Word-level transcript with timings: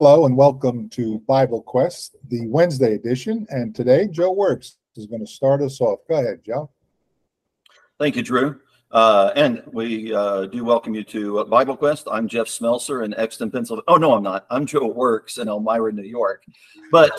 Hello 0.00 0.26
and 0.26 0.36
welcome 0.36 0.88
to 0.88 1.20
Bible 1.20 1.62
Quest, 1.62 2.16
the 2.26 2.48
Wednesday 2.48 2.94
edition. 2.94 3.46
And 3.50 3.72
today, 3.72 4.08
Joe 4.08 4.32
Works 4.32 4.78
is 4.96 5.06
going 5.06 5.24
to 5.24 5.26
start 5.26 5.62
us 5.62 5.80
off. 5.80 6.00
Go 6.08 6.16
ahead, 6.16 6.40
Joe. 6.44 6.68
Thank 8.00 8.16
you, 8.16 8.24
Drew. 8.24 8.58
Uh, 8.90 9.30
and 9.36 9.62
we 9.72 10.12
uh, 10.12 10.46
do 10.46 10.64
welcome 10.64 10.96
you 10.96 11.04
to 11.04 11.44
Bible 11.44 11.76
Quest. 11.76 12.08
I'm 12.10 12.26
Jeff 12.26 12.48
Smelser 12.48 13.04
in 13.04 13.14
Exton, 13.14 13.52
Pennsylvania. 13.52 13.84
Oh, 13.86 13.94
no, 13.94 14.14
I'm 14.14 14.24
not. 14.24 14.46
I'm 14.50 14.66
Joe 14.66 14.88
Works 14.88 15.38
in 15.38 15.46
Elmira, 15.46 15.92
New 15.92 16.02
York. 16.02 16.42
But 16.90 17.12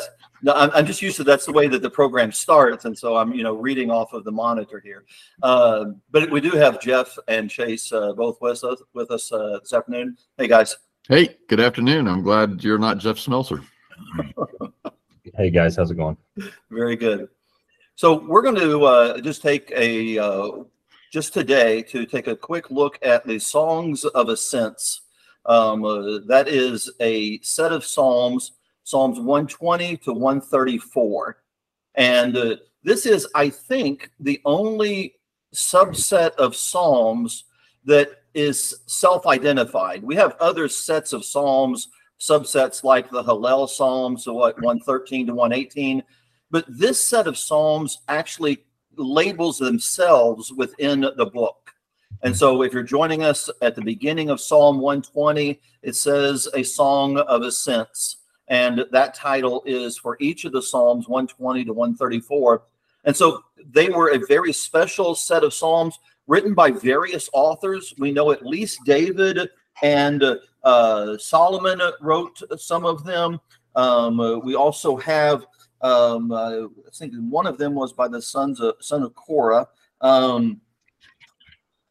no, 0.43 0.51
I'm, 0.51 0.69
I'm, 0.71 0.85
just 0.85 1.01
used 1.01 1.15
to 1.15 1.23
that's 1.23 1.45
the 1.45 1.53
way 1.53 1.69
that 1.69 1.81
the 1.81 1.89
program 1.89 2.33
starts. 2.33 2.83
And 2.83 2.97
so 2.97 3.15
I'm, 3.15 3.31
you 3.33 3.43
know, 3.43 3.55
reading 3.55 3.89
off 3.89 4.11
of 4.11 4.25
the 4.25 4.33
monitor 4.33 4.81
here. 4.83 5.05
Uh, 5.41 5.85
but 6.11 6.29
we 6.29 6.41
do 6.41 6.51
have 6.51 6.81
Jeff 6.81 7.17
and 7.29 7.49
Chase 7.49 7.93
uh, 7.93 8.11
both 8.11 8.37
with 8.41 8.61
us, 8.65 8.81
with 8.93 9.11
us 9.11 9.31
uh, 9.31 9.59
this 9.61 9.71
afternoon. 9.71 10.17
Hey, 10.37 10.49
guys. 10.49 10.75
Hey, 11.07 11.37
good 11.47 11.59
afternoon. 11.59 12.07
I'm 12.07 12.23
glad 12.23 12.63
you're 12.63 12.79
not 12.79 12.97
Jeff 12.97 13.17
Smelser. 13.17 13.63
hey 15.35 15.51
guys, 15.51 15.75
how's 15.75 15.91
it 15.91 15.97
going? 15.97 16.17
Very 16.71 16.95
good. 16.95 17.29
So 17.93 18.25
we're 18.25 18.41
going 18.41 18.55
to 18.55 18.83
uh, 18.83 19.21
just 19.21 19.43
take 19.43 19.71
a 19.75 20.17
uh, 20.17 20.63
just 21.13 21.31
today 21.31 21.83
to 21.83 22.07
take 22.07 22.25
a 22.25 22.35
quick 22.35 22.71
look 22.71 22.97
at 23.03 23.23
the 23.23 23.37
songs 23.37 24.03
of 24.03 24.29
ascents. 24.29 25.01
Um, 25.45 25.85
uh, 25.85 26.21
that 26.25 26.47
is 26.47 26.91
a 26.99 27.39
set 27.41 27.71
of 27.71 27.85
psalms, 27.85 28.53
Psalms 28.83 29.19
120 29.19 29.97
to 29.97 30.11
134, 30.11 31.37
and 31.93 32.35
uh, 32.35 32.55
this 32.83 33.05
is, 33.05 33.27
I 33.35 33.51
think, 33.51 34.09
the 34.19 34.41
only 34.43 35.17
subset 35.53 36.31
of 36.31 36.55
psalms 36.55 37.43
that 37.85 38.23
is 38.35 38.75
self-identified. 38.85 40.03
We 40.03 40.15
have 40.15 40.35
other 40.39 40.67
sets 40.67 41.13
of 41.13 41.25
psalms, 41.25 41.87
subsets 42.19 42.83
like 42.83 43.09
the 43.09 43.23
Hallel 43.23 43.67
Psalms, 43.67 44.25
so 44.25 44.33
what 44.33 44.55
113 44.61 45.27
to 45.27 45.33
118, 45.33 46.03
but 46.51 46.65
this 46.67 47.03
set 47.03 47.27
of 47.27 47.37
psalms 47.37 48.01
actually 48.07 48.65
labels 48.97 49.57
themselves 49.57 50.51
within 50.51 51.01
the 51.01 51.25
book. 51.25 51.73
And 52.21 52.35
so 52.35 52.61
if 52.61 52.73
you're 52.73 52.83
joining 52.83 53.23
us 53.23 53.49
at 53.61 53.75
the 53.75 53.81
beginning 53.81 54.29
of 54.29 54.39
Psalm 54.39 54.79
120, 54.79 55.59
it 55.81 55.95
says 55.95 56.47
a 56.53 56.63
song 56.63 57.17
of 57.17 57.41
ascents. 57.41 58.17
And 58.47 58.85
that 58.91 59.13
title 59.13 59.63
is 59.65 59.97
for 59.97 60.17
each 60.19 60.45
of 60.45 60.51
the 60.51 60.61
Psalms 60.61 61.07
120 61.07 61.65
to 61.65 61.73
134. 61.73 62.63
And 63.03 63.15
so 63.15 63.43
they 63.69 63.89
were 63.89 64.11
a 64.11 64.25
very 64.27 64.53
special 64.53 65.13
set 65.13 65.43
of 65.43 65.53
Psalms 65.53 65.99
written 66.27 66.53
by 66.53 66.71
various 66.71 67.29
authors. 67.33 67.93
We 67.97 68.11
know 68.11 68.31
at 68.31 68.45
least 68.45 68.79
David 68.85 69.49
and 69.83 70.23
uh, 70.63 71.17
Solomon 71.17 71.79
wrote 72.01 72.41
some 72.57 72.85
of 72.85 73.03
them. 73.03 73.39
Um, 73.75 74.19
uh, 74.19 74.37
we 74.37 74.55
also 74.55 74.95
have, 74.97 75.45
um, 75.81 76.31
uh, 76.31 76.63
I 76.63 76.91
think 76.93 77.13
one 77.29 77.45
of 77.45 77.57
them 77.57 77.75
was 77.75 77.93
by 77.93 78.07
the 78.07 78.21
sons 78.21 78.59
of 78.61 78.75
son 78.79 79.03
of 79.03 79.13
Korah. 79.15 79.67
Um, 80.01 80.61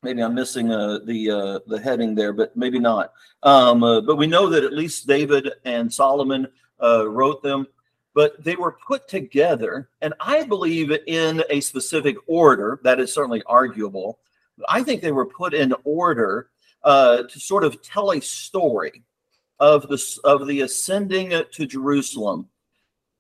maybe 0.03 0.23
I'm 0.23 0.35
missing 0.35 0.71
uh, 0.71 1.01
the 1.05 1.31
uh, 1.31 1.59
the 1.67 1.81
heading 1.81 2.15
there, 2.15 2.33
but 2.33 2.57
maybe 2.57 2.79
not. 2.79 3.13
Um, 3.43 3.83
uh, 3.83 4.01
but 4.01 4.17
we 4.17 4.27
know 4.27 4.49
that 4.49 4.65
at 4.65 4.73
least 4.73 5.07
David 5.07 5.51
and 5.65 5.93
Solomon 5.93 6.49
wrote 6.81 7.43
them 7.43 7.67
but 8.15 8.43
they 8.43 8.57
were 8.57 8.79
put 8.87 9.09
together, 9.09 9.89
and 10.01 10.15
I 10.21 10.45
believe 10.45 10.93
in 11.07 11.43
a 11.51 11.61
specific 11.61 12.17
order. 12.27 12.81
That 12.85 13.01
is 13.01 13.13
certainly 13.13 13.43
arguable. 13.47 14.21
I 14.69 14.83
think 14.83 15.03
they 15.03 15.13
were 15.13 15.27
put 15.27 15.53
in 15.53 15.75
order 15.85 16.51
uh, 16.85 17.25
to 17.25 17.41
sort 17.41 17.65
of 17.65 17.83
tell 17.83 18.13
a 18.13 18.21
story 18.21 19.03
of 19.59 19.89
the 19.89 20.21
of 20.25 20.47
the 20.47 20.61
ascending 20.63 21.43
to 21.53 21.67
Jerusalem. 21.67 22.49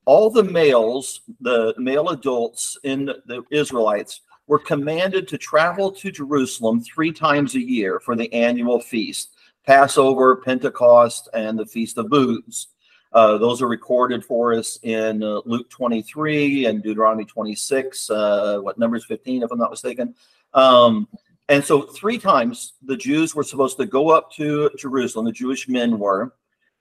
All 0.07 0.31
the 0.31 0.45
males, 0.45 1.23
the 1.41 1.75
male 1.79 2.11
adults 2.11 2.79
in 2.85 3.07
the 3.27 3.43
Israelites, 3.51 4.21
were 4.47 4.59
commanded 4.59 5.27
to 5.29 5.39
travel 5.39 5.91
to 5.93 6.11
Jerusalem 6.11 6.83
three 6.83 7.11
times 7.11 7.55
a 7.55 7.61
year 7.61 8.01
for 8.01 8.15
the 8.15 8.33
annual 8.33 8.81
feast 8.81 9.31
Passover, 9.67 10.37
Pentecost, 10.37 11.29
and 11.33 11.59
the 11.59 11.67
Feast 11.67 11.97
of 11.99 12.11
Booths. 12.11 12.69
Uh, 13.15 13.39
those 13.39 13.63
are 13.63 13.69
recorded 13.69 14.25
for 14.25 14.53
us 14.53 14.79
in 14.83 15.23
uh, 15.23 15.41
Luke 15.45 15.71
23 15.71 16.67
and 16.67 16.83
Deuteronomy 16.83 17.25
26, 17.25 18.11
uh, 18.11 18.59
what 18.61 18.77
Numbers 18.77 19.05
15, 19.05 19.45
if 19.45 19.53
I'm 19.53 19.59
not 19.59 19.71
mistaken. 19.71 20.15
Um, 20.53 21.07
and 21.49 21.63
so, 21.63 21.83
three 21.83 22.19
times 22.19 22.75
the 22.83 22.97
Jews 22.97 23.35
were 23.35 23.45
supposed 23.45 23.77
to 23.77 23.87
go 23.87 24.11
up 24.11 24.33
to 24.33 24.69
Jerusalem, 24.77 25.27
the 25.27 25.33
Jewish 25.33 25.69
men 25.69 25.99
were. 25.99 26.35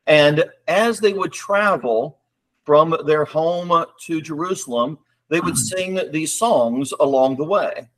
And 0.07 0.45
as 0.67 0.99
they 0.99 1.13
would 1.13 1.31
travel 1.31 2.19
from 2.65 2.95
their 3.05 3.25
home 3.25 3.85
to 4.01 4.21
Jerusalem, 4.21 4.97
they 5.29 5.39
would 5.39 5.57
sing 5.57 5.99
these 6.11 6.33
songs 6.33 6.93
along 6.99 7.37
the 7.37 7.43
way. 7.43 7.89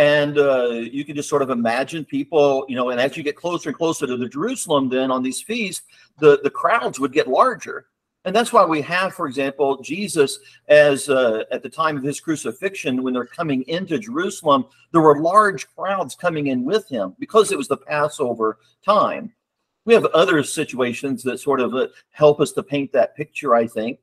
And 0.00 0.38
uh, 0.38 0.70
you 0.70 1.04
can 1.04 1.14
just 1.14 1.28
sort 1.28 1.42
of 1.42 1.50
imagine 1.50 2.06
people, 2.06 2.64
you 2.70 2.74
know, 2.74 2.88
and 2.88 2.98
as 2.98 3.18
you 3.18 3.22
get 3.22 3.36
closer 3.36 3.68
and 3.68 3.76
closer 3.76 4.06
to 4.06 4.16
the 4.16 4.30
Jerusalem, 4.30 4.88
then 4.88 5.10
on 5.10 5.22
these 5.22 5.42
feasts, 5.42 5.84
the, 6.18 6.40
the 6.42 6.48
crowds 6.48 6.98
would 6.98 7.12
get 7.12 7.28
larger. 7.28 7.84
And 8.24 8.34
that's 8.34 8.50
why 8.50 8.64
we 8.64 8.80
have, 8.80 9.12
for 9.12 9.26
example, 9.26 9.82
Jesus 9.82 10.38
as 10.68 11.10
uh, 11.10 11.44
at 11.52 11.62
the 11.62 11.68
time 11.68 11.98
of 11.98 12.02
his 12.02 12.18
crucifixion, 12.18 13.02
when 13.02 13.12
they're 13.12 13.26
coming 13.26 13.62
into 13.68 13.98
Jerusalem, 13.98 14.64
there 14.90 15.02
were 15.02 15.20
large 15.20 15.68
crowds 15.76 16.14
coming 16.14 16.46
in 16.46 16.64
with 16.64 16.88
him 16.88 17.14
because 17.18 17.52
it 17.52 17.58
was 17.58 17.68
the 17.68 17.76
Passover 17.76 18.56
time. 18.82 19.30
We 19.84 19.92
have 19.92 20.06
other 20.06 20.42
situations 20.42 21.22
that 21.24 21.40
sort 21.40 21.60
of 21.60 21.74
uh, 21.74 21.88
help 22.12 22.40
us 22.40 22.52
to 22.52 22.62
paint 22.62 22.90
that 22.92 23.16
picture, 23.16 23.54
I 23.54 23.66
think. 23.66 23.98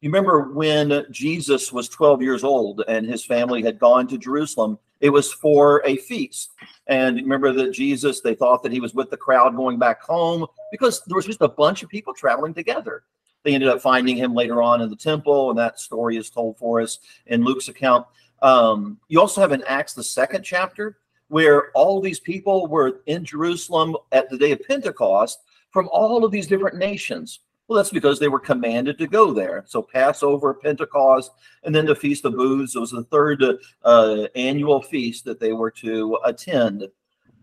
You 0.00 0.08
remember 0.08 0.50
when 0.54 1.04
Jesus 1.10 1.74
was 1.74 1.90
12 1.90 2.22
years 2.22 2.42
old 2.42 2.84
and 2.88 3.06
his 3.06 3.22
family 3.22 3.60
had 3.62 3.78
gone 3.78 4.08
to 4.08 4.16
Jerusalem 4.16 4.78
it 5.02 5.10
was 5.10 5.32
for 5.32 5.82
a 5.84 5.96
feast. 5.96 6.52
And 6.86 7.16
remember 7.16 7.52
that 7.52 7.72
Jesus, 7.72 8.20
they 8.20 8.34
thought 8.34 8.62
that 8.62 8.72
he 8.72 8.80
was 8.80 8.94
with 8.94 9.10
the 9.10 9.16
crowd 9.16 9.56
going 9.56 9.78
back 9.78 10.00
home 10.00 10.46
because 10.70 11.02
there 11.06 11.16
was 11.16 11.26
just 11.26 11.42
a 11.42 11.48
bunch 11.48 11.82
of 11.82 11.90
people 11.90 12.14
traveling 12.14 12.54
together. 12.54 13.02
They 13.42 13.52
ended 13.52 13.68
up 13.68 13.82
finding 13.82 14.16
him 14.16 14.32
later 14.32 14.62
on 14.62 14.80
in 14.80 14.88
the 14.88 14.96
temple, 14.96 15.50
and 15.50 15.58
that 15.58 15.80
story 15.80 16.16
is 16.16 16.30
told 16.30 16.56
for 16.56 16.80
us 16.80 17.00
in 17.26 17.42
Luke's 17.42 17.68
account. 17.68 18.06
Um, 18.40 18.98
you 19.08 19.20
also 19.20 19.40
have 19.40 19.50
in 19.50 19.64
Acts, 19.64 19.92
the 19.92 20.04
second 20.04 20.44
chapter, 20.44 20.98
where 21.26 21.72
all 21.72 22.00
these 22.00 22.20
people 22.20 22.68
were 22.68 23.00
in 23.06 23.24
Jerusalem 23.24 23.96
at 24.12 24.30
the 24.30 24.38
day 24.38 24.52
of 24.52 24.62
Pentecost 24.62 25.40
from 25.70 25.88
all 25.90 26.24
of 26.24 26.30
these 26.30 26.46
different 26.46 26.76
nations. 26.76 27.40
Well, 27.72 27.78
that's 27.78 27.90
because 27.90 28.18
they 28.18 28.28
were 28.28 28.38
commanded 28.38 28.98
to 28.98 29.06
go 29.06 29.32
there. 29.32 29.64
So 29.66 29.80
Passover, 29.80 30.52
Pentecost, 30.52 31.30
and 31.64 31.74
then 31.74 31.86
the 31.86 31.94
Feast 31.94 32.26
of 32.26 32.34
Booths. 32.36 32.74
Was 32.74 32.90
the 32.90 33.04
third 33.04 33.42
uh, 33.82 34.26
annual 34.34 34.82
feast 34.82 35.24
that 35.24 35.40
they 35.40 35.54
were 35.54 35.70
to 35.70 36.18
attend. 36.22 36.86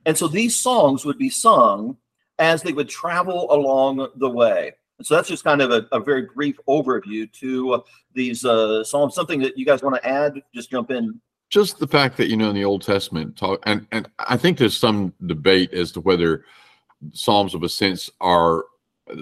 And 0.05 0.15
so 0.15 0.27
these 0.27 0.55
songs 0.55 1.03
would 1.03 1.17
be 1.17 1.31
sung 1.31 1.97
as 2.37 2.61
they 2.61 2.73
would 2.73 2.89
travel 2.89 3.51
along 3.51 4.07
the 4.17 4.29
way. 4.29 4.73
And 4.99 5.07
so 5.07 5.15
that's 5.15 5.29
just 5.29 5.43
kind 5.43 5.63
of 5.63 5.71
a, 5.71 5.87
a 5.91 5.99
very 5.99 6.27
brief 6.35 6.59
overview 6.67 7.31
to 7.33 7.83
these 8.13 8.45
uh, 8.45 8.83
psalms. 8.83 9.15
Something 9.15 9.39
that 9.39 9.57
you 9.57 9.65
guys 9.65 9.81
want 9.81 9.95
to 9.95 10.07
add? 10.07 10.39
Just 10.53 10.69
jump 10.69 10.91
in. 10.91 11.19
Just 11.49 11.79
the 11.79 11.87
fact 11.87 12.17
that 12.17 12.27
you 12.27 12.37
know 12.37 12.49
in 12.49 12.55
the 12.55 12.65
Old 12.65 12.83
Testament 12.83 13.35
talk, 13.35 13.63
and 13.65 13.87
and 13.91 14.07
I 14.19 14.37
think 14.37 14.59
there's 14.59 14.77
some 14.77 15.11
debate 15.25 15.73
as 15.73 15.91
to 15.93 16.01
whether 16.01 16.45
Psalms 17.13 17.55
of 17.55 17.63
Ascents 17.63 18.11
are 18.21 18.65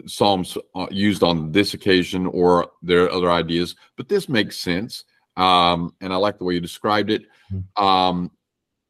psalms 0.06 0.58
uh, 0.75 0.88
used 0.92 1.24
on 1.24 1.52
this 1.52 1.74
occasion 1.74 2.25
or 2.28 2.72
there 2.81 3.03
are 3.06 3.12
other 3.12 3.31
ideas 3.31 3.75
but 3.96 4.09
this 4.09 4.30
makes 4.30 4.58
sense 4.58 5.03
um, 5.38 5.94
and 6.02 6.14
i 6.14 6.16
like 6.16 6.38
the 6.38 6.44
way 6.44 6.53
you 6.53 6.59
described 6.59 7.09
it 7.09 7.24
hmm. 7.50 7.84
um, 7.84 8.31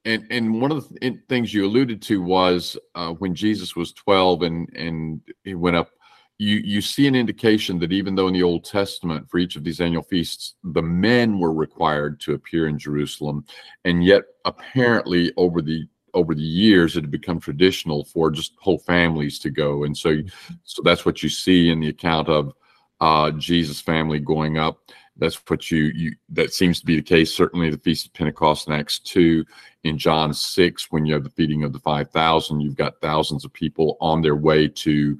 and 0.05 0.25
and 0.29 0.61
one 0.61 0.71
of 0.71 0.87
the 0.89 0.99
th 0.99 1.19
things 1.27 1.53
you 1.53 1.65
alluded 1.65 2.01
to 2.01 2.21
was 2.21 2.77
uh, 2.95 3.11
when 3.13 3.35
jesus 3.35 3.75
was 3.75 3.93
12 3.93 4.43
and 4.43 4.69
and 4.75 5.21
he 5.43 5.53
went 5.55 5.75
up 5.75 5.91
you 6.39 6.57
you 6.57 6.81
see 6.81 7.07
an 7.07 7.15
indication 7.15 7.79
that 7.79 7.91
even 7.91 8.15
though 8.15 8.27
in 8.27 8.33
the 8.33 8.43
old 8.43 8.63
testament 8.63 9.29
for 9.29 9.37
each 9.37 9.55
of 9.55 9.63
these 9.63 9.81
annual 9.81 10.03
feasts 10.03 10.55
the 10.63 10.81
men 10.81 11.39
were 11.39 11.53
required 11.53 12.19
to 12.19 12.33
appear 12.33 12.67
in 12.67 12.77
jerusalem 12.77 13.45
and 13.85 14.03
yet 14.03 14.23
apparently 14.45 15.31
over 15.37 15.61
the 15.61 15.87
over 16.17 16.33
the 16.33 16.41
years 16.41 16.97
it 16.97 17.01
had 17.01 17.11
become 17.11 17.39
traditional 17.39 18.03
for 18.03 18.31
just 18.31 18.53
whole 18.59 18.79
families 18.79 19.37
to 19.39 19.49
go. 19.51 19.83
And 19.83 19.95
so 19.95 20.09
mm-hmm. 20.09 20.53
so 20.63 20.81
that's 20.83 21.05
what 21.05 21.21
you 21.21 21.29
see 21.29 21.69
in 21.69 21.79
the 21.79 21.89
account 21.89 22.27
of 22.27 22.53
uh, 22.99 23.29
jesus 23.31 23.79
family 23.79 24.19
going 24.19 24.57
up. 24.57 24.79
That's 25.19 25.35
what 25.47 25.69
you 25.71 25.91
you 25.95 26.15
that 26.29 26.53
seems 26.53 26.79
to 26.79 26.85
be 26.85 26.95
the 26.95 27.01
case 27.01 27.33
certainly 27.33 27.69
the 27.69 27.77
feast 27.77 28.07
of 28.07 28.13
pentecost 28.13 28.67
in 28.67 28.73
acts 28.73 28.99
2 28.99 29.43
in 29.83 29.97
john 29.97 30.31
6 30.33 30.91
when 30.91 31.05
you 31.05 31.13
have 31.15 31.23
the 31.23 31.29
feeding 31.31 31.63
of 31.63 31.73
the 31.73 31.79
5000 31.79 32.61
you've 32.61 32.75
got 32.75 33.01
thousands 33.01 33.43
of 33.43 33.51
people 33.51 33.97
on 33.99 34.21
their 34.21 34.35
way 34.35 34.67
to 34.67 35.19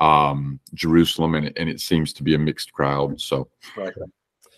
um, 0.00 0.60
jerusalem 0.74 1.34
and, 1.34 1.50
and 1.56 1.68
it 1.68 1.80
seems 1.80 2.12
to 2.12 2.22
be 2.22 2.34
a 2.34 2.38
mixed 2.38 2.72
crowd 2.72 3.18
so. 3.18 3.48
Right. 3.74 3.94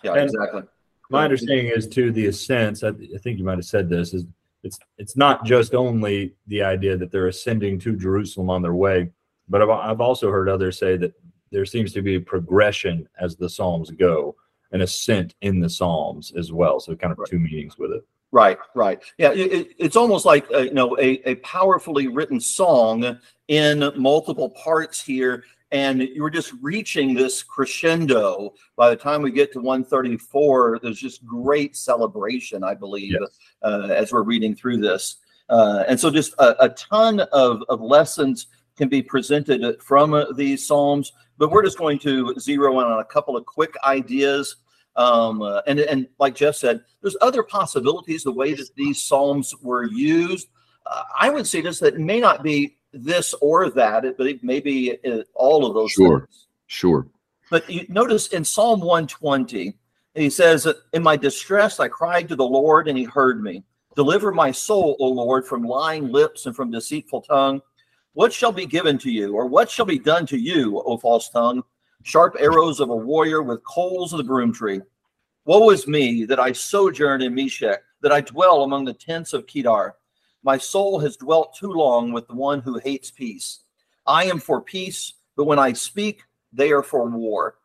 Yeah. 0.03 0.15
And 0.15 0.25
exactly. 0.25 0.63
my 1.09 1.23
understanding 1.25 1.69
is 1.69 1.87
to 1.89 2.11
the 2.11 2.27
ascents 2.27 2.83
I, 2.83 2.89
I 2.89 3.19
think 3.23 3.39
you 3.39 3.45
might 3.45 3.59
have 3.59 3.67
said 3.67 3.89
this 3.89 4.13
is 4.13 4.25
it's 4.62 4.79
it's 4.99 5.17
not 5.17 5.45
just 5.45 5.75
only 5.75 6.35
the 6.47 6.62
idea 6.62 6.97
that 6.97 7.11
they're 7.11 7.29
ascending 7.29 7.79
to 7.81 7.97
Jerusalem 7.97 8.51
on 8.51 8.62
their 8.62 8.75
way, 8.75 9.11
but 9.49 9.62
I've, 9.62 9.71
I've 9.71 10.01
also 10.01 10.31
heard 10.31 10.49
others 10.49 10.79
say 10.79 10.97
that 10.99 11.12
there 11.51 11.65
seems 11.67 11.93
to 11.95 12.03
be 12.03 12.17
a 12.17 12.21
progression 12.21 13.09
as 13.21 13.37
the 13.37 13.49
Psalms 13.49 13.91
go, 13.91 14.37
an 14.73 14.83
ascent 14.83 15.35
in 15.41 15.61
the 15.61 15.69
Psalms 15.69 16.33
as 16.37 16.53
well. 16.53 16.79
So 16.79 16.95
kind 16.95 17.12
of 17.19 17.27
two 17.29 17.39
meanings 17.41 17.77
with 17.79 17.91
it. 17.93 18.03
Right, 18.33 18.59
right. 18.77 19.03
Yeah, 19.19 19.33
it, 19.33 19.53
it- 19.53 19.69
it's 19.79 19.97
almost 19.97 20.25
like 20.25 20.47
uh, 20.55 20.59
you 20.59 20.75
know 20.75 20.97
a, 20.99 21.21
a 21.29 21.35
powerfully 21.37 22.06
written 22.09 22.39
song 22.41 23.19
in 23.49 23.93
multiple 23.97 24.51
parts 24.51 25.03
here, 25.03 25.43
and 25.72 26.02
you're 26.02 26.31
just 26.31 26.52
reaching 26.61 27.14
this 27.14 27.43
crescendo. 27.43 28.55
By 28.76 28.90
the 28.90 28.96
time 28.96 29.22
we 29.22 29.31
get 29.31 29.52
to 29.52 29.61
134, 29.61 30.81
there's 30.82 30.99
just 30.99 31.25
great 31.25 31.76
celebration, 31.76 32.64
I 32.64 32.75
believe, 32.75 33.17
Yes. 33.20 33.38
uh, 33.62 33.88
as 33.90 34.12
we're 34.12 34.22
reading 34.22 34.55
through 34.55 34.78
this. 34.78 35.17
Uh, 35.49 35.84
and 35.88 35.99
so, 35.99 36.11
just 36.11 36.32
a, 36.38 36.64
a 36.64 36.69
ton 36.70 37.20
of, 37.32 37.62
of 37.69 37.81
lessons 37.81 38.46
can 38.76 38.88
be 38.88 39.02
presented 39.02 39.81
from 39.82 40.14
uh, 40.14 40.25
these 40.37 40.67
psalms, 40.67 41.12
but 41.38 41.50
we're 41.50 41.64
just 41.64 41.78
going 41.78 41.99
to 42.00 42.34
zero 42.38 42.81
in 42.81 42.87
on 42.87 43.00
a 43.00 43.05
couple 43.05 43.37
of 43.37 43.44
quick 43.44 43.75
ideas. 43.84 44.56
Um, 44.96 45.43
uh, 45.43 45.61
and 45.67 45.78
and 45.81 46.08
like 46.19 46.34
Jeff 46.34 46.56
said, 46.56 46.82
there's 47.00 47.17
other 47.20 47.43
possibilities 47.43 48.22
the 48.25 48.32
way 48.32 48.55
that 48.55 48.75
these 48.75 49.02
psalms 49.02 49.55
were 49.62 49.84
used. 49.84 50.49
Uh, 50.87 51.02
I 51.19 51.31
would 51.31 51.46
say 51.46 51.61
this 51.61 51.78
that 51.81 51.94
it 51.94 52.00
may 52.00 52.20
not 52.20 52.43
be 52.43 52.76
this 52.93 53.35
or 53.41 53.71
that, 53.71 54.17
but 54.17 54.27
it 54.27 54.43
may 54.43 54.61
be 54.61 54.99
uh, 55.07 55.23
all 55.35 55.67
of 55.67 55.75
those. 55.75 55.93
Sure. 55.93 56.21
things. 56.21 56.47
Sure. 56.67 57.07
But 57.51 57.69
you 57.69 57.87
notice 57.89 58.29
in 58.29 58.45
Psalm 58.45 58.81
120, 58.81 59.77
he 60.15 60.31
says, 60.31 60.67
In 60.93 61.03
my 61.03 61.17
distress, 61.17 61.81
I 61.81 61.89
cried 61.89 62.29
to 62.29 62.37
the 62.37 62.45
Lord, 62.45 62.89
and 62.89 62.97
he 62.97 63.05
heard 63.05 63.43
me. 63.43 63.65
Deliver 63.97 64.33
my 64.33 64.51
soul, 64.51 64.97
O 65.01 65.09
Lord, 65.09 65.47
from 65.47 65.65
lying 65.65 66.11
lips 66.13 66.47
and 66.47 66.55
from 66.55 66.71
deceitful 66.71 67.23
tongue. 67.23 67.61
What 68.13 68.33
shall 68.33 68.53
be 68.53 68.67
given 68.67 68.99
to 68.99 69.11
you, 69.11 69.35
or 69.35 69.47
what 69.47 69.71
shall 69.71 69.87
be 69.87 69.99
done 69.99 70.27
to 70.27 70.39
you, 70.39 70.81
O 70.81 70.97
false 70.99 71.29
tongue? 71.29 71.63
Sharp 72.03 72.37
arrows 72.39 72.81
of 72.81 72.91
a 72.91 72.97
warrior 72.97 73.43
with 73.43 73.65
coals 73.65 74.13
of 74.13 74.19
the 74.19 74.25
broom 74.25 74.53
tree. 74.53 74.81
Woe 75.45 75.71
is 75.71 75.87
me 75.87 76.25
that 76.25 76.41
I 76.41 76.53
sojourn 76.53 77.23
in 77.23 77.35
Meshech, 77.35 77.83
that 78.03 78.13
I 78.13 78.21
dwell 78.21 78.63
among 78.63 78.85
the 78.85 78.95
tents 78.95 79.33
of 79.33 79.47
Kedar. 79.47 79.97
My 80.43 80.57
soul 80.59 80.99
has 81.01 81.17
dwelt 81.17 81.55
too 81.55 81.73
long 81.73 82.13
with 82.13 82.27
the 82.27 82.35
one 82.35 82.61
who 82.61 82.79
hates 82.79 83.11
peace. 83.11 83.61
I 84.07 84.25
am 84.25 84.39
for 84.39 84.61
peace, 84.61 85.15
but 85.37 85.45
when 85.45 85.59
I 85.59 85.73
speak, 85.73 86.23
they 86.53 86.73
are 86.73 86.83
for 86.83 87.09
war. 87.09 87.57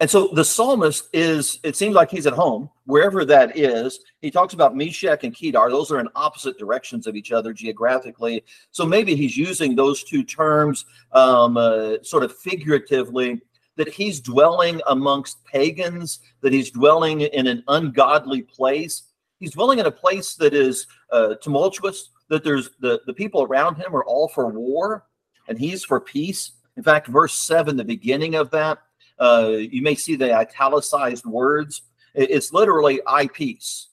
And 0.00 0.10
so 0.10 0.28
the 0.28 0.44
psalmist 0.44 1.08
is, 1.12 1.60
it 1.62 1.76
seems 1.76 1.94
like 1.94 2.10
he's 2.10 2.26
at 2.26 2.32
home, 2.32 2.68
wherever 2.84 3.24
that 3.24 3.56
is. 3.56 4.00
He 4.20 4.30
talks 4.30 4.52
about 4.52 4.76
Meshech 4.76 5.24
and 5.24 5.34
Kedar. 5.34 5.70
Those 5.70 5.90
are 5.92 6.00
in 6.00 6.08
opposite 6.14 6.58
directions 6.58 7.06
of 7.06 7.14
each 7.14 7.32
other 7.32 7.52
geographically. 7.52 8.44
So 8.70 8.84
maybe 8.84 9.14
he's 9.14 9.36
using 9.36 9.74
those 9.74 10.02
two 10.02 10.24
terms 10.24 10.84
um, 11.12 11.56
uh, 11.56 12.02
sort 12.02 12.24
of 12.24 12.36
figuratively 12.36 13.40
that 13.76 13.88
he's 13.88 14.20
dwelling 14.20 14.80
amongst 14.88 15.44
pagans, 15.44 16.20
that 16.40 16.52
he's 16.52 16.70
dwelling 16.70 17.22
in 17.22 17.46
an 17.46 17.62
ungodly 17.68 18.42
place. 18.42 19.04
He's 19.44 19.52
dwelling 19.52 19.78
in 19.78 19.84
a 19.84 19.90
place 19.90 20.36
that 20.36 20.54
is 20.54 20.86
uh, 21.12 21.34
tumultuous, 21.34 22.08
that 22.30 22.42
there's 22.42 22.70
the, 22.80 23.02
the 23.06 23.12
people 23.12 23.42
around 23.42 23.74
him 23.74 23.94
are 23.94 24.02
all 24.02 24.26
for 24.26 24.48
war 24.48 25.04
and 25.48 25.58
he's 25.58 25.84
for 25.84 26.00
peace. 26.00 26.52
In 26.78 26.82
fact, 26.82 27.08
verse 27.08 27.34
7, 27.34 27.76
the 27.76 27.84
beginning 27.84 28.36
of 28.36 28.50
that, 28.52 28.78
uh, 29.18 29.50
you 29.58 29.82
may 29.82 29.96
see 29.96 30.16
the 30.16 30.32
italicized 30.32 31.26
words. 31.26 31.82
It's 32.14 32.54
literally 32.54 33.02
I 33.06 33.26
peace. 33.26 33.88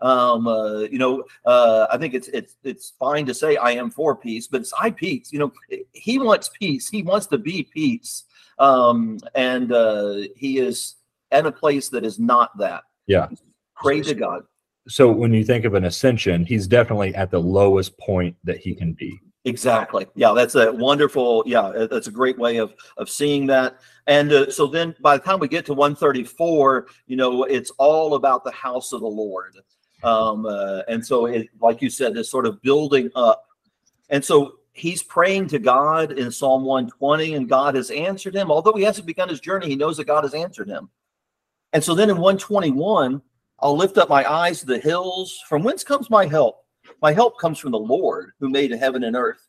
Um, 0.00 0.48
uh, 0.48 0.80
you 0.80 0.98
know, 0.98 1.22
uh, 1.44 1.86
I 1.92 1.98
think 1.98 2.14
it's 2.14 2.26
it's 2.28 2.56
it's 2.64 2.94
fine 2.98 3.26
to 3.26 3.32
say 3.32 3.54
I 3.54 3.70
am 3.70 3.92
for 3.92 4.16
peace, 4.16 4.48
but 4.48 4.62
it's 4.62 4.72
I 4.78 4.90
peace. 4.90 5.32
You 5.32 5.38
know, 5.38 5.52
he 5.92 6.18
wants 6.18 6.50
peace. 6.58 6.88
He 6.88 7.04
wants 7.04 7.28
to 7.28 7.38
be 7.38 7.62
peace, 7.62 8.24
um, 8.58 9.20
and 9.36 9.70
uh, 9.70 10.22
he 10.34 10.58
is 10.58 10.96
in 11.30 11.46
a 11.46 11.52
place 11.52 11.90
that 11.90 12.04
is 12.04 12.18
not 12.18 12.58
that. 12.58 12.82
Yeah. 13.06 13.28
Pray 13.76 14.00
to 14.02 14.14
God. 14.14 14.42
So 14.88 15.10
when 15.10 15.32
you 15.32 15.44
think 15.44 15.64
of 15.64 15.74
an 15.74 15.84
ascension, 15.84 16.44
he's 16.44 16.66
definitely 16.66 17.14
at 17.14 17.30
the 17.30 17.40
lowest 17.40 17.98
point 17.98 18.36
that 18.44 18.58
he 18.58 18.74
can 18.74 18.92
be. 18.92 19.20
Exactly. 19.46 20.06
Yeah, 20.16 20.32
that's 20.34 20.56
a 20.56 20.72
wonderful. 20.72 21.44
Yeah, 21.46 21.66
uh, 21.66 21.86
that's 21.86 22.08
a 22.08 22.12
great 22.12 22.36
way 22.36 22.56
of 22.56 22.74
of 22.96 23.08
seeing 23.08 23.46
that. 23.46 23.78
And 24.08 24.32
uh, 24.32 24.50
so 24.50 24.66
then, 24.66 24.94
by 25.00 25.16
the 25.16 25.22
time 25.22 25.38
we 25.38 25.46
get 25.46 25.64
to 25.66 25.72
134, 25.72 26.88
you 27.06 27.16
know, 27.16 27.44
it's 27.44 27.70
all 27.78 28.14
about 28.14 28.42
the 28.42 28.50
house 28.50 28.92
of 28.92 29.00
the 29.00 29.06
Lord. 29.06 29.56
Um, 30.02 30.46
uh, 30.46 30.82
and 30.88 31.04
so, 31.04 31.26
it, 31.26 31.48
like 31.60 31.80
you 31.80 31.90
said, 31.90 32.12
this 32.14 32.28
sort 32.28 32.44
of 32.44 32.60
building 32.62 33.08
up. 33.14 33.46
And 34.10 34.24
so 34.24 34.54
he's 34.72 35.02
praying 35.02 35.48
to 35.48 35.60
God 35.60 36.12
in 36.12 36.30
Psalm 36.30 36.64
120, 36.64 37.34
and 37.34 37.48
God 37.48 37.76
has 37.76 37.90
answered 37.92 38.34
him. 38.34 38.50
Although 38.50 38.74
he 38.74 38.82
hasn't 38.82 39.06
begun 39.06 39.28
his 39.28 39.40
journey, 39.40 39.68
he 39.68 39.76
knows 39.76 39.96
that 39.96 40.06
God 40.06 40.24
has 40.24 40.34
answered 40.34 40.68
him. 40.68 40.90
And 41.72 41.82
so 41.82 41.94
then 41.94 42.10
in 42.10 42.16
121, 42.16 43.22
I'll 43.60 43.76
lift 43.76 43.98
up 43.98 44.08
my 44.08 44.30
eyes 44.30 44.60
to 44.60 44.66
the 44.66 44.78
hills. 44.78 45.42
From 45.48 45.62
whence 45.62 45.82
comes 45.82 46.10
my 46.10 46.26
help? 46.26 46.64
My 47.02 47.12
help 47.12 47.38
comes 47.38 47.58
from 47.58 47.72
the 47.72 47.78
Lord 47.78 48.32
who 48.38 48.48
made 48.48 48.70
heaven 48.70 49.04
and 49.04 49.16
earth. 49.16 49.48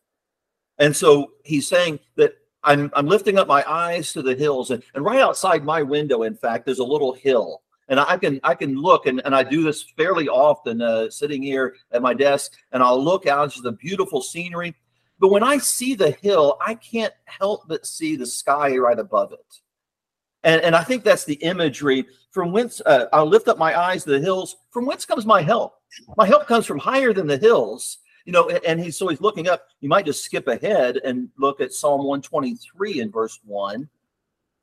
And 0.80 0.96
so 0.96 1.32
he's 1.44 1.68
saying 1.68 2.00
that 2.16 2.36
I'm, 2.64 2.92
I'm 2.96 3.08
lifting 3.08 3.38
up 3.38 3.48
my 3.48 3.64
eyes 3.70 4.14
to 4.14 4.22
the 4.22 4.36
hills. 4.36 4.72
And, 4.72 4.84
and 4.94 5.04
right 5.04 5.20
outside 5.20 5.64
my 5.64 5.82
window, 5.82 6.24
in 6.24 6.36
fact, 6.36 6.66
there's 6.66 6.80
a 6.80 6.84
little 6.84 7.14
hill. 7.14 7.62
And 7.90 8.00
I 8.02 8.18
can 8.18 8.42
I 8.44 8.54
can 8.54 8.76
look 8.76 9.06
and, 9.06 9.22
and 9.24 9.34
I 9.34 9.44
do 9.44 9.64
this 9.64 9.82
fairly 9.96 10.28
often 10.28 10.82
uh, 10.82 11.10
sitting 11.10 11.42
here 11.42 11.76
at 11.94 12.02
my 12.02 12.14
desk 12.14 12.52
and 12.74 12.84
I'll 12.84 13.02
look 13.02 13.28
out 13.28 13.52
to 13.54 13.62
the 13.62 13.72
beautiful 13.72 14.22
scenery. 14.22 14.76
But 15.20 15.30
when 15.30 15.42
I 15.42 15.58
see 15.58 15.96
the 15.96 16.12
hill, 16.12 16.58
I 16.60 16.76
can't 16.76 17.14
help 17.26 17.62
but 17.70 17.86
see 17.86 18.18
the 18.18 18.26
sky 18.26 18.76
right 18.78 19.00
above 19.00 19.32
it. 19.32 19.62
And, 20.48 20.62
and 20.62 20.76
I 20.78 20.84
think 20.84 21.04
that's 21.04 21.26
the 21.26 21.36
imagery 21.36 22.06
from 22.32 22.54
whence 22.54 22.82
uh, 22.86 23.08
I'll 23.12 23.26
lift 23.26 23.50
up 23.50 23.58
my 23.58 23.78
eyes 23.78 24.06
to 24.06 24.12
the 24.12 24.20
hills. 24.20 24.56
From 24.72 24.86
whence 24.86 25.06
comes 25.06 25.26
my 25.26 25.42
help? 25.42 25.74
My 26.16 26.26
help 26.26 26.48
comes 26.48 26.66
from 26.66 26.80
higher 26.80 27.12
than 27.12 27.28
the 27.28 27.38
hills. 27.38 27.98
You 28.24 28.32
know, 28.32 28.50
and, 28.50 28.80
he's 28.80 28.98
so 28.98 29.10
he's 29.10 29.20
looking 29.20 29.50
up. 29.50 29.68
You 29.82 29.90
might 29.90 30.06
just 30.06 30.24
skip 30.24 30.48
ahead 30.48 31.02
and 31.04 31.28
look 31.38 31.60
at 31.60 31.74
Psalm 31.74 32.00
123 32.00 33.02
in 33.02 33.12
verse 33.12 33.38
1. 33.44 33.90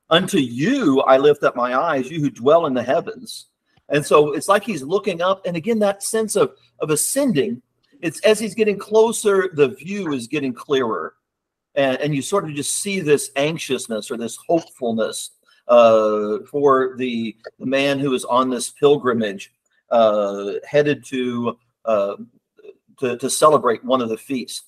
Unto 0.09 0.39
you 0.39 1.01
I 1.01 1.17
lift 1.17 1.43
up 1.43 1.55
my 1.55 1.75
eyes, 1.75 2.09
you 2.09 2.19
who 2.19 2.31
dwell 2.31 2.65
in 2.65 2.73
the 2.73 2.83
heavens. 2.83 3.47
And 3.89 4.03
so 4.03 4.33
it's 4.33 4.47
like 4.47 4.63
he's 4.63 4.81
looking 4.81 5.21
up, 5.21 5.45
and 5.45 5.55
again, 5.55 5.77
that 5.79 6.01
sense 6.01 6.35
of, 6.35 6.53
of 6.79 6.89
ascending, 6.89 7.61
it's 8.01 8.19
as 8.21 8.39
he's 8.39 8.55
getting 8.55 8.79
closer, 8.79 9.51
the 9.53 9.67
view 9.67 10.13
is 10.13 10.25
getting 10.25 10.53
clearer. 10.53 11.13
And, 11.75 11.97
and 11.99 12.15
you 12.15 12.23
sort 12.23 12.45
of 12.45 12.55
just 12.55 12.75
see 12.75 13.01
this 13.01 13.29
anxiousness 13.35 14.09
or 14.09 14.17
this 14.17 14.37
hopefulness 14.47 15.31
uh, 15.67 16.39
for 16.49 16.95
the, 16.97 17.35
man 17.59 17.99
who 17.99 18.13
is 18.13 18.25
on 18.25 18.49
this 18.49 18.69
pilgrimage 18.69 19.53
uh, 19.89 20.53
headed 20.67 21.03
to, 21.05 21.57
uh, 21.85 22.15
to 22.99 23.17
to 23.17 23.29
celebrate 23.29 23.83
one 23.83 24.01
of 24.01 24.09
the 24.09 24.17
feasts. 24.17 24.63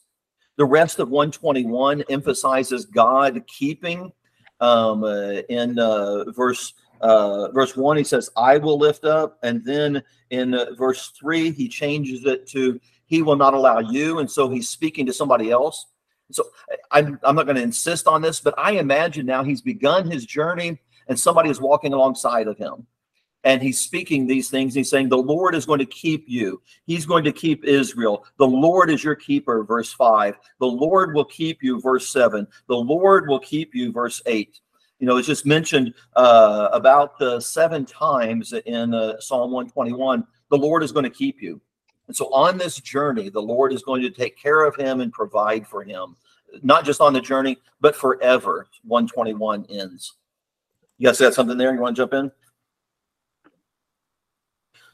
The 0.58 0.66
rest 0.66 1.00
of 1.00 1.10
121 1.10 2.04
emphasizes 2.10 2.86
God 2.86 3.44
keeping. 3.48 4.12
Um, 4.60 5.04
uh, 5.04 5.42
in 5.50 5.78
uh, 5.78 6.32
verse 6.32 6.74
uh, 7.02 7.52
verse 7.52 7.78
one, 7.78 7.98
he 7.98 8.04
says, 8.04 8.30
"I 8.36 8.58
will 8.58 8.80
lift 8.80 9.06
up," 9.06 9.38
and 9.44 9.64
then 9.64 10.02
in 10.32 10.58
verse 10.76 11.10
three, 11.10 11.52
he 11.52 11.68
changes 11.68 12.26
it 12.26 12.48
to, 12.48 12.80
"He 13.06 13.22
will 13.22 13.36
not 13.36 13.54
allow 13.54 13.80
you," 13.80 14.20
and 14.20 14.30
so 14.30 14.50
he's 14.50 14.70
speaking 14.70 15.06
to 15.06 15.14
somebody 15.14 15.52
else. 15.52 15.86
So 16.32 16.44
I'm 16.92 17.20
I'm 17.24 17.36
not 17.36 17.46
going 17.46 17.56
to 17.56 17.62
insist 17.62 18.08
on 18.08 18.22
this, 18.22 18.40
but 18.40 18.56
I 18.58 18.72
imagine 18.72 19.26
now 19.26 19.44
he's 19.44 19.62
begun 19.62 20.10
his 20.10 20.26
journey, 20.26 20.80
and 21.08 21.20
somebody 21.20 21.50
is 21.50 21.62
walking 21.62 21.94
alongside 21.94 22.48
of 22.48 22.58
him 22.58 22.86
and 23.48 23.62
he's 23.62 23.80
speaking 23.80 24.28
these 24.28 24.50
things. 24.50 24.74
He's 24.74 24.90
saying, 24.90 25.08
The 25.08 25.18
Lord 25.18 25.56
is 25.56 25.66
going 25.66 25.80
to 25.80 25.86
keep 25.86 26.26
you. 26.28 26.62
He's 26.86 27.06
going 27.06 27.24
to 27.24 27.32
keep 27.32 27.64
Israel. 27.64 28.26
The 28.38 28.48
Lord 28.48 28.90
is 28.90 29.04
your 29.04 29.16
keeper, 29.16 29.64
verse 29.64 29.94
5. 29.94 30.38
The 30.60 30.66
Lord 30.66 31.14
will 31.14 31.26
keep 31.26 31.64
you, 31.64 31.80
verse 31.80 32.10
7. 32.10 32.46
The 32.68 32.76
Lord 32.76 33.30
will 33.30 33.40
keep 33.40 33.74
you, 33.74 33.92
verse 33.92 34.22
8. 34.26 34.60
You 35.00 35.08
know, 35.08 35.18
it's 35.18 35.28
just 35.28 35.46
mentioned 35.46 35.94
uh, 36.18 36.70
about 36.74 37.22
uh, 37.22 37.40
seven 37.40 37.86
times 37.86 38.54
in 38.66 38.94
uh, 38.94 39.20
Psalm 39.22 39.52
121. 39.52 40.26
The 40.50 40.58
Lord 40.58 40.84
is 40.84 40.92
going 40.92 41.06
to 41.06 41.10
keep 41.10 41.42
you. 41.42 41.62
And 42.08 42.16
so 42.16 42.34
on 42.34 42.58
this 42.58 42.78
journey, 42.82 43.30
the 43.30 43.42
Lord 43.42 43.72
is 43.72 43.84
going 43.84 44.02
to 44.02 44.10
take 44.10 44.38
care 44.38 44.66
of 44.66 44.76
him 44.76 45.02
and 45.02 45.12
provide 45.12 45.68
for 45.68 45.84
him, 45.84 46.16
not 46.64 46.84
just 46.84 47.00
on 47.00 47.14
the 47.14 47.22
journey, 47.22 47.58
but 47.80 47.96
forever. 47.96 48.68
121 48.84 49.68
ends. 49.70 50.16
You 50.98 51.08
guys 51.08 51.20
got 51.20 51.34
something 51.34 51.58
there? 51.58 51.74
You 51.74 51.82
want 51.82 51.96
to 51.96 52.02
jump 52.02 52.14
in? 52.14 52.32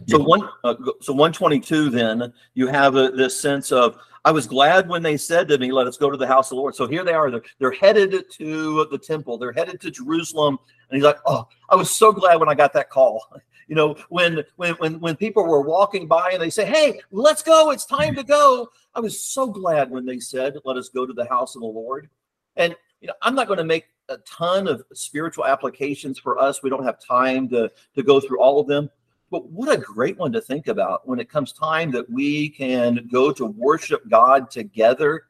So 0.08 0.20
one, 0.20 0.50
uh, 0.64 0.76
so 1.02 1.14
one 1.14 1.32
twenty 1.32 1.60
two. 1.60 1.90
Then 1.90 2.34
you 2.56 2.68
have 2.68 2.96
uh, 2.96 3.12
this 3.12 3.40
sense 3.40 3.72
of 3.72 3.98
I 4.26 4.32
was 4.32 4.48
glad 4.48 4.88
when 4.88 5.04
they 5.04 5.18
said 5.18 5.48
to 5.50 5.58
me, 5.58 5.72
"Let 5.72 5.88
us 5.88 5.98
go 5.98 6.10
to 6.10 6.18
the 6.18 6.28
house 6.28 6.48
of 6.48 6.56
the 6.56 6.62
Lord." 6.62 6.76
So 6.76 6.88
here 6.88 7.04
they 7.04 7.14
are. 7.14 7.32
They're 7.32 7.44
they're 7.60 7.72
headed 7.72 8.30
to 8.32 8.86
the 8.92 8.98
temple. 8.98 9.38
They're 9.38 9.54
headed 9.54 9.80
to 9.82 9.92
Jerusalem, 9.92 10.58
and 10.90 10.98
he's 10.98 11.04
like, 11.04 11.20
"Oh, 11.26 11.48
I 11.70 11.76
was 11.76 11.92
so 11.92 12.12
glad 12.12 12.40
when 12.40 12.50
I 12.50 12.56
got 12.56 12.74
that 12.74 12.90
call." 12.90 13.24
You 13.70 13.76
know, 13.76 13.96
when 14.10 14.44
when 14.58 14.74
when 14.74 15.00
when 15.00 15.16
people 15.16 15.48
were 15.48 15.62
walking 15.62 16.06
by 16.06 16.32
and 16.34 16.42
they 16.42 16.50
say, 16.50 16.66
"Hey, 16.66 17.00
let's 17.12 17.42
go! 17.42 17.72
It's 17.72 17.86
time 17.86 18.14
to 18.16 18.24
go." 18.24 18.68
I 18.94 19.00
was 19.00 19.24
so 19.24 19.48
glad 19.48 19.90
when 19.90 20.06
they 20.06 20.20
said, 20.20 20.58
"Let 20.66 20.76
us 20.76 20.90
go 20.90 21.06
to 21.06 21.14
the 21.14 21.26
house 21.30 21.56
of 21.56 21.62
the 21.62 21.68
Lord." 21.68 22.10
And 22.58 22.76
you 23.00 23.08
know, 23.08 23.14
I'm 23.22 23.36
not 23.36 23.48
going 23.48 23.60
to 23.60 23.64
make 23.64 23.86
a 24.10 24.18
ton 24.20 24.68
of 24.68 24.84
spiritual 24.94 25.46
applications 25.46 26.20
for 26.20 26.38
us. 26.40 26.62
We 26.62 26.70
don't 26.70 26.84
have 26.84 27.00
time 27.00 27.48
to, 27.50 27.72
to 27.96 28.04
go 28.04 28.20
through 28.20 28.40
all 28.40 28.60
of 28.60 28.68
them. 28.68 28.90
But 29.32 29.50
what 29.50 29.74
a 29.74 29.82
great 29.82 30.18
one 30.18 30.32
to 30.34 30.42
think 30.42 30.68
about 30.68 31.08
when 31.08 31.20
it 31.20 31.30
comes 31.30 31.54
time 31.54 31.92
that 31.92 32.10
we 32.10 32.50
can 32.50 33.10
go 33.12 33.32
to 33.32 33.48
worship 33.48 34.08
God 34.10 34.52
together. 34.52 35.24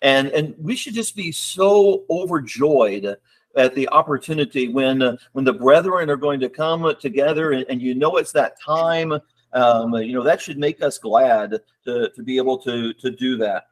And, 0.00 0.28
and 0.28 0.54
we 0.58 0.76
should 0.76 0.94
just 0.94 1.14
be 1.14 1.30
so 1.30 2.04
overjoyed 2.08 3.16
at 3.56 3.74
the 3.74 3.88
opportunity 3.90 4.68
when 4.68 5.02
uh, 5.02 5.16
when 5.32 5.44
the 5.44 5.52
brethren 5.52 6.08
are 6.08 6.16
going 6.16 6.40
to 6.40 6.48
come 6.48 6.94
together 7.00 7.52
and, 7.52 7.66
and 7.68 7.82
you 7.82 7.94
know 7.94 8.16
it's 8.16 8.32
that 8.32 8.60
time 8.60 9.12
um, 9.52 9.94
you 9.94 10.12
know 10.12 10.22
that 10.22 10.40
should 10.40 10.58
make 10.58 10.82
us 10.82 10.98
glad 10.98 11.58
to, 11.84 12.10
to 12.10 12.22
be 12.22 12.36
able 12.36 12.56
to 12.58 12.92
to 12.94 13.10
do 13.10 13.36
that 13.36 13.69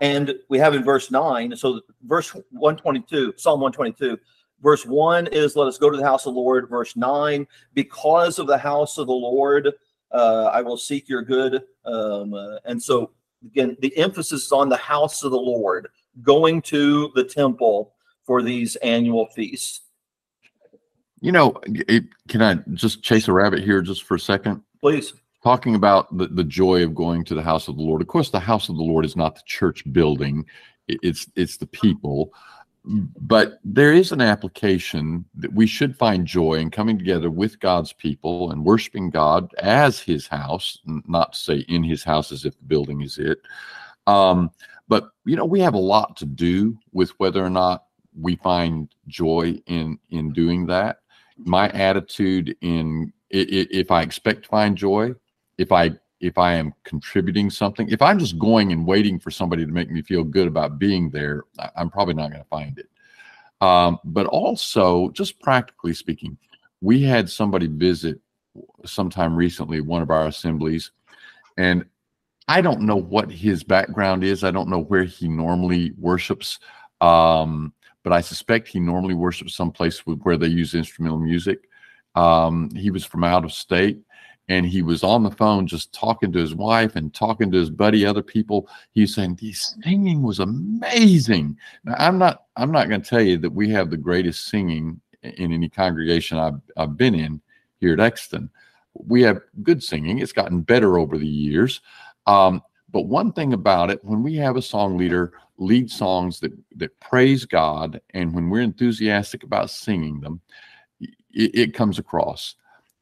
and 0.00 0.34
we 0.48 0.58
have 0.58 0.74
in 0.74 0.84
verse 0.84 1.10
9 1.10 1.56
so 1.56 1.80
verse 2.04 2.30
122 2.50 3.34
psalm 3.36 3.60
122 3.60 4.18
verse 4.62 4.86
1 4.86 5.26
is 5.28 5.56
let 5.56 5.66
us 5.68 5.78
go 5.78 5.90
to 5.90 5.96
the 5.96 6.04
house 6.04 6.26
of 6.26 6.34
the 6.34 6.40
lord. 6.40 6.68
Verse 6.68 6.96
9 6.96 7.46
because 7.74 8.38
of 8.38 8.46
the 8.46 8.58
house 8.58 8.98
of 8.98 9.06
the 9.06 9.12
lord 9.12 9.72
uh, 10.12 10.50
i 10.52 10.60
will 10.60 10.76
seek 10.76 11.08
your 11.08 11.22
good 11.22 11.62
um, 11.84 12.34
uh, 12.34 12.56
and 12.64 12.82
so 12.82 13.10
again 13.44 13.76
the 13.80 13.96
emphasis 13.96 14.46
is 14.46 14.52
on 14.52 14.68
the 14.68 14.76
house 14.76 15.22
of 15.22 15.30
the 15.30 15.36
lord 15.36 15.88
going 16.22 16.60
to 16.62 17.10
the 17.14 17.24
temple 17.24 17.94
for 18.24 18.42
these 18.42 18.76
annual 18.76 19.26
feasts. 19.26 19.80
You 21.20 21.32
know, 21.32 21.60
it, 21.64 22.04
can 22.28 22.42
I 22.42 22.54
just 22.74 23.02
chase 23.02 23.28
a 23.28 23.32
rabbit 23.32 23.62
here 23.62 23.82
just 23.82 24.04
for 24.04 24.14
a 24.14 24.20
second? 24.20 24.62
please 24.80 25.12
Talking 25.42 25.74
about 25.74 26.16
the, 26.16 26.26
the 26.26 26.44
joy 26.44 26.84
of 26.84 26.94
going 26.94 27.24
to 27.24 27.34
the 27.34 27.42
house 27.42 27.68
of 27.68 27.76
the 27.76 27.82
Lord. 27.82 28.02
Of 28.02 28.08
course, 28.08 28.30
the 28.30 28.40
house 28.40 28.68
of 28.68 28.76
the 28.76 28.82
Lord 28.82 29.04
is 29.04 29.16
not 29.16 29.34
the 29.34 29.42
church 29.46 29.90
building. 29.92 30.44
It's 30.86 31.26
it's 31.34 31.56
the 31.56 31.66
people. 31.66 32.32
But 32.84 33.58
there 33.62 33.92
is 33.92 34.10
an 34.10 34.20
application 34.20 35.24
that 35.36 35.52
we 35.52 35.66
should 35.66 35.96
find 35.96 36.26
joy 36.26 36.54
in 36.54 36.70
coming 36.70 36.98
together 36.98 37.30
with 37.30 37.60
God's 37.60 37.92
people 37.92 38.50
and 38.50 38.64
worshiping 38.64 39.10
God 39.10 39.52
as 39.58 40.00
his 40.00 40.26
house, 40.26 40.78
not 40.86 41.36
say 41.36 41.58
in 41.68 41.84
his 41.84 42.02
house 42.02 42.32
as 42.32 42.46
if 42.46 42.56
the 42.56 42.64
building 42.64 43.02
is 43.02 43.18
it. 43.18 43.38
Um, 44.06 44.50
but 44.88 45.10
you 45.24 45.36
know, 45.36 45.44
we 45.44 45.60
have 45.60 45.74
a 45.74 45.78
lot 45.78 46.16
to 46.18 46.26
do 46.26 46.76
with 46.92 47.10
whether 47.18 47.44
or 47.44 47.50
not 47.50 47.84
we 48.18 48.36
find 48.36 48.88
joy 49.08 49.60
in 49.66 49.98
in 50.10 50.32
doing 50.32 50.66
that. 50.66 51.00
My 51.36 51.68
attitude 51.70 52.56
in 52.60 53.12
if 53.30 53.90
I 53.90 54.02
expect 54.02 54.42
to 54.44 54.48
find 54.48 54.76
joy, 54.76 55.14
if 55.60 55.70
I 55.70 55.90
if 56.20 56.36
I 56.38 56.54
am 56.54 56.74
contributing 56.84 57.50
something, 57.50 57.88
if 57.88 58.02
I'm 58.02 58.18
just 58.18 58.38
going 58.38 58.72
and 58.72 58.86
waiting 58.86 59.18
for 59.18 59.30
somebody 59.30 59.64
to 59.64 59.72
make 59.72 59.90
me 59.90 60.02
feel 60.02 60.24
good 60.24 60.46
about 60.46 60.78
being 60.78 61.10
there, 61.10 61.44
I'm 61.76 61.90
probably 61.90 62.14
not 62.14 62.30
going 62.30 62.42
to 62.42 62.48
find 62.48 62.78
it. 62.78 62.88
Um, 63.62 63.98
but 64.04 64.26
also, 64.26 65.10
just 65.10 65.40
practically 65.40 65.94
speaking, 65.94 66.36
we 66.80 67.02
had 67.02 67.28
somebody 67.28 67.66
visit 67.68 68.20
sometime 68.84 69.36
recently 69.36 69.80
one 69.80 70.02
of 70.02 70.10
our 70.10 70.26
assemblies, 70.26 70.92
and 71.58 71.84
I 72.48 72.62
don't 72.62 72.82
know 72.82 72.96
what 72.96 73.30
his 73.30 73.62
background 73.62 74.24
is. 74.24 74.44
I 74.44 74.50
don't 74.50 74.70
know 74.70 74.80
where 74.80 75.04
he 75.04 75.28
normally 75.28 75.92
worships, 75.98 76.58
um, 77.02 77.72
but 78.02 78.14
I 78.14 78.22
suspect 78.22 78.68
he 78.68 78.80
normally 78.80 79.14
worships 79.14 79.54
someplace 79.54 79.98
where 80.06 80.38
they 80.38 80.48
use 80.48 80.74
instrumental 80.74 81.18
music. 81.18 81.60
Um, 82.14 82.70
he 82.74 82.90
was 82.90 83.04
from 83.04 83.24
out 83.24 83.44
of 83.44 83.52
state 83.52 84.00
and 84.50 84.66
he 84.66 84.82
was 84.82 85.04
on 85.04 85.22
the 85.22 85.30
phone 85.30 85.64
just 85.64 85.94
talking 85.94 86.32
to 86.32 86.38
his 86.38 86.56
wife 86.56 86.96
and 86.96 87.14
talking 87.14 87.52
to 87.52 87.56
his 87.56 87.70
buddy 87.70 88.04
other 88.04 88.22
people. 88.22 88.68
He's 88.90 89.14
saying 89.14 89.36
the 89.36 89.52
singing 89.52 90.22
was 90.22 90.40
amazing. 90.40 91.56
Now 91.84 91.94
i'm 91.98 92.18
not 92.18 92.44
i'm 92.56 92.72
not 92.72 92.88
going 92.88 93.00
to 93.00 93.08
tell 93.08 93.22
you 93.22 93.38
that 93.38 93.50
we 93.50 93.70
have 93.70 93.88
the 93.90 93.96
greatest 93.96 94.48
singing 94.48 95.00
in 95.22 95.52
any 95.52 95.68
congregation 95.68 96.38
i've, 96.38 96.60
I've 96.76 96.96
been 96.96 97.14
in 97.14 97.40
here 97.78 97.92
at 97.94 98.00
exton. 98.00 98.50
We 98.94 99.22
have 99.22 99.40
good 99.62 99.82
singing. 99.82 100.18
It's 100.18 100.32
gotten 100.32 100.62
better 100.62 100.98
over 100.98 101.16
the 101.16 101.26
years. 101.26 101.80
Um, 102.26 102.60
but 102.90 103.02
one 103.02 103.32
thing 103.32 103.52
about 103.52 103.90
it 103.90 104.04
when 104.04 104.22
we 104.22 104.34
have 104.36 104.56
a 104.56 104.62
song 104.62 104.98
leader 104.98 105.32
lead 105.58 105.88
songs 105.90 106.40
that 106.40 106.52
that 106.76 106.98
praise 106.98 107.44
god 107.44 108.00
and 108.14 108.34
when 108.34 108.50
we're 108.50 108.62
enthusiastic 108.62 109.44
about 109.44 109.70
singing 109.70 110.20
them 110.20 110.40
it, 110.98 111.50
it 111.54 111.74
comes 111.74 111.98
across 111.98 112.56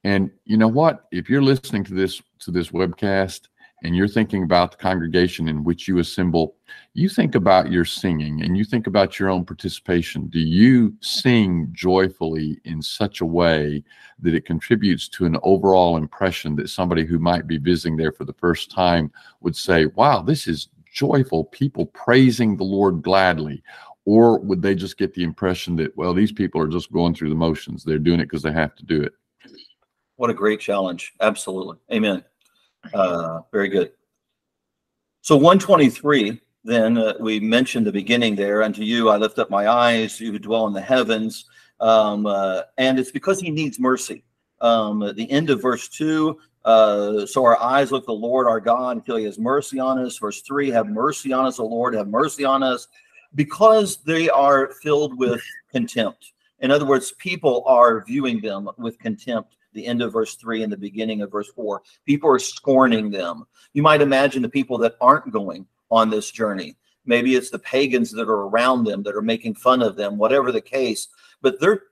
and 0.09 0.31
you 0.47 0.57
know 0.57 0.69
what? 0.69 1.05
If 1.13 1.29
you're 1.29 1.43
listening 1.43 1.85
to 1.85 1.93
this 1.93 2.23
to 2.39 2.51
this 2.51 2.71
webcast 2.71 3.43
and 3.83 3.95
you're 3.95 4.09
thinking 4.09 4.43
about 4.43 4.71
the 4.71 4.79
congregation 4.79 5.49
in 5.49 5.63
which 5.63 5.87
you 5.87 5.99
assemble, 5.99 6.57
you 6.95 7.11
think 7.11 7.35
about 7.35 7.71
your 7.71 7.85
singing 7.85 8.41
and 8.43 8.57
you 8.57 8.65
think 8.65 8.87
about 8.87 9.19
your 9.19 9.29
own 9.29 9.45
participation. 9.45 10.29
Do 10.29 10.41
you 10.41 10.95
sing 11.03 11.69
joyfully 11.73 12.59
in 12.65 12.81
such 12.81 13.21
a 13.21 13.27
way 13.27 13.85
that 14.21 14.35
it 14.35 14.47
contributes 14.47 15.11
to 15.11 15.27
an 15.27 15.37
overall 15.43 15.99
impression 15.99 16.57
that 16.57 16.71
somebody 16.71 17.05
who 17.05 17.19
might 17.19 17.47
be 17.47 17.59
visiting 17.59 17.99
there 17.99 18.13
for 18.13 18.25
the 18.25 18.41
first 18.45 18.71
time 18.71 19.13
would 19.43 19.57
say, 19.57 19.87
"Wow, 19.95 20.23
this 20.23 20.49
is 20.49 20.69
joyful 20.91 21.45
people 21.45 21.85
praising 21.85 22.57
the 22.57 22.65
Lord 22.65 23.03
gladly." 23.03 23.63
Or 24.07 24.39
would 24.39 24.63
they 24.63 24.75
just 24.75 24.97
get 24.97 25.13
the 25.13 25.23
impression 25.23 25.77
that, 25.77 25.95
well, 25.99 26.15
these 26.15 26.33
people 26.33 26.63
are 26.63 26.75
just 26.79 26.91
going 26.91 27.13
through 27.13 27.29
the 27.29 27.35
motions. 27.35 27.85
They're 27.85 27.99
doing 27.99 28.21
it 28.21 28.25
because 28.31 28.43
they 28.43 28.53
have 28.53 28.75
to 28.77 28.87
do 28.87 29.03
it. 29.03 29.13
What 30.19 30.31
a 30.31 30.35
great 30.35 30.59
challenge. 30.59 31.13
Absolutely. 31.21 31.77
Amen. 31.93 32.25
Uh, 32.93 33.43
very 33.53 33.69
good. 33.69 33.93
So 35.21 35.37
123, 35.37 36.41
then 36.65 36.99
uh, 36.99 37.15
we 37.21 37.39
mentioned 37.39 37.87
the 37.87 37.93
beginning 37.93 38.35
there. 38.35 38.65
Unto 38.65 38.83
you 38.83 39.11
I 39.11 39.17
lift 39.17 39.39
up 39.39 39.49
my 39.49 39.69
eyes, 39.69 40.21
you 40.21 40.33
who 40.33 40.41
dwell 40.41 40.67
in 40.67 40.73
the 40.73 40.81
heavens. 40.81 41.45
Um, 41.79 42.27
uh, 42.27 42.63
and 42.79 42.99
it's 42.99 43.13
because 43.13 43.39
he 43.39 43.51
needs 43.51 43.79
mercy. 43.79 44.25
Um, 44.61 45.05
at 45.05 45.15
the 45.15 45.31
end 45.31 45.51
of 45.51 45.63
verse 45.63 45.89
2, 45.89 46.37
uh, 46.65 47.25
so 47.25 47.45
our 47.45 47.63
eyes 47.63 47.93
look 47.93 48.05
the 48.05 48.13
Lord 48.13 48.49
our 48.49 48.59
God 48.59 48.97
until 48.97 49.19
he 49.19 49.25
has 49.25 49.39
mercy 49.39 49.79
on 49.79 50.01
us. 50.01 50.19
Verse 50.19 50.43
3, 50.43 50.69
have 50.71 50.89
mercy 50.89 51.33
on 51.33 51.47
us, 51.47 51.61
O 51.61 51.65
Lord, 51.65 51.95
have 51.95 52.09
mercy 52.09 52.45
on 52.45 52.65
us, 52.65 52.89
because 53.37 53.99
they 53.99 54.29
are 54.29 54.73
filled 54.83 55.17
with 55.17 55.41
contempt. 55.71 56.33
In 56.59 56.73
other 56.73 56.85
words, 56.87 57.13
people 57.13 57.63
are 57.67 58.05
viewing 58.05 58.41
them 58.41 58.69
with 58.79 58.99
contempt 58.99 59.55
the 59.73 59.87
end 59.87 60.03
of 60.03 60.13
verse 60.13 60.35
3 60.37 60.63
and 60.63 60.73
the 60.73 60.77
beginning 60.77 61.23
of 61.23 61.31
verse 61.31 61.49
4. 61.55 61.83
People 62.07 62.31
are 62.31 62.39
scorning 62.39 63.11
them. 63.11 63.45
You 63.73 63.83
might 63.83 64.03
imagine 64.03 64.43
the 64.43 64.49
people 64.49 64.79
that 64.79 64.97
aren't 65.01 65.33
going 65.33 65.67
on 65.91 66.11
this 66.11 66.31
journey. 66.31 66.77
Maybe 67.05 67.37
it's 67.37 67.51
the 67.51 67.59
pagans 67.59 68.11
that 68.13 68.29
are 68.29 68.49
around 68.49 68.85
them 68.85 69.03
that 69.05 69.17
are 69.17 69.23
making 69.23 69.55
fun 69.55 69.83
of 69.83 69.97
them, 69.97 70.19
whatever 70.19 70.53
the 70.53 70.61
case, 70.61 71.09
but 71.41 71.59
they're 71.61 71.83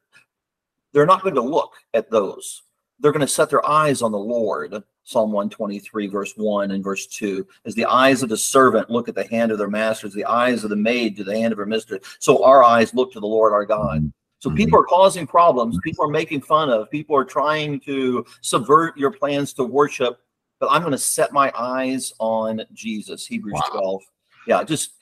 they're 0.92 1.06
not 1.06 1.22
going 1.22 1.34
to 1.34 1.42
look 1.42 1.74
at 1.92 2.10
those. 2.10 2.62
They're 3.00 3.12
going 3.12 3.20
to 3.20 3.28
set 3.28 3.50
their 3.50 3.66
eyes 3.68 4.00
on 4.00 4.12
the 4.12 4.18
Lord. 4.18 4.82
Psalm 5.04 5.30
123, 5.30 6.06
verse 6.08 6.32
1 6.36 6.70
and 6.70 6.82
verse 6.82 7.06
2. 7.06 7.46
As 7.64 7.74
the 7.74 7.84
eyes 7.84 8.22
of 8.22 8.28
the 8.28 8.36
servant 8.36 8.90
look 8.90 9.08
at 9.08 9.14
the 9.14 9.26
hand 9.28 9.52
of 9.52 9.58
their 9.58 9.68
masters, 9.68 10.14
the 10.14 10.24
eyes 10.24 10.64
of 10.64 10.70
the 10.70 10.76
maid 10.76 11.16
to 11.16 11.24
the 11.24 11.38
hand 11.38 11.52
of 11.52 11.58
her 11.58 11.66
mistress. 11.66 12.16
So 12.18 12.42
our 12.42 12.64
eyes 12.64 12.94
look 12.94 13.12
to 13.12 13.20
the 13.20 13.26
Lord 13.26 13.52
our 13.52 13.66
God. 13.66 14.10
So 14.46 14.52
Mhm. 14.52 14.56
people 14.56 14.78
are 14.78 14.84
causing 14.84 15.26
problems. 15.26 15.76
People 15.82 16.04
are 16.04 16.08
making 16.08 16.40
fun 16.40 16.70
of. 16.70 16.88
People 16.88 17.16
are 17.16 17.24
trying 17.24 17.80
to 17.80 18.24
subvert 18.42 18.96
your 18.96 19.10
plans 19.10 19.52
to 19.54 19.64
worship. 19.64 20.20
But 20.60 20.68
I'm 20.70 20.82
going 20.82 20.92
to 20.92 20.98
set 20.98 21.32
my 21.32 21.52
eyes 21.58 22.14
on 22.20 22.62
Jesus. 22.72 23.26
Hebrews 23.26 23.60
Wow. 23.72 23.80
12. 23.80 24.02
Yeah, 24.46 24.62
just 24.62 24.92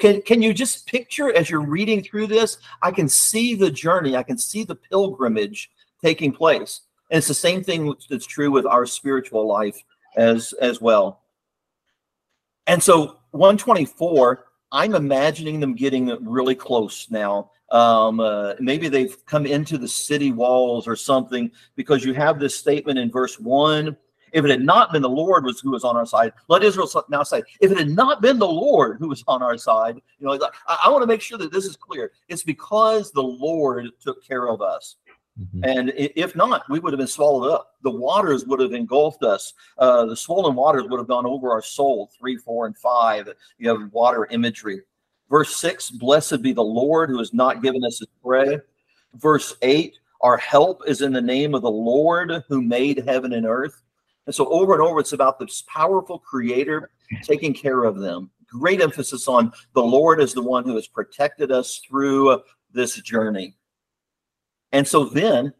can 0.00 0.20
can 0.20 0.42
you 0.42 0.52
just 0.52 0.86
picture 0.86 1.32
as 1.34 1.48
you're 1.48 1.64
reading 1.64 2.02
through 2.02 2.26
this? 2.26 2.58
I 2.82 2.90
can 2.90 3.08
see 3.08 3.54
the 3.54 3.70
journey. 3.70 4.18
I 4.18 4.22
can 4.22 4.36
see 4.36 4.64
the 4.64 4.74
pilgrimage 4.74 5.70
taking 6.04 6.30
place. 6.30 6.82
And 7.10 7.16
it's 7.16 7.26
the 7.28 7.32
same 7.32 7.64
thing 7.64 7.94
that's 8.10 8.26
true 8.26 8.50
with 8.50 8.66
our 8.66 8.84
spiritual 8.84 9.46
life 9.46 9.82
as 10.18 10.52
as 10.60 10.82
well. 10.82 11.22
And 12.66 12.82
so 12.82 13.16
124, 13.30 14.44
I'm 14.72 14.94
imagining 14.94 15.58
them 15.58 15.74
getting 15.74 16.08
really 16.22 16.54
close 16.54 17.10
now. 17.10 17.50
Um, 17.70 18.20
uh, 18.20 18.54
maybe 18.58 18.88
they've 18.88 19.16
come 19.26 19.46
into 19.46 19.78
the 19.78 19.88
city 19.88 20.32
walls 20.32 20.88
or 20.88 20.96
something 20.96 21.50
because 21.76 22.04
you 22.04 22.12
have 22.14 22.38
this 22.40 22.56
statement 22.56 22.98
in 22.98 23.10
verse 23.10 23.38
one. 23.38 23.96
If 24.32 24.44
it 24.44 24.50
had 24.50 24.62
not 24.62 24.92
been 24.92 25.02
the 25.02 25.08
Lord 25.08 25.44
was 25.44 25.60
who 25.60 25.72
was 25.72 25.82
on 25.82 25.96
our 25.96 26.06
side, 26.06 26.32
let 26.48 26.62
Israel 26.62 26.88
now 27.08 27.24
say, 27.24 27.42
if 27.60 27.72
it 27.72 27.78
had 27.78 27.90
not 27.90 28.22
been 28.22 28.38
the 28.38 28.46
Lord 28.46 28.98
who 29.00 29.08
was 29.08 29.24
on 29.26 29.42
our 29.42 29.58
side, 29.58 29.96
you 30.18 30.26
know, 30.26 30.38
I, 30.68 30.78
I 30.84 30.88
want 30.88 31.02
to 31.02 31.06
make 31.06 31.20
sure 31.20 31.38
that 31.38 31.52
this 31.52 31.64
is 31.64 31.76
clear. 31.76 32.12
It's 32.28 32.44
because 32.44 33.10
the 33.10 33.22
Lord 33.22 33.88
took 34.00 34.24
care 34.24 34.48
of 34.48 34.62
us. 34.62 34.96
Mhm. 35.40 35.60
And 35.62 35.92
if 35.96 36.36
not, 36.36 36.68
we 36.68 36.80
would 36.80 36.92
have 36.92 36.98
been 36.98 37.06
swallowed 37.06 37.50
up. 37.50 37.76
The 37.82 37.90
waters 37.90 38.44
would 38.46 38.60
have 38.60 38.72
engulfed 38.72 39.22
us. 39.22 39.54
Uh, 39.78 40.06
the 40.06 40.16
swollen 40.16 40.54
waters 40.54 40.84
would 40.88 40.98
have 40.98 41.08
gone 41.08 41.26
over 41.26 41.50
our 41.50 41.62
soul. 41.62 42.10
Three, 42.18 42.36
four, 42.36 42.66
and 42.66 42.76
five. 42.76 43.28
You 43.58 43.68
have 43.68 43.92
water 43.92 44.26
imagery. 44.30 44.82
Verse 45.30 45.56
six, 45.56 45.90
blessed 45.90 46.42
be 46.42 46.52
the 46.52 46.62
Lord 46.62 47.08
who 47.08 47.18
has 47.18 47.32
not 47.32 47.62
given 47.62 47.84
us 47.84 48.00
his 48.00 48.08
prey. 48.22 48.58
Verse 49.14 49.54
eight, 49.62 49.96
our 50.20 50.36
help 50.36 50.82
is 50.86 51.02
in 51.02 51.12
the 51.12 51.22
name 51.22 51.54
of 51.54 51.62
the 51.62 51.70
Lord 51.70 52.44
who 52.48 52.60
made 52.60 53.04
heaven 53.06 53.32
and 53.32 53.46
earth. 53.46 53.80
And 54.26 54.34
so 54.34 54.48
over 54.52 54.74
and 54.74 54.82
over, 54.82 55.00
it's 55.00 55.12
about 55.12 55.38
this 55.38 55.62
powerful 55.68 56.18
creator 56.18 56.90
taking 57.22 57.54
care 57.54 57.84
of 57.84 57.98
them. 57.98 58.30
Great 58.46 58.80
emphasis 58.80 59.28
on 59.28 59.52
the 59.74 59.82
Lord 59.82 60.20
as 60.20 60.34
the 60.34 60.42
one 60.42 60.64
who 60.64 60.74
has 60.74 60.88
protected 60.88 61.52
us 61.52 61.80
through 61.88 62.42
this 62.72 62.96
journey. 62.96 63.54
And 64.72 64.86
so 64.86 65.04
then 65.04 65.52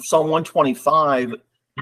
Psalm 0.00 0.28
125 0.28 1.34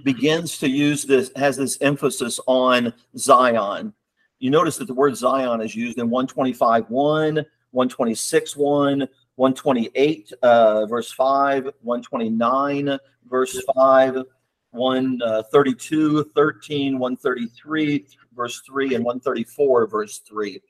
begins 0.05 0.59
to 0.59 0.69
use 0.69 1.05
this, 1.05 1.31
has 1.37 1.57
this 1.57 1.79
emphasis 1.81 2.39
on 2.47 2.93
Zion. 3.17 3.95
You 4.41 4.51
notice 4.51 4.79
that 4.79 4.87
the 4.87 4.95
word 4.95 5.17
Zion 5.17 5.61
is 5.61 5.77
used 5.77 5.99
in 5.99 6.09
125 6.09 6.89
1, 6.89 7.35
126 7.35 8.57
1, 8.57 8.99
128 9.37 10.33
uh, 10.43 10.87
verse 10.87 11.13
5, 11.13 11.65
129 11.83 12.99
verse 13.29 13.63
5, 13.77 14.23
132, 14.71 16.25
13, 16.25 16.99
133 16.99 18.07
verse 18.35 18.61
3, 18.67 18.95
and 18.95 19.05
134 19.05 19.87
verse 19.87 20.19
3. 20.21 20.61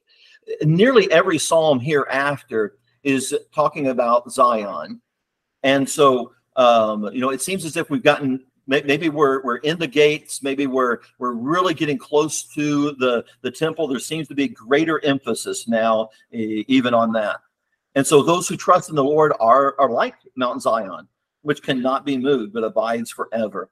Nearly 0.63 1.11
every 1.13 1.39
psalm 1.39 1.79
hereafter 1.79 2.77
is 3.05 3.37
talking 3.55 3.89
about 3.89 4.33
Zion. 4.33 5.01
And 5.63 5.89
so, 5.89 6.33
um, 6.57 7.05
you 7.13 7.21
know, 7.21 7.31
it 7.31 7.41
seems 7.41 7.65
as 7.65 7.77
if 7.77 7.89
we've 7.89 8.03
gotten 8.03 8.45
maybe 8.71 9.09
we're 9.09 9.43
we're 9.43 9.57
in 9.57 9.79
the 9.79 9.87
gates. 9.87 10.43
Maybe 10.43 10.67
we're 10.67 10.99
we're 11.19 11.33
really 11.33 11.75
getting 11.75 11.99
close 11.99 12.45
to 12.55 12.93
the 12.93 13.25
the 13.43 13.51
temple. 13.51 13.89
There 13.89 13.99
seems 13.99 14.29
to 14.29 14.35
be 14.35 14.49
greater 14.49 15.05
emphasis 15.05 15.69
now 15.69 16.11
even 16.31 16.95
on 16.95 17.13
that. 17.13 17.41
And 17.97 18.07
so 18.07 18.23
those 18.23 18.49
who 18.49 18.57
trust 18.57 18.89
in 18.89 18.95
the 18.95 19.05
lord 19.05 19.33
are 19.41 19.79
are 19.81 19.91
like 19.91 20.15
mount 20.37 20.63
zion 20.63 21.09
which 21.43 21.63
cannot 21.63 22.05
be 22.05 22.17
moved 22.17 22.53
but 22.53 22.65
abides 22.65 23.11
forever. 23.11 23.71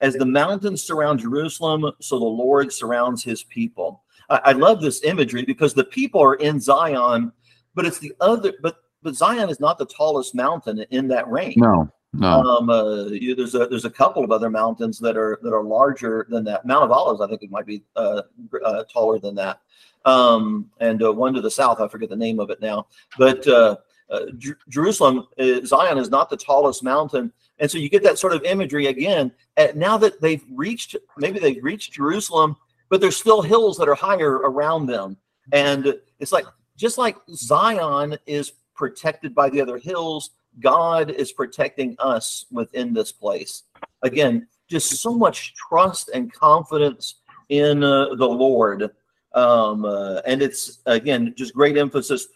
As 0.00 0.14
the 0.14 0.26
mountains 0.26 0.82
surround 0.82 1.20
jerusalem 1.20 1.90
so 2.00 2.18
the 2.18 2.24
lord 2.24 2.72
surrounds 2.72 3.24
his 3.24 3.44
people. 3.44 4.04
I, 4.28 4.40
I 4.44 4.52
love 4.52 4.82
this 4.82 5.02
imagery 5.04 5.44
because 5.44 5.72
the 5.72 5.84
people 5.84 6.22
are 6.22 6.34
in 6.34 6.60
zion 6.60 7.32
but 7.74 7.86
it's 7.86 7.98
the 7.98 8.12
other 8.20 8.52
but 8.60 8.76
but 9.02 9.14
zion 9.14 9.48
is 9.48 9.60
not 9.60 9.78
the 9.78 9.86
tallest 9.86 10.34
mountain 10.34 10.84
in 10.90 11.08
that 11.08 11.28
range. 11.28 11.56
No, 11.56 11.90
no. 12.14 12.42
um, 12.42 12.70
uh, 12.70 13.06
you, 13.06 13.34
there's 13.34 13.54
a 13.54 13.66
there's 13.66 13.84
a 13.84 13.90
couple 13.90 14.24
of 14.24 14.30
other 14.30 14.50
mountains 14.50 14.98
that 15.00 15.16
are 15.16 15.38
that 15.42 15.52
are 15.52 15.64
larger 15.64 16.26
than 16.28 16.44
that. 16.44 16.64
Mount 16.64 16.84
of 16.84 16.92
Olives, 16.92 17.20
I 17.20 17.26
think 17.26 17.42
it 17.42 17.50
might 17.50 17.66
be 17.66 17.82
uh, 17.96 18.22
uh, 18.64 18.84
taller 18.84 19.18
than 19.18 19.34
that. 19.36 19.60
Um, 20.04 20.70
and 20.80 21.02
uh, 21.02 21.12
one 21.12 21.34
to 21.34 21.40
the 21.40 21.50
south, 21.50 21.80
I 21.80 21.88
forget 21.88 22.10
the 22.10 22.16
name 22.16 22.40
of 22.40 22.50
it 22.50 22.60
now. 22.60 22.86
But 23.18 23.46
uh, 23.48 23.76
uh, 24.10 24.26
Jer- 24.38 24.58
Jerusalem, 24.68 25.26
Zion 25.64 25.98
is 25.98 26.10
not 26.10 26.30
the 26.30 26.36
tallest 26.36 26.82
mountain, 26.82 27.32
and 27.58 27.70
so 27.70 27.78
you 27.78 27.88
get 27.88 28.02
that 28.02 28.18
sort 28.18 28.34
of 28.34 28.44
imagery 28.44 28.86
again. 28.86 29.32
At, 29.56 29.76
now 29.76 29.96
that 29.98 30.20
they've 30.20 30.44
reached, 30.52 30.96
maybe 31.16 31.38
they've 31.38 31.62
reached 31.62 31.92
Jerusalem, 31.92 32.56
but 32.90 33.00
there's 33.00 33.16
still 33.16 33.42
hills 33.42 33.76
that 33.78 33.88
are 33.88 33.94
higher 33.94 34.34
around 34.34 34.86
them, 34.86 35.16
and 35.52 35.94
it's 36.20 36.32
like 36.32 36.46
just 36.76 36.98
like 36.98 37.16
Zion 37.34 38.18
is 38.26 38.52
protected 38.74 39.34
by 39.34 39.48
the 39.48 39.60
other 39.60 39.78
hills 39.78 40.30
God 40.60 41.10
is 41.10 41.32
protecting 41.32 41.96
us 41.98 42.46
within 42.50 42.92
this 42.92 43.12
place. 43.12 43.64
Again, 44.02 44.46
just 44.68 44.96
so 44.96 45.14
much 45.14 45.54
trust 45.54 46.10
and 46.14 46.32
confidence 46.32 47.16
in 47.48 47.82
uh, 47.82 48.14
the 48.14 48.28
Lord. 48.28 48.90
Um, 49.34 49.84
uh, 49.84 50.20
and 50.26 50.42
it's, 50.42 50.78
again, 50.86 51.34
just 51.36 51.54
great 51.54 51.76
emphasis. 51.76 52.28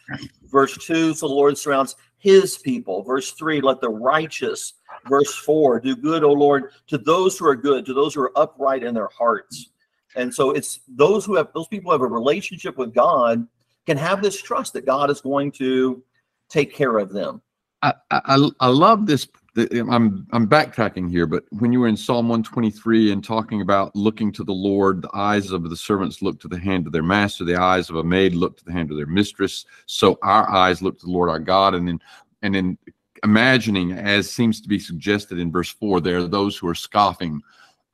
Verse 0.44 0.76
2 0.86 1.14
So 1.14 1.28
the 1.28 1.34
Lord 1.34 1.56
surrounds 1.56 1.96
his 2.18 2.58
people. 2.58 3.02
Verse 3.02 3.32
3 3.32 3.60
Let 3.60 3.80
the 3.80 3.88
righteous. 3.88 4.74
Verse 5.08 5.34
4 5.34 5.80
Do 5.80 5.96
good, 5.96 6.24
O 6.24 6.32
Lord, 6.32 6.72
to 6.88 6.98
those 6.98 7.38
who 7.38 7.46
are 7.46 7.56
good, 7.56 7.86
to 7.86 7.94
those 7.94 8.14
who 8.14 8.22
are 8.22 8.36
upright 8.36 8.82
in 8.82 8.94
their 8.94 9.08
hearts. 9.16 9.70
And 10.16 10.34
so 10.34 10.50
it's 10.50 10.80
those 10.88 11.24
who 11.24 11.36
have, 11.36 11.48
those 11.54 11.68
people 11.68 11.90
who 11.90 11.92
have 11.92 12.10
a 12.10 12.12
relationship 12.12 12.76
with 12.76 12.94
God 12.94 13.46
can 13.86 13.96
have 13.96 14.20
this 14.20 14.40
trust 14.40 14.72
that 14.72 14.84
God 14.84 15.10
is 15.10 15.20
going 15.20 15.52
to 15.52 16.02
take 16.48 16.74
care 16.74 16.98
of 16.98 17.12
them. 17.12 17.40
I, 17.82 17.94
I 18.10 18.50
I 18.60 18.68
love 18.68 19.06
this. 19.06 19.28
I'm 19.56 20.26
I'm 20.32 20.46
backtracking 20.48 21.10
here, 21.10 21.26
but 21.26 21.44
when 21.50 21.72
you 21.72 21.80
were 21.80 21.88
in 21.88 21.96
Psalm 21.96 22.28
123 22.28 23.12
and 23.12 23.24
talking 23.24 23.60
about 23.60 23.94
looking 23.94 24.32
to 24.32 24.44
the 24.44 24.52
Lord, 24.52 25.02
the 25.02 25.10
eyes 25.14 25.50
of 25.50 25.68
the 25.68 25.76
servants 25.76 26.22
look 26.22 26.40
to 26.40 26.48
the 26.48 26.58
hand 26.58 26.86
of 26.86 26.92
their 26.92 27.02
master, 27.02 27.44
the 27.44 27.60
eyes 27.60 27.90
of 27.90 27.96
a 27.96 28.04
maid 28.04 28.34
look 28.34 28.56
to 28.58 28.64
the 28.64 28.72
hand 28.72 28.90
of 28.90 28.96
their 28.96 29.06
mistress. 29.06 29.64
So 29.86 30.18
our 30.22 30.48
eyes 30.48 30.82
look 30.82 30.98
to 31.00 31.06
the 31.06 31.12
Lord 31.12 31.28
our 31.28 31.38
God, 31.38 31.74
and 31.74 31.86
then 31.86 32.00
and 32.42 32.54
then 32.54 32.78
imagining, 33.24 33.92
as 33.92 34.30
seems 34.30 34.60
to 34.60 34.68
be 34.68 34.78
suggested 34.78 35.38
in 35.38 35.50
verse 35.52 35.70
four, 35.70 36.00
there 36.00 36.18
are 36.18 36.28
those 36.28 36.56
who 36.56 36.68
are 36.68 36.74
scoffing. 36.74 37.40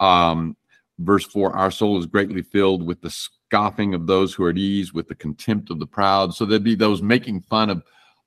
Um, 0.00 0.56
verse 0.98 1.26
four, 1.26 1.54
our 1.54 1.70
soul 1.70 1.98
is 1.98 2.06
greatly 2.06 2.42
filled 2.42 2.86
with 2.86 3.00
the 3.00 3.10
scoffing 3.10 3.94
of 3.94 4.06
those 4.06 4.34
who 4.34 4.44
are 4.44 4.50
at 4.50 4.58
ease, 4.58 4.94
with 4.94 5.08
the 5.08 5.14
contempt 5.14 5.70
of 5.70 5.78
the 5.78 5.86
proud. 5.86 6.34
So 6.34 6.44
there'd 6.44 6.64
be 6.64 6.74
those 6.74 7.02
making 7.02 7.42
fun 7.42 7.68
of 7.68 7.82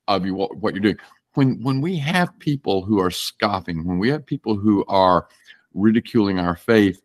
of 0.08 0.26
you 0.26 0.36
what, 0.36 0.56
what 0.58 0.74
you're 0.74 0.82
doing 0.82 0.98
when 1.38 1.62
when 1.62 1.82
we 1.82 1.96
have 1.98 2.40
people 2.40 2.84
who 2.84 3.00
are 3.00 3.12
scoffing, 3.12 3.86
when 3.86 4.00
we 4.00 4.10
have 4.10 4.26
people 4.26 4.56
who 4.56 4.84
are 4.88 5.28
ridiculing 5.76 6.40
our 6.40 6.56
faith, 6.56 7.00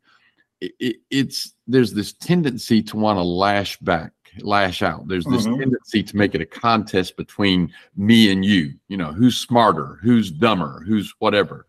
it, 0.63 0.73
it, 0.81 0.97
it's 1.11 1.55
there's 1.67 1.93
this 1.93 2.15
tendency 2.15 2.83
to 2.83 2.97
want 2.97 3.19
to 3.19 3.23
lash 3.23 3.79
back, 3.81 4.13
lash 4.41 4.81
out. 4.81 5.07
There's 5.07 5.27
this 5.27 5.47
Mhm. 5.47 5.59
tendency 5.59 6.03
to 6.03 6.17
make 6.17 6.35
it 6.35 6.41
a 6.41 6.47
contest 6.47 7.19
between 7.19 7.75
me 7.95 8.33
and 8.33 8.43
you. 8.43 8.73
You 8.89 8.97
know, 8.97 9.13
who's 9.13 9.37
smarter, 9.37 9.99
who's 10.01 10.31
dumber, 10.31 10.83
who's 10.87 11.15
whatever. 11.19 11.67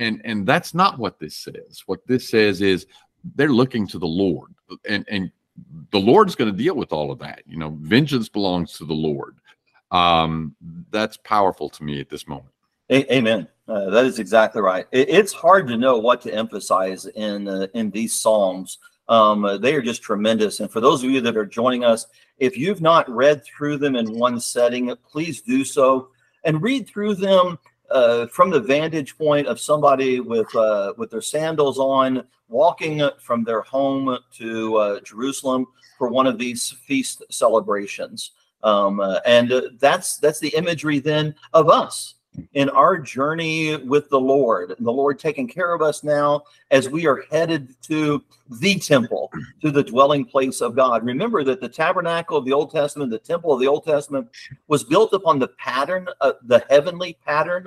And 0.00 0.20
and 0.24 0.44
that's 0.44 0.74
not 0.74 0.98
what 0.98 1.20
this 1.20 1.36
says. 1.36 1.84
What 1.86 2.04
this 2.08 2.28
says 2.28 2.60
is 2.60 2.88
they're 3.36 3.50
looking 3.50 3.86
to 3.86 4.00
the 4.00 4.08
Lord, 4.24 4.52
and 4.84 5.04
and 5.08 5.30
the 5.92 6.00
Lord's 6.00 6.34
going 6.34 6.50
to 6.50 6.58
deal 6.58 6.74
with 6.74 6.92
all 6.92 7.12
of 7.12 7.20
that. 7.20 7.42
You 7.46 7.58
know, 7.58 7.78
vengeance 7.80 8.28
belongs 8.28 8.78
to 8.78 8.84
the 8.84 8.94
Lord 8.94 9.36
um 9.92 10.54
that's 10.90 11.16
powerful 11.18 11.68
to 11.68 11.84
me 11.84 12.00
at 12.00 12.08
this 12.08 12.28
moment 12.28 12.52
amen. 12.92 13.48
Uh, 13.68 13.90
that 13.90 14.04
is 14.04 14.18
exactly 14.18 14.60
right. 14.60 14.86
It, 14.90 15.08
it's 15.08 15.32
hard 15.32 15.68
to 15.68 15.76
know 15.76 15.98
what 15.98 16.20
to 16.22 16.34
emphasize 16.34 17.06
in 17.06 17.48
uh, 17.48 17.66
in 17.74 17.90
these 17.90 18.14
psalms. 18.14 18.78
Um, 19.08 19.44
uh, 19.44 19.58
they 19.58 19.74
are 19.74 19.82
just 19.82 20.02
tremendous. 20.02 20.60
And 20.60 20.70
for 20.70 20.80
those 20.80 21.02
of 21.02 21.10
you 21.10 21.20
that 21.20 21.36
are 21.36 21.46
joining 21.46 21.84
us, 21.84 22.06
if 22.38 22.56
you've 22.56 22.80
not 22.80 23.10
read 23.10 23.44
through 23.44 23.78
them 23.78 23.96
in 23.96 24.18
one 24.18 24.40
setting, 24.40 24.94
please 25.10 25.40
do 25.40 25.64
so 25.64 26.10
and 26.44 26.62
read 26.62 26.88
through 26.88 27.16
them 27.16 27.58
uh, 27.90 28.26
from 28.28 28.50
the 28.50 28.60
vantage 28.60 29.18
point 29.18 29.46
of 29.46 29.60
somebody 29.60 30.20
with 30.20 30.52
uh, 30.54 30.94
with 30.96 31.10
their 31.10 31.22
sandals 31.22 31.78
on, 31.78 32.24
walking 32.48 33.08
from 33.20 33.44
their 33.44 33.62
home 33.62 34.18
to 34.34 35.00
Jerusalem 35.04 35.66
for 35.98 36.08
one 36.08 36.26
of 36.26 36.38
these 36.38 36.70
feast 36.86 37.22
celebrations. 37.30 38.32
Um, 38.62 39.00
uh, 39.00 39.20
and 39.26 39.52
uh, 39.52 39.62
that's 39.78 40.18
that's 40.18 40.38
the 40.38 40.54
imagery 40.56 40.98
then 40.98 41.34
of 41.52 41.68
us 41.68 42.14
in 42.54 42.68
our 42.70 42.98
journey 42.98 43.76
with 43.76 44.08
the 44.08 44.20
Lord, 44.20 44.74
the 44.78 44.92
Lord 44.92 45.18
taking 45.18 45.48
care 45.48 45.74
of 45.74 45.82
us 45.82 46.04
now 46.04 46.42
as 46.70 46.88
we 46.88 47.06
are 47.06 47.24
headed 47.30 47.74
to 47.82 48.22
the 48.48 48.76
temple, 48.76 49.30
to 49.62 49.70
the 49.70 49.82
dwelling 49.82 50.24
place 50.24 50.60
of 50.60 50.76
God. 50.76 51.04
Remember 51.04 51.42
that 51.44 51.60
the 51.60 51.68
tabernacle 51.68 52.36
of 52.36 52.44
the 52.44 52.52
Old 52.52 52.70
Testament, 52.70 53.10
the 53.10 53.18
temple 53.18 53.52
of 53.52 53.60
the 53.60 53.66
Old 53.66 53.84
Testament, 53.84 54.28
was 54.68 54.84
built 54.84 55.12
upon 55.12 55.38
the 55.38 55.48
pattern, 55.48 56.08
uh, 56.20 56.32
the 56.44 56.64
heavenly 56.70 57.18
pattern. 57.24 57.66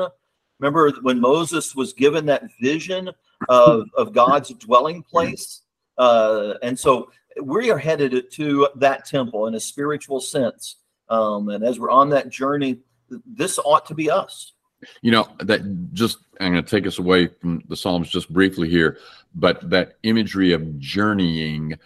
Remember 0.59 0.91
when 1.01 1.19
Moses 1.19 1.75
was 1.75 1.93
given 1.93 2.25
that 2.27 2.43
vision 2.61 3.09
of, 3.49 3.87
of 3.97 4.13
God's 4.13 4.49
dwelling 4.51 5.03
place? 5.03 5.61
Uh, 5.97 6.53
and 6.63 6.77
so 6.79 7.11
we 7.41 7.69
are 7.69 7.77
headed 7.77 8.31
to 8.31 8.69
that 8.75 9.05
temple 9.05 9.47
in 9.47 9.55
a 9.55 9.59
spiritual 9.59 10.21
sense. 10.21 10.77
Um, 11.09 11.49
and 11.49 11.63
as 11.63 11.79
we're 11.79 11.91
on 11.91 12.09
that 12.09 12.29
journey, 12.29 12.79
this 13.25 13.59
ought 13.59 13.85
to 13.87 13.93
be 13.93 14.09
us. 14.09 14.53
you 15.01 15.11
know 15.11 15.27
that 15.39 15.61
just 15.93 16.19
i'm 16.39 16.51
going 16.51 16.63
to 16.63 16.69
take 16.69 16.87
us 16.87 16.99
away 16.99 17.27
from 17.27 17.61
the 17.67 17.75
psalms 17.75 18.09
just 18.09 18.31
briefly 18.31 18.69
here 18.69 18.97
but 19.35 19.69
that 19.69 19.93
imagery 20.03 20.51
of 20.51 20.79
journeying 20.79 21.77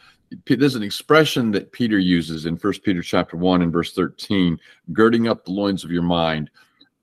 there's 0.47 0.75
an 0.75 0.83
expression 0.83 1.51
that 1.51 1.71
peter 1.71 1.99
uses 1.99 2.45
in 2.45 2.57
first 2.57 2.83
peter 2.83 3.01
chapter 3.01 3.37
1 3.37 3.61
and 3.61 3.71
verse 3.71 3.93
13 3.93 4.59
girding 4.93 5.27
up 5.27 5.45
the 5.45 5.51
loins 5.51 5.83
of 5.83 5.91
your 5.91 6.01
mind 6.01 6.49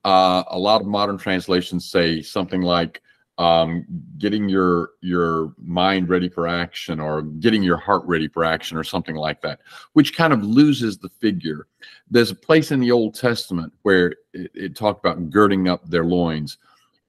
uh, 0.05 0.43
a 0.49 0.59
lot 0.59 0.83
of 0.83 0.87
modern 0.87 1.17
translations 1.17 1.87
say 1.87 2.21
something 2.21 2.61
like 2.61 3.01
um, 3.39 3.85
getting 4.19 4.49
your 4.49 4.91
your 5.01 5.53
mind 5.59 6.09
ready 6.09 6.29
for 6.29 6.47
action 6.47 7.01
or 7.01 7.23
getting 7.23 7.63
your 7.63 7.77
heart 7.77 8.03
ready 8.05 8.29
for 8.29 8.45
action 8.45 8.77
or 8.77 8.85
something 8.85 9.17
like 9.17 9.41
that 9.43 9.61
which 9.95 10.17
kind 10.17 10.33
of 10.33 10.45
loses 10.45 10.99
the 10.99 11.09
figure. 11.09 11.67
There's 12.11 12.31
a 12.31 12.37
place 12.37 12.71
in 12.71 12.81
the 12.81 12.93
old 12.93 13.15
testament 13.15 13.73
where 13.83 14.15
it, 14.33 14.51
it 14.55 14.77
talked 14.77 15.05
about 15.05 15.31
girding 15.31 15.69
up 15.69 15.89
their 15.89 16.05
loins. 16.05 16.59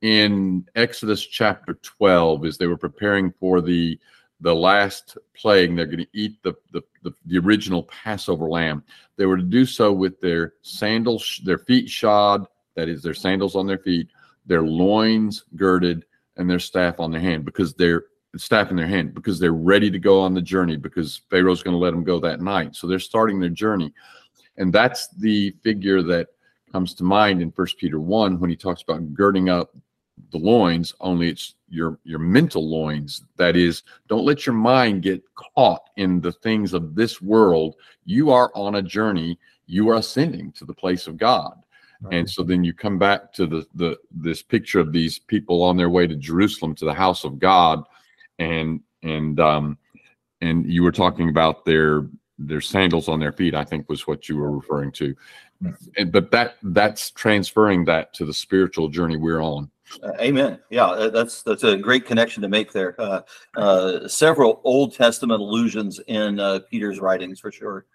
In 0.02 0.66
exodus 0.76 1.26
chapter 1.26 1.76
12 1.76 2.46
as 2.46 2.58
they 2.58 2.68
were 2.68 2.78
preparing 2.78 3.32
for 3.40 3.62
the 3.62 4.00
the 4.42 4.54
last 4.54 5.18
plague 5.36 5.76
they're 5.76 5.86
going 5.86 6.00
to 6.00 6.08
eat 6.14 6.42
the, 6.44 6.54
the 6.72 6.82
the 7.04 7.14
the 7.28 7.38
original 7.38 7.84
passover 7.84 8.50
lamb. 8.50 8.84
They 9.16 9.28
were 9.28 9.38
to 9.38 9.44
do 9.44 9.66
so 9.66 9.94
with 9.94 10.20
their 10.22 10.54
sandals 10.64 11.40
their 11.46 11.60
feet 11.60 11.88
shod 11.88 12.48
that 12.76 12.90
is 12.90 13.04
their 13.04 13.14
sandals 13.14 13.56
on 13.56 13.68
their 13.68 13.78
feet 13.78 14.10
their 14.46 14.64
loins 14.64 15.46
girded 15.56 16.06
and 16.38 16.50
their 16.50 16.60
staff 16.60 17.00
on 17.00 17.12
their 17.12 17.22
hand 17.22 17.46
because 17.46 17.74
they're 17.74 18.06
staff 18.38 18.70
in 18.70 18.76
their 18.76 18.88
hand 18.88 19.14
because 19.14 19.40
they're 19.40 19.54
ready 19.54 19.90
to 19.90 20.00
go 20.00 20.20
on 20.20 20.34
the 20.34 20.42
journey 20.42 20.76
because 20.76 21.22
Pharaoh's 21.30 21.64
going 21.64 21.74
to 21.74 21.80
let 21.80 21.92
them 21.92 22.04
go 22.04 22.20
that 22.20 22.42
night. 22.42 22.76
So 22.76 22.86
they're 22.88 23.00
starting 23.00 23.40
their 23.40 23.50
journey. 23.50 23.94
And 24.58 24.74
that's 24.74 25.08
the 25.08 25.52
figure 25.64 26.02
that 26.04 26.28
comes 26.72 26.94
to 26.96 27.04
mind 27.04 27.42
in 27.42 27.52
First 27.52 27.78
Peter 27.78 28.00
1 28.00 28.40
when 28.40 28.50
he 28.50 28.56
talks 28.56 28.82
about 28.82 29.14
girding 29.14 29.50
up 29.50 29.74
the 30.32 30.38
loins, 30.38 30.94
only 31.00 31.30
it's 31.30 31.56
your 31.70 32.00
your 32.04 32.20
mental 32.20 32.68
loins. 32.68 33.24
That 33.38 33.56
is, 33.56 33.84
don't 34.08 34.26
let 34.26 34.46
your 34.46 34.56
mind 34.56 35.02
get 35.02 35.24
caught 35.36 35.90
in 35.98 36.22
the 36.22 36.32
things 36.32 36.74
of 36.74 36.96
this 36.96 37.22
world. 37.22 37.76
You 38.06 38.32
are 38.32 38.52
on 38.56 38.76
a 38.76 38.82
journey. 38.82 39.38
You 39.68 39.90
are 39.90 39.96
ascending 39.96 40.54
to 40.54 40.66
the 40.66 40.74
place 40.74 41.08
of 41.08 41.18
God. 41.18 41.58
And 42.12 42.30
so 42.30 42.44
then 42.44 42.64
you 42.64 42.74
come 42.74 42.98
back 42.98 43.34
to 43.34 43.46
the 43.46 43.66
the 43.76 43.98
this 44.12 44.42
picture 44.42 44.80
of 44.80 44.92
these 44.92 45.20
people 45.20 45.64
on 45.64 45.78
their 45.78 45.90
way 45.90 46.08
to 46.08 46.16
Jerusalem 46.16 46.76
to 46.76 46.86
the 46.86 46.94
house 46.94 47.24
of 47.24 47.40
God, 47.40 47.84
and 48.40 48.82
and 49.04 49.40
um 49.40 49.78
and 50.42 50.72
you 50.72 50.84
were 50.84 50.92
talking 50.92 51.30
about 51.30 51.66
their 51.66 52.08
their 52.38 52.62
sandals 52.62 53.08
on 53.08 53.20
their 53.20 53.32
feet. 53.32 53.56
I 53.56 53.64
think 53.64 53.90
was 53.90 54.08
what 54.08 54.28
you 54.30 54.38
were 54.38 54.52
referring 54.52 54.92
to, 54.94 55.16
and 55.98 56.12
but 56.12 56.32
that 56.32 56.58
that's 56.64 57.12
transferring 57.12 57.86
that 57.86 58.14
to 58.16 58.26
the 58.26 58.34
spiritual 58.34 58.90
journey 58.90 59.18
we're 59.18 59.42
on. 59.42 59.70
Uh, 60.02 60.12
amen. 60.20 60.60
Yeah, 60.70 61.10
that's 61.14 61.44
that's 61.44 61.64
a 61.64 61.78
great 61.78 62.06
connection 62.06 62.42
to 62.42 62.50
make 62.50 62.72
there. 62.72 63.00
Uh, 63.00 63.22
uh, 63.56 64.08
several 64.08 64.62
Old 64.64 64.94
Testament 64.94 65.42
allusions 65.42 66.00
in 66.08 66.40
uh, 66.40 66.60
Peter's 66.70 67.00
writings 67.00 67.40
for 67.40 67.52
sure. 67.52 67.86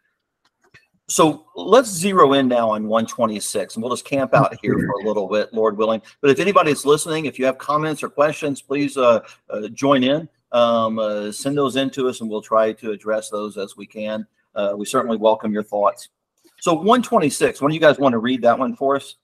So 1.11 1.46
let's 1.57 1.90
zero 1.90 2.35
in 2.35 2.46
now 2.46 2.70
on 2.70 2.87
126, 2.87 3.75
and 3.75 3.83
we'll 3.83 3.92
just 3.92 4.05
camp 4.05 4.33
out 4.33 4.57
here 4.62 4.75
for 4.75 5.03
a 5.03 5.05
little 5.05 5.27
bit, 5.27 5.53
Lord 5.53 5.77
willing. 5.77 6.01
But 6.20 6.31
if 6.31 6.38
anybody's 6.38 6.87
listening, 6.87 7.27
if 7.27 7.37
you 7.37 7.44
have 7.46 7.59
comments 7.59 8.05
or 8.05 8.09
questions, 8.09 8.62
please 8.62 8.96
uh, 8.96 9.18
uh, 9.51 9.66
join 9.68 10.05
in. 10.05 10.29
Um, 10.53 11.01
uh, 11.01 11.33
send 11.33 11.59
those 11.59 11.75
in 11.75 11.90
to 11.90 12.09
us, 12.09 12.20
and 12.20 12.31
we'll 12.31 12.40
try 12.40 12.73
to 12.75 12.92
address 12.92 13.29
those 13.29 13.57
as 13.57 13.77
we 13.77 13.87
can. 13.87 14.25
Uh, 14.55 14.75
we 14.77 14.87
certainly 14.87 15.16
welcome 15.16 15.53
your 15.53 15.64
thoughts. 15.64 16.11
So 16.61 16.75
126, 16.75 17.61
when 17.61 17.70
do 17.70 17.75
you 17.75 17.81
guys 17.81 17.99
want 17.99 18.12
to 18.12 18.18
read 18.18 18.42
that 18.42 18.57
one 18.57 18.77
for 18.77 18.94
us? 18.94 19.16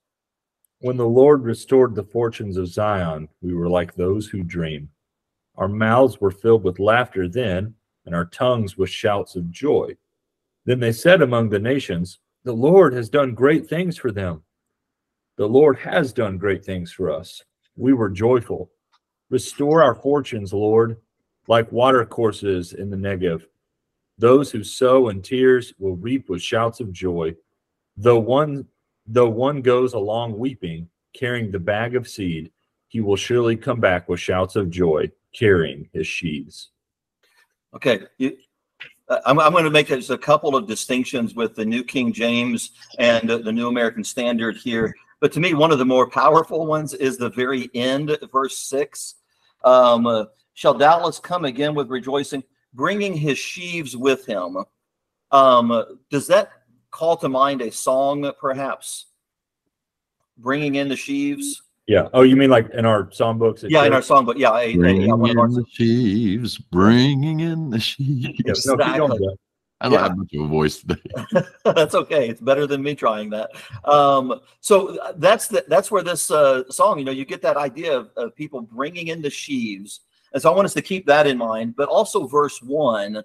When 0.80 0.96
the 0.96 1.06
Lord 1.06 1.44
restored 1.44 1.94
the 1.94 2.02
fortunes 2.02 2.56
of 2.56 2.66
Zion, 2.66 3.28
we 3.42 3.54
were 3.54 3.68
like 3.68 3.94
those 3.94 4.26
who 4.26 4.42
dream. 4.42 4.88
Our 5.54 5.68
mouths 5.68 6.20
were 6.20 6.32
filled 6.32 6.64
with 6.64 6.80
laughter 6.80 7.28
then, 7.28 7.74
and 8.06 8.14
our 8.14 8.24
tongues 8.24 8.76
with 8.76 8.90
shouts 8.90 9.36
of 9.36 9.52
joy. 9.52 9.96
Then 10.66 10.80
they 10.80 10.92
said 10.92 11.22
among 11.22 11.48
the 11.48 11.58
nations, 11.58 12.18
The 12.44 12.52
Lord 12.52 12.92
has 12.92 13.08
done 13.08 13.34
great 13.34 13.68
things 13.68 13.96
for 13.96 14.12
them. 14.12 14.42
The 15.36 15.46
Lord 15.48 15.78
has 15.78 16.12
done 16.12 16.38
great 16.38 16.64
things 16.64 16.92
for 16.92 17.10
us. 17.10 17.42
We 17.76 17.94
were 17.94 18.10
joyful. 18.10 18.70
Restore 19.30 19.82
our 19.82 19.94
fortunes, 19.94 20.52
Lord, 20.52 20.96
like 21.48 21.70
watercourses 21.72 22.72
in 22.72 22.90
the 22.90 22.96
Negev. 22.96 23.44
Those 24.18 24.50
who 24.50 24.64
sow 24.64 25.08
in 25.08 25.22
tears 25.22 25.72
will 25.78 25.96
reap 25.96 26.28
with 26.28 26.42
shouts 26.42 26.80
of 26.80 26.92
joy. 26.92 27.34
Though 27.96 28.18
one 28.18 28.66
though 29.06 29.28
one 29.28 29.62
goes 29.62 29.92
along 29.92 30.36
weeping, 30.36 30.88
carrying 31.12 31.52
the 31.52 31.60
bag 31.60 31.94
of 31.94 32.08
seed, 32.08 32.50
he 32.88 33.00
will 33.00 33.16
surely 33.16 33.56
come 33.56 33.78
back 33.78 34.08
with 34.08 34.18
shouts 34.18 34.56
of 34.56 34.70
joy, 34.70 35.10
carrying 35.32 35.88
his 35.92 36.06
sheaves. 36.06 36.70
Okay, 37.74 38.00
you, 38.18 38.36
I'm, 39.08 39.38
I'm 39.38 39.52
going 39.52 39.64
to 39.64 39.70
make 39.70 39.88
just 39.88 40.10
a 40.10 40.18
couple 40.18 40.56
of 40.56 40.66
distinctions 40.66 41.34
with 41.34 41.54
the 41.54 41.64
New 41.64 41.84
King 41.84 42.12
James 42.12 42.72
and 42.98 43.28
the 43.28 43.52
New 43.52 43.68
American 43.68 44.02
Standard 44.02 44.56
here. 44.56 44.94
But 45.20 45.32
to 45.32 45.40
me, 45.40 45.54
one 45.54 45.72
of 45.72 45.78
the 45.78 45.84
more 45.84 46.08
powerful 46.08 46.66
ones 46.66 46.92
is 46.92 47.16
the 47.16 47.30
very 47.30 47.70
end, 47.74 48.16
verse 48.32 48.58
six. 48.58 49.14
Um, 49.64 50.26
shall 50.54 50.74
doubtless 50.74 51.18
come 51.18 51.44
again 51.44 51.74
with 51.74 51.88
rejoicing, 51.88 52.42
bringing 52.74 53.14
his 53.14 53.38
sheaves 53.38 53.96
with 53.96 54.26
him. 54.26 54.58
Um, 55.30 55.98
does 56.10 56.26
that 56.28 56.50
call 56.90 57.16
to 57.18 57.28
mind 57.28 57.62
a 57.62 57.70
song, 57.70 58.30
perhaps? 58.40 59.06
Bringing 60.38 60.74
in 60.74 60.88
the 60.88 60.96
sheaves. 60.96 61.62
Yeah. 61.86 62.08
Oh, 62.12 62.22
you 62.22 62.34
mean 62.36 62.50
like 62.50 62.68
in 62.70 62.84
our 62.84 63.04
songbooks? 63.04 63.62
at 63.64 63.70
Yeah, 63.70 63.84
in 63.84 63.92
our 63.92 64.00
church? 64.00 64.08
songbook. 64.10 64.38
Yeah, 64.38 64.54
a, 64.56 64.60
a, 64.60 64.76
Bringing 64.76 65.02
yeah, 65.08 65.14
one 65.14 65.38
our- 65.38 65.46
in 65.46 65.52
the 65.52 65.64
sheaves, 65.70 66.58
bringing 66.58 67.40
in 67.40 67.70
the 67.70 67.78
sheaves. 67.80 68.24
Yeah, 68.44 68.52
no, 68.66 68.74
Exactly. 68.74 69.18
Jeff. 69.18 69.38
I 69.78 69.84
don't 69.90 69.92
Yeah. 69.92 70.02
have 70.04 70.16
much 70.16 70.32
of 70.34 70.40
a 70.40 70.46
voice 70.46 70.78
today. 70.78 71.00
that's 71.64 71.94
okay. 71.94 72.28
It's 72.30 72.40
better 72.40 72.66
than 72.66 72.82
me 72.82 72.94
trying 72.94 73.28
that. 73.30 73.50
Um, 73.84 74.40
so 74.60 74.98
uh, 74.98 75.12
that's 75.18 75.48
the, 75.48 75.64
that's 75.68 75.90
where 75.90 76.02
this 76.02 76.30
uh, 76.30 76.64
song, 76.70 76.98
you 76.98 77.04
know, 77.04 77.12
you 77.12 77.26
get 77.26 77.42
that 77.42 77.58
idea 77.58 77.94
of, 77.96 78.10
of 78.16 78.34
people 78.34 78.62
bringing 78.62 79.08
in 79.08 79.20
the 79.20 79.28
sheaves, 79.30 80.00
and 80.32 80.42
so 80.42 80.50
I 80.50 80.56
want 80.56 80.64
us 80.64 80.74
to 80.74 80.82
keep 80.82 81.04
that 81.06 81.26
in 81.26 81.36
mind. 81.38 81.76
But 81.76 81.88
also 81.88 82.26
verse 82.26 82.60
one. 82.62 83.22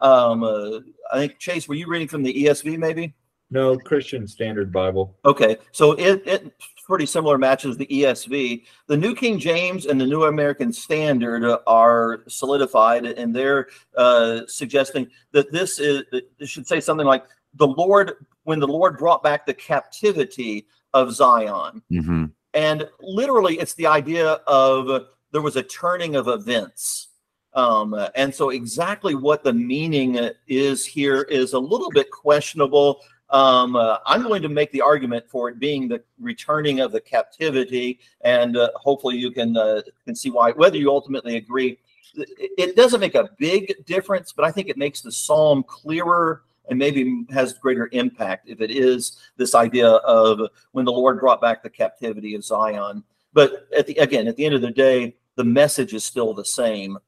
Um, 0.00 0.42
uh, 0.42 0.78
I 1.12 1.18
think 1.18 1.38
Chase, 1.38 1.68
were 1.68 1.74
you 1.74 1.86
reading 1.86 2.08
from 2.08 2.22
the 2.22 2.32
ESV 2.46 2.78
maybe? 2.78 3.12
No, 3.50 3.76
Christian 3.76 4.28
Standard 4.28 4.72
Bible. 4.72 5.16
Okay, 5.24 5.56
so 5.72 5.92
it, 5.92 6.22
it 6.26 6.54
pretty 6.86 7.06
similar 7.06 7.38
matches 7.38 7.76
the 7.76 7.86
ESV. 7.86 8.64
The 8.86 8.96
New 8.96 9.14
King 9.14 9.38
James 9.38 9.86
and 9.86 10.00
the 10.00 10.06
New 10.06 10.24
American 10.24 10.72
Standard 10.72 11.44
are 11.66 12.22
solidified, 12.28 13.06
and 13.06 13.34
they're 13.34 13.68
uh, 13.96 14.40
suggesting 14.46 15.08
that 15.32 15.52
this 15.52 15.78
is 15.78 16.04
it 16.12 16.28
should 16.46 16.66
say 16.66 16.80
something 16.80 17.06
like 17.06 17.24
the 17.54 17.66
Lord 17.66 18.12
when 18.44 18.60
the 18.60 18.68
Lord 18.68 18.98
brought 18.98 19.22
back 19.22 19.46
the 19.46 19.54
captivity 19.54 20.66
of 20.92 21.12
Zion, 21.12 21.82
hmm 21.88 22.26
and 22.54 22.88
literally 23.00 23.58
it's 23.58 23.74
the 23.74 23.86
idea 23.86 24.32
of 24.46 25.06
there 25.32 25.42
was 25.42 25.56
a 25.56 25.62
turning 25.62 26.16
of 26.16 26.28
events. 26.28 27.08
Um, 27.54 27.96
and 28.14 28.34
so 28.34 28.50
exactly 28.50 29.14
what 29.14 29.42
the 29.42 29.52
meaning 29.52 30.18
uh, 30.18 30.30
is 30.46 30.86
here 30.86 31.22
is 31.22 31.52
a 31.52 31.58
little 31.58 31.90
bit 31.90 32.10
questionable. 32.10 33.00
Um, 33.30 33.76
uh, 33.76 33.98
I'm 34.06 34.22
going 34.22 34.42
to 34.42 34.48
make 34.48 34.72
the 34.72 34.80
argument 34.80 35.24
for 35.28 35.48
it 35.48 35.58
being 35.58 35.86
the 35.86 36.02
returning 36.18 36.80
of 36.80 36.90
the 36.90 37.00
captivity, 37.00 38.00
and 38.22 38.56
uh, 38.56 38.70
hopefully 38.74 39.16
you 39.16 39.30
can 39.30 39.56
uh, 39.56 39.82
can 40.04 40.16
see 40.16 40.30
why. 40.30 40.50
Whether 40.50 40.78
you 40.78 40.90
ultimately 40.90 41.36
agree, 41.36 41.78
it, 42.14 42.76
doesn't 42.76 43.00
make 43.00 43.14
a 43.14 43.30
big 43.38 43.84
difference, 43.86 44.32
but 44.32 44.44
I 44.44 44.50
think 44.50 44.68
it 44.68 44.76
makes 44.76 45.00
the 45.00 45.12
psalm 45.12 45.62
clearer 45.62 46.42
and 46.68 46.78
maybe 46.78 47.24
has 47.30 47.52
greater 47.52 47.88
impact 47.92 48.48
if 48.48 48.60
it 48.60 48.70
is 48.70 49.18
this 49.36 49.54
idea 49.54 49.88
of 49.88 50.40
when 50.72 50.84
the 50.84 50.92
Lord 50.92 51.20
brought 51.20 51.40
back 51.40 51.62
the 51.62 51.70
captivity 51.70 52.34
of 52.34 52.44
Zion. 52.44 53.04
But 53.32 53.68
at 53.76 53.86
the 53.86 53.94
again, 53.96 54.26
at 54.26 54.36
the 54.36 54.44
end 54.44 54.56
of 54.56 54.60
the 54.60 54.70
day, 54.70 55.16
the 55.36 55.44
message 55.44 55.94
is 55.94 56.04
still 56.04 56.34
the 56.34 56.44
same. 56.44 56.98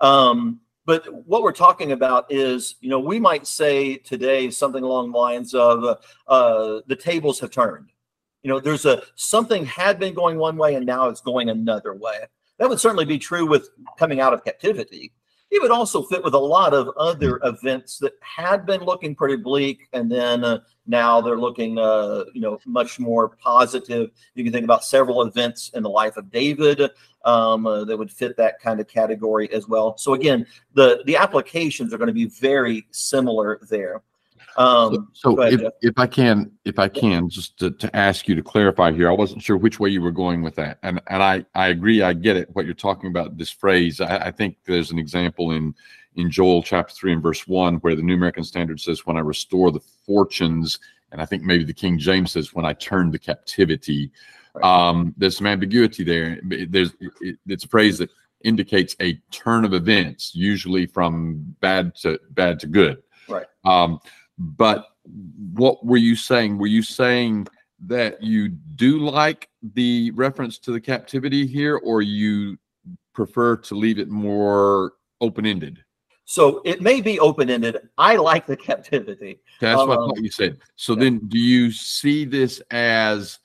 Um, 0.00 0.60
but 0.84 1.06
what 1.26 1.42
we're 1.42 1.52
talking 1.52 1.92
about 1.92 2.26
is, 2.30 2.76
you 2.80 2.88
know, 2.88 2.98
we 2.98 3.20
might 3.20 3.46
say 3.46 3.96
today 3.96 4.50
something 4.50 4.82
along 4.82 5.12
the 5.12 5.18
lines 5.18 5.54
of 5.54 5.84
uh, 5.84 5.96
uh, 6.26 6.80
the 6.86 6.96
tables 6.96 7.38
have 7.40 7.50
turned. 7.50 7.92
You 8.42 8.50
know, 8.50 8.58
there's 8.58 8.86
a 8.86 9.02
something 9.14 9.64
had 9.64 10.00
been 10.00 10.14
going 10.14 10.38
one 10.38 10.56
way 10.56 10.74
and 10.74 10.84
now 10.84 11.08
it's 11.08 11.20
going 11.20 11.50
another 11.50 11.94
way. 11.94 12.24
That 12.58 12.68
would 12.68 12.80
certainly 12.80 13.04
be 13.04 13.18
true 13.18 13.46
with 13.46 13.68
coming 13.98 14.20
out 14.20 14.34
of 14.34 14.44
captivity. 14.44 15.12
It 15.52 15.60
would 15.60 15.70
also 15.70 16.02
fit 16.02 16.24
with 16.24 16.32
a 16.32 16.38
lot 16.38 16.72
of 16.72 16.88
other 16.96 17.38
events 17.44 17.98
that 17.98 18.14
had 18.20 18.64
been 18.64 18.80
looking 18.80 19.14
pretty 19.14 19.36
bleak, 19.36 19.86
and 19.92 20.10
then 20.10 20.42
uh, 20.44 20.60
now 20.86 21.20
they're 21.20 21.36
looking, 21.36 21.78
uh, 21.78 22.24
you 22.32 22.40
know, 22.40 22.58
much 22.64 22.98
more 22.98 23.28
positive. 23.28 24.12
You 24.34 24.44
can 24.44 24.52
think 24.54 24.64
about 24.64 24.82
several 24.82 25.20
events 25.20 25.70
in 25.74 25.82
the 25.82 25.90
life 25.90 26.16
of 26.16 26.30
David 26.30 26.90
um, 27.26 27.66
uh, 27.66 27.84
that 27.84 27.98
would 27.98 28.10
fit 28.10 28.34
that 28.38 28.60
kind 28.60 28.80
of 28.80 28.88
category 28.88 29.52
as 29.52 29.68
well. 29.68 29.98
So 29.98 30.14
again, 30.14 30.46
the 30.72 31.02
the 31.04 31.16
applications 31.16 31.92
are 31.92 31.98
going 31.98 32.08
to 32.08 32.14
be 32.14 32.24
very 32.24 32.86
similar 32.90 33.60
there. 33.68 34.02
Um, 34.56 35.08
So 35.12 35.40
ahead, 35.40 35.60
if, 35.60 35.72
if 35.82 35.98
I 35.98 36.06
can, 36.06 36.50
if 36.64 36.78
I 36.78 36.88
can, 36.88 37.28
just 37.28 37.58
to, 37.58 37.70
to 37.70 37.96
ask 37.96 38.28
you 38.28 38.34
to 38.34 38.42
clarify 38.42 38.92
here, 38.92 39.08
I 39.08 39.14
wasn't 39.14 39.42
sure 39.42 39.56
which 39.56 39.80
way 39.80 39.90
you 39.90 40.02
were 40.02 40.10
going 40.10 40.42
with 40.42 40.54
that. 40.56 40.78
And, 40.82 41.00
and 41.08 41.22
I, 41.22 41.44
I 41.54 41.68
agree. 41.68 42.02
I 42.02 42.12
get 42.12 42.36
it. 42.36 42.48
What 42.52 42.66
you're 42.66 42.74
talking 42.74 43.10
about, 43.10 43.38
this 43.38 43.50
phrase, 43.50 44.00
I, 44.00 44.16
I 44.26 44.30
think 44.30 44.56
there's 44.66 44.90
an 44.90 44.98
example 44.98 45.52
in, 45.52 45.74
in 46.16 46.30
Joel 46.30 46.62
chapter 46.62 46.94
three 46.94 47.12
and 47.12 47.22
verse 47.22 47.46
one, 47.46 47.76
where 47.76 47.96
the 47.96 48.02
New 48.02 48.14
American 48.14 48.44
Standard 48.44 48.80
says, 48.80 49.06
when 49.06 49.16
I 49.16 49.20
restore 49.20 49.70
the 49.72 49.80
fortunes, 49.80 50.78
and 51.10 51.20
I 51.20 51.26
think 51.26 51.42
maybe 51.42 51.64
the 51.64 51.72
King 51.74 51.98
James 51.98 52.32
says, 52.32 52.54
when 52.54 52.64
I 52.64 52.72
turn 52.74 53.10
the 53.10 53.18
captivity. 53.18 54.10
Right. 54.54 54.64
Um, 54.64 55.14
there's 55.16 55.38
some 55.38 55.46
ambiguity 55.46 56.04
there. 56.04 56.38
There's, 56.42 56.92
it, 57.00 57.38
it's 57.46 57.64
a 57.64 57.68
phrase 57.68 57.96
that 57.98 58.10
indicates 58.44 58.94
a 59.00 59.14
turn 59.30 59.64
of 59.64 59.72
events, 59.72 60.34
usually 60.34 60.84
from 60.84 61.56
bad 61.60 61.94
to 61.96 62.18
bad 62.30 62.60
to 62.60 62.66
good. 62.66 63.02
Right. 63.28 63.46
Um, 63.64 64.00
but 64.42 64.86
what 65.54 65.84
were 65.84 65.96
you 65.96 66.16
saying? 66.16 66.58
Were 66.58 66.66
you 66.66 66.82
saying 66.82 67.48
that 67.86 68.22
you 68.22 68.48
do 68.48 68.98
like 68.98 69.48
the 69.74 70.10
reference 70.12 70.58
to 70.60 70.72
the 70.72 70.80
captivity 70.80 71.46
here, 71.46 71.76
or 71.78 72.02
you 72.02 72.58
prefer 73.12 73.56
to 73.56 73.74
leave 73.74 73.98
it 73.98 74.08
more 74.08 74.92
open 75.20 75.46
ended? 75.46 75.82
so 76.24 76.62
it 76.64 76.80
may 76.80 77.00
be 77.00 77.18
open 77.20 77.50
ended. 77.50 77.76
I 77.98 78.16
like 78.16 78.46
the 78.46 78.56
captivity. 78.68 79.40
That's 79.60 79.76
what 79.76 79.90
I 79.90 80.02
Um, 80.02 80.08
thought 80.08 80.22
you 80.22 80.30
said. 80.30 80.58
So 80.76 80.94
yeah. 80.94 81.00
then, 81.00 81.18
do 81.28 81.38
you 81.38 81.70
see 81.72 82.24
this 82.24 82.62
as 82.70 83.38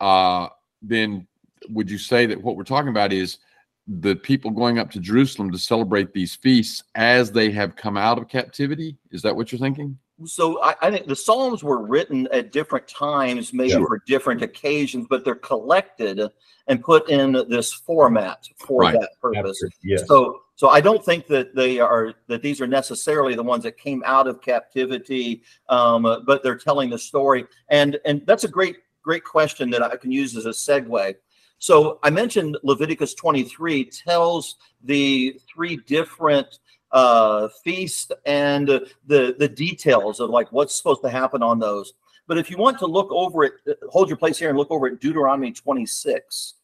uh, 0.00 0.48
then? 0.82 1.26
Would 1.70 1.90
you 1.90 1.98
say 1.98 2.26
that 2.26 2.40
what 2.40 2.56
we're 2.56 2.64
talking 2.64 2.88
about 2.90 3.12
is 3.12 3.38
the 3.86 4.14
people 4.14 4.50
going 4.50 4.78
up 4.78 4.90
to 4.92 5.00
Jerusalem 5.00 5.50
to 5.50 5.58
celebrate 5.58 6.12
these 6.12 6.36
feasts 6.36 6.84
as 6.94 7.32
they 7.32 7.50
have 7.50 7.74
come 7.74 7.96
out 7.96 8.18
of 8.18 8.28
captivity? 8.28 8.96
Is 9.10 9.22
that 9.22 9.34
what 9.34 9.50
you're 9.50 9.58
thinking? 9.58 9.98
So 10.26 10.62
I, 10.62 10.74
I 10.82 10.90
think 10.90 11.06
the 11.06 11.16
Psalms 11.16 11.62
were 11.62 11.82
written 11.82 12.28
at 12.32 12.52
different 12.52 12.86
times, 12.88 13.52
maybe 13.52 13.72
for 13.74 14.02
different 14.06 14.42
occasions, 14.42 15.06
but 15.08 15.24
they're 15.24 15.34
collected 15.34 16.20
and 16.66 16.82
put 16.82 17.08
in 17.08 17.32
this 17.48 17.72
format 17.72 18.48
for 18.56 18.80
Right. 18.82 18.98
that 19.00 19.10
purpose. 19.20 19.62
Yes. 19.82 20.06
So, 20.06 20.42
so 20.56 20.68
I 20.68 20.80
don't 20.80 21.04
think 21.04 21.26
that 21.28 21.54
they 21.54 21.80
are 21.80 22.14
that 22.26 22.42
these 22.42 22.60
are 22.60 22.66
necessarily 22.66 23.34
the 23.34 23.42
ones 23.42 23.64
that 23.64 23.78
came 23.78 24.02
out 24.04 24.26
of 24.26 24.40
captivity, 24.42 25.42
um, 25.68 26.02
but 26.02 26.42
they're 26.42 26.56
telling 26.58 26.90
the 26.90 26.98
story, 26.98 27.46
and 27.68 27.98
and 28.04 28.22
that's 28.26 28.44
a 28.44 28.48
great 28.48 28.76
great 29.02 29.24
question 29.24 29.70
that 29.70 29.82
I 29.82 29.96
can 29.96 30.12
use 30.12 30.36
as 30.36 30.46
a 30.46 30.50
segue. 30.50 31.14
So 31.58 31.98
I 32.02 32.10
mentioned 32.10 32.56
Leviticus 32.62 33.14
23 33.14 33.84
tells 33.84 34.56
the 34.82 35.38
three 35.52 35.76
different 35.76 36.58
uh, 36.92 37.48
feast 37.62 38.12
and 38.26 38.68
the 38.68 39.34
the 39.38 39.48
details 39.48 40.20
of 40.20 40.30
like 40.30 40.50
what's 40.52 40.74
supposed 40.74 41.02
to 41.02 41.10
happen 41.10 41.42
on 41.42 41.58
those. 41.58 41.94
But 42.26 42.38
if 42.38 42.50
you 42.50 42.56
want 42.58 42.78
to 42.78 42.86
look 42.86 43.10
over 43.10 43.44
it, 43.44 43.54
uh, 43.68 43.72
hold 43.88 44.08
your 44.08 44.16
place 44.16 44.38
here 44.38 44.50
and 44.50 44.58
look 44.58 44.70
over 44.70 44.86
at 44.86 45.00
Deuteronomy 45.00 45.52
26. 45.52 46.54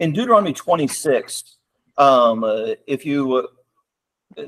In 0.00 0.12
Deuteronomy 0.12 0.52
26, 0.52 1.56
um, 1.96 2.44
uh, 2.44 2.74
if 2.86 3.06
you 3.06 3.36
uh, 3.36 3.42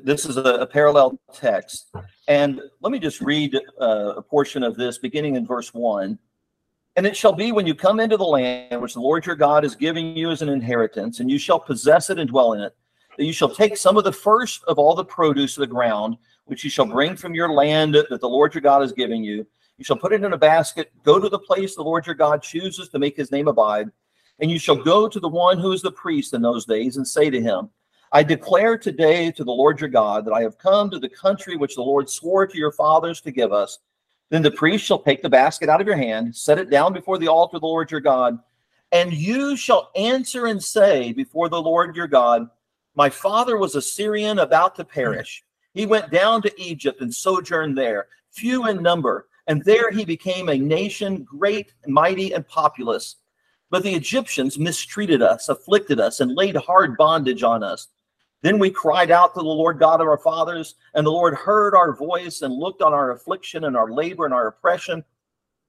this 0.04 0.24
is 0.24 0.36
a, 0.36 0.42
a 0.42 0.66
parallel 0.66 1.18
text, 1.32 1.94
and 2.28 2.60
let 2.80 2.92
me 2.92 2.98
just 2.98 3.20
read 3.20 3.58
uh, 3.80 4.14
a 4.16 4.22
portion 4.22 4.62
of 4.62 4.76
this 4.76 4.98
beginning 4.98 5.36
in 5.36 5.46
verse 5.46 5.74
one. 5.74 6.18
And 6.94 7.06
it 7.06 7.16
shall 7.16 7.32
be 7.32 7.52
when 7.52 7.66
you 7.66 7.74
come 7.74 8.00
into 8.00 8.18
the 8.18 8.24
land 8.24 8.82
which 8.82 8.92
the 8.92 9.00
Lord 9.00 9.24
your 9.24 9.34
God 9.34 9.64
is 9.64 9.74
giving 9.74 10.14
you 10.14 10.30
as 10.30 10.42
an 10.42 10.50
inheritance, 10.50 11.20
and 11.20 11.30
you 11.30 11.38
shall 11.38 11.58
possess 11.58 12.10
it 12.10 12.18
and 12.18 12.28
dwell 12.28 12.52
in 12.52 12.60
it, 12.60 12.76
you 13.24 13.32
shall 13.32 13.54
take 13.54 13.76
some 13.76 13.96
of 13.96 14.04
the 14.04 14.12
first 14.12 14.64
of 14.64 14.78
all 14.78 14.94
the 14.94 15.04
produce 15.04 15.56
of 15.56 15.60
the 15.60 15.66
ground, 15.66 16.16
which 16.46 16.64
you 16.64 16.70
shall 16.70 16.86
bring 16.86 17.16
from 17.16 17.34
your 17.34 17.52
land 17.52 17.94
that 17.94 18.20
the 18.20 18.28
Lord 18.28 18.54
your 18.54 18.62
God 18.62 18.82
is 18.82 18.92
giving 18.92 19.22
you. 19.22 19.46
You 19.78 19.84
shall 19.84 19.96
put 19.96 20.12
it 20.12 20.22
in 20.22 20.32
a 20.32 20.38
basket, 20.38 20.92
go 21.02 21.18
to 21.18 21.28
the 21.28 21.38
place 21.38 21.74
the 21.74 21.82
Lord 21.82 22.06
your 22.06 22.14
God 22.14 22.42
chooses 22.42 22.88
to 22.88 22.98
make 22.98 23.16
his 23.16 23.32
name 23.32 23.48
abide, 23.48 23.90
and 24.40 24.50
you 24.50 24.58
shall 24.58 24.76
go 24.76 25.08
to 25.08 25.20
the 25.20 25.28
one 25.28 25.58
who 25.58 25.72
is 25.72 25.82
the 25.82 25.92
priest 25.92 26.34
in 26.34 26.42
those 26.42 26.64
days 26.64 26.96
and 26.96 27.06
say 27.06 27.30
to 27.30 27.40
him, 27.40 27.70
I 28.12 28.22
declare 28.22 28.76
today 28.76 29.30
to 29.32 29.42
the 29.42 29.52
Lord 29.52 29.80
your 29.80 29.88
God 29.88 30.26
that 30.26 30.34
I 30.34 30.42
have 30.42 30.58
come 30.58 30.90
to 30.90 30.98
the 30.98 31.08
country 31.08 31.56
which 31.56 31.76
the 31.76 31.82
Lord 31.82 32.10
swore 32.10 32.46
to 32.46 32.58
your 32.58 32.72
fathers 32.72 33.20
to 33.22 33.30
give 33.30 33.52
us. 33.52 33.78
Then 34.28 34.42
the 34.42 34.50
priest 34.50 34.84
shall 34.84 34.98
take 34.98 35.22
the 35.22 35.30
basket 35.30 35.68
out 35.68 35.80
of 35.80 35.86
your 35.86 35.96
hand, 35.96 36.36
set 36.36 36.58
it 36.58 36.70
down 36.70 36.92
before 36.92 37.18
the 37.18 37.28
altar 37.28 37.56
of 37.56 37.62
the 37.62 37.66
Lord 37.66 37.90
your 37.90 38.00
God, 38.00 38.38
and 38.92 39.12
you 39.12 39.56
shall 39.56 39.90
answer 39.96 40.46
and 40.46 40.62
say 40.62 41.12
before 41.12 41.48
the 41.48 41.60
Lord 41.60 41.96
your 41.96 42.06
God, 42.06 42.50
My 42.94 43.08
father 43.08 43.56
was 43.56 43.74
a 43.74 43.82
Syrian 43.82 44.38
about 44.38 44.76
to 44.76 44.82
hmm. 44.82 44.90
perish. 44.90 45.42
He 45.74 45.86
went 45.86 46.10
down 46.10 46.42
to 46.42 46.60
Egypt 46.60 47.00
and 47.00 47.14
sojourned 47.14 47.78
there, 47.78 48.08
few 48.30 48.68
in 48.68 48.82
number, 48.82 49.28
and 49.46 49.64
there 49.64 49.90
he 49.90 50.04
became 50.04 50.48
a 50.48 50.56
nation 50.56 51.24
great, 51.24 51.72
mighty, 51.86 52.32
and 52.32 52.46
populous. 52.46 53.16
But 53.70 53.82
the 53.82 53.94
Egyptians 53.94 54.58
mistreated 54.58 55.22
us, 55.22 55.48
afflicted 55.48 55.98
us, 55.98 56.20
and 56.20 56.34
laid 56.34 56.56
hard 56.56 56.96
bondage 56.98 57.42
on 57.42 57.62
us. 57.62 57.88
Then 58.42 58.58
we 58.58 58.70
cried 58.70 59.10
out 59.10 59.34
to 59.34 59.40
the 59.40 59.46
Lord 59.46 59.78
God 59.78 60.00
of 60.00 60.08
our 60.08 60.18
fathers, 60.18 60.74
and 60.94 61.06
the 61.06 61.12
Lord 61.12 61.34
heard 61.34 61.74
our 61.74 61.94
voice 61.94 62.42
and 62.42 62.52
looked 62.52 62.82
on 62.82 62.92
our 62.92 63.12
affliction 63.12 63.64
and 63.64 63.76
our 63.76 63.90
labor 63.90 64.26
and 64.26 64.34
our 64.34 64.48
oppression. 64.48 65.04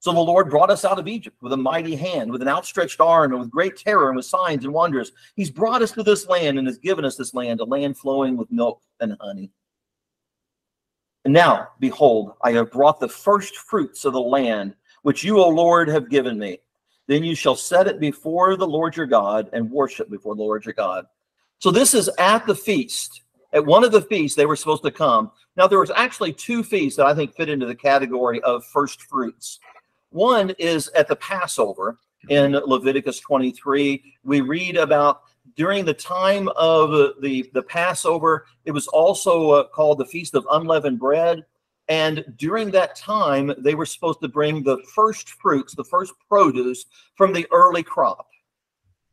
So 0.04 0.12
the 0.12 0.20
Lord 0.20 0.50
brought 0.50 0.70
us 0.70 0.84
out 0.84 1.00
of 1.00 1.08
Egypt 1.08 1.38
with 1.42 1.54
a 1.54 1.58
mighty 1.58 1.96
hand, 1.96 2.30
with 2.30 2.42
an 2.42 2.50
outstretched 2.50 3.00
arm, 3.00 3.32
and 3.32 3.40
with 3.40 3.50
great 3.50 3.78
terror, 3.78 4.10
and 4.10 4.18
with 4.18 4.26
signs 4.26 4.66
and 4.66 4.74
wonders. 4.74 5.14
He's 5.38 5.50
brought 5.50 5.82
us 5.82 5.94
to 5.94 6.04
this 6.04 6.28
land 6.28 6.58
and 6.58 6.68
has 6.68 6.78
given 6.78 7.06
us 7.06 7.16
this 7.16 7.34
land, 7.34 7.62
a 7.62 7.64
land 7.64 7.98
flowing 7.98 8.36
with 8.36 8.52
milk 8.52 8.82
and 9.00 9.16
honey. 9.22 9.50
And 11.24 11.34
now, 11.34 11.70
behold, 11.80 12.34
I 12.44 12.52
have 12.52 12.70
brought 12.70 13.00
the 13.00 13.08
first 13.08 13.56
fruits 13.56 14.04
of 14.04 14.12
the 14.12 14.20
land, 14.20 14.76
which 15.04 15.24
you, 15.24 15.40
O 15.40 15.48
Lord, 15.48 15.88
have 15.88 16.10
given 16.10 16.38
me. 16.38 16.60
Then 17.08 17.24
you 17.24 17.34
shall 17.34 17.56
set 17.56 17.88
it 17.88 18.02
before 18.02 18.58
the 18.58 18.68
Lord 18.68 18.98
your 18.98 19.06
God 19.06 19.50
and 19.54 19.72
worship 19.72 20.10
before 20.10 20.36
the 20.36 20.44
Lord 20.44 20.66
your 20.66 20.74
God. 20.74 21.06
So 21.60 21.72
this 21.72 21.94
is 21.94 22.10
at 22.20 22.46
the 22.46 22.56
feast. 22.56 23.22
At 23.54 23.66
one 23.66 23.86
of 23.86 23.94
the 23.94 24.02
feasts, 24.02 24.36
they 24.36 24.48
were 24.48 24.58
supposed 24.58 24.84
to 24.84 24.92
come. 24.92 25.32
Now, 25.56 25.66
there 25.68 25.80
was 25.80 25.92
actually 25.92 26.34
two 26.34 26.62
feasts 26.62 26.98
that 26.98 27.06
I 27.06 27.14
think 27.14 27.34
fit 27.38 27.48
into 27.48 27.68
the 27.68 27.76
category 27.76 28.42
of 28.42 28.66
first 28.66 29.04
fruits. 29.04 29.60
One 30.14 30.52
is 30.60 30.90
at 30.90 31.08
the 31.08 31.16
Passover 31.16 31.98
in 32.30 32.52
Leviticus 32.52 33.20
23. 33.20 34.14
We 34.24 34.42
read 34.42 34.78
about 34.78 35.24
during 35.58 35.86
the 35.86 35.96
time 35.96 36.50
of 36.50 37.20
the, 37.20 37.50
the 37.52 37.64
Passover, 37.64 38.46
it 38.64 38.72
was 38.72 38.88
also 38.88 39.50
uh, 39.50 39.64
called 39.70 39.98
the 39.98 40.06
Feast 40.06 40.36
of 40.36 40.46
Unleavened 40.52 41.00
Bread. 41.00 41.44
And 41.88 42.24
during 42.38 42.70
that 42.72 42.96
time, 42.96 43.56
they 43.58 43.74
were 43.74 43.88
supposed 43.88 44.22
to 44.22 44.28
bring 44.28 44.62
the 44.62 44.78
first 44.94 45.32
fruits, 45.32 45.74
the 45.74 45.84
first 45.84 46.14
produce 46.30 46.86
from 47.16 47.34
the 47.34 47.48
early 47.52 47.82
crop. 47.82 48.28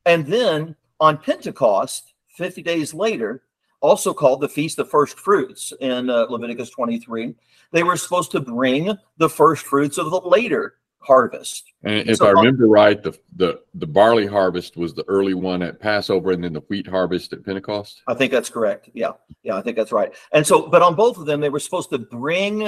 And 0.05 0.27
then 0.27 0.77
on 1.01 1.17
Pentecost, 1.17 2.13
50 2.37 2.63
days 2.63 2.93
later, 2.93 3.45
also 3.81 4.13
called 4.13 4.43
the 4.43 4.51
Feast 4.51 4.79
of 4.79 4.91
First 4.91 5.19
Fruits 5.19 5.73
in 5.81 6.11
uh, 6.11 6.27
Leviticus 6.29 6.69
23, 6.69 7.35
they 7.73 7.83
were 7.83 7.97
supposed 7.97 8.33
to 8.33 8.41
bring 8.41 8.99
the 9.17 9.31
first 9.31 9.65
fruits 9.65 9.97
of 9.97 10.11
the 10.11 10.21
later 10.21 10.75
harvest. 11.01 11.73
And 11.83 12.09
if 12.09 12.19
So- 12.19 12.27
I 12.27 12.31
remember 12.31 12.67
right, 12.67 13.03
the, 13.03 13.19
the 13.37 13.61
the 13.75 13.87
barley 13.87 14.27
harvest 14.27 14.77
was 14.77 14.95
the 14.95 15.05
early 15.09 15.35
one 15.35 15.63
at 15.63 15.81
Passover, 15.81 16.31
and 16.33 16.45
then 16.45 16.53
the 16.53 16.61
wheat 16.69 16.87
harvest 16.87 17.33
at 17.33 17.45
Pentecost. 17.45 18.03
I 18.07 18.15
think 18.15 18.31
that's 18.33 18.51
correct. 18.51 18.91
Yeah. 18.93 19.13
Yeah, 19.43 19.57
I 19.57 19.63
think 19.63 19.77
that's 19.77 19.93
right. 19.93 20.13
And 20.33 20.47
so, 20.47 20.69
but 20.69 20.83
on 20.83 20.95
both 20.95 21.17
of 21.19 21.27
them, 21.27 21.41
they 21.41 21.49
were 21.49 21.59
supposed 21.61 21.91
to 21.91 21.99
bring 21.99 22.59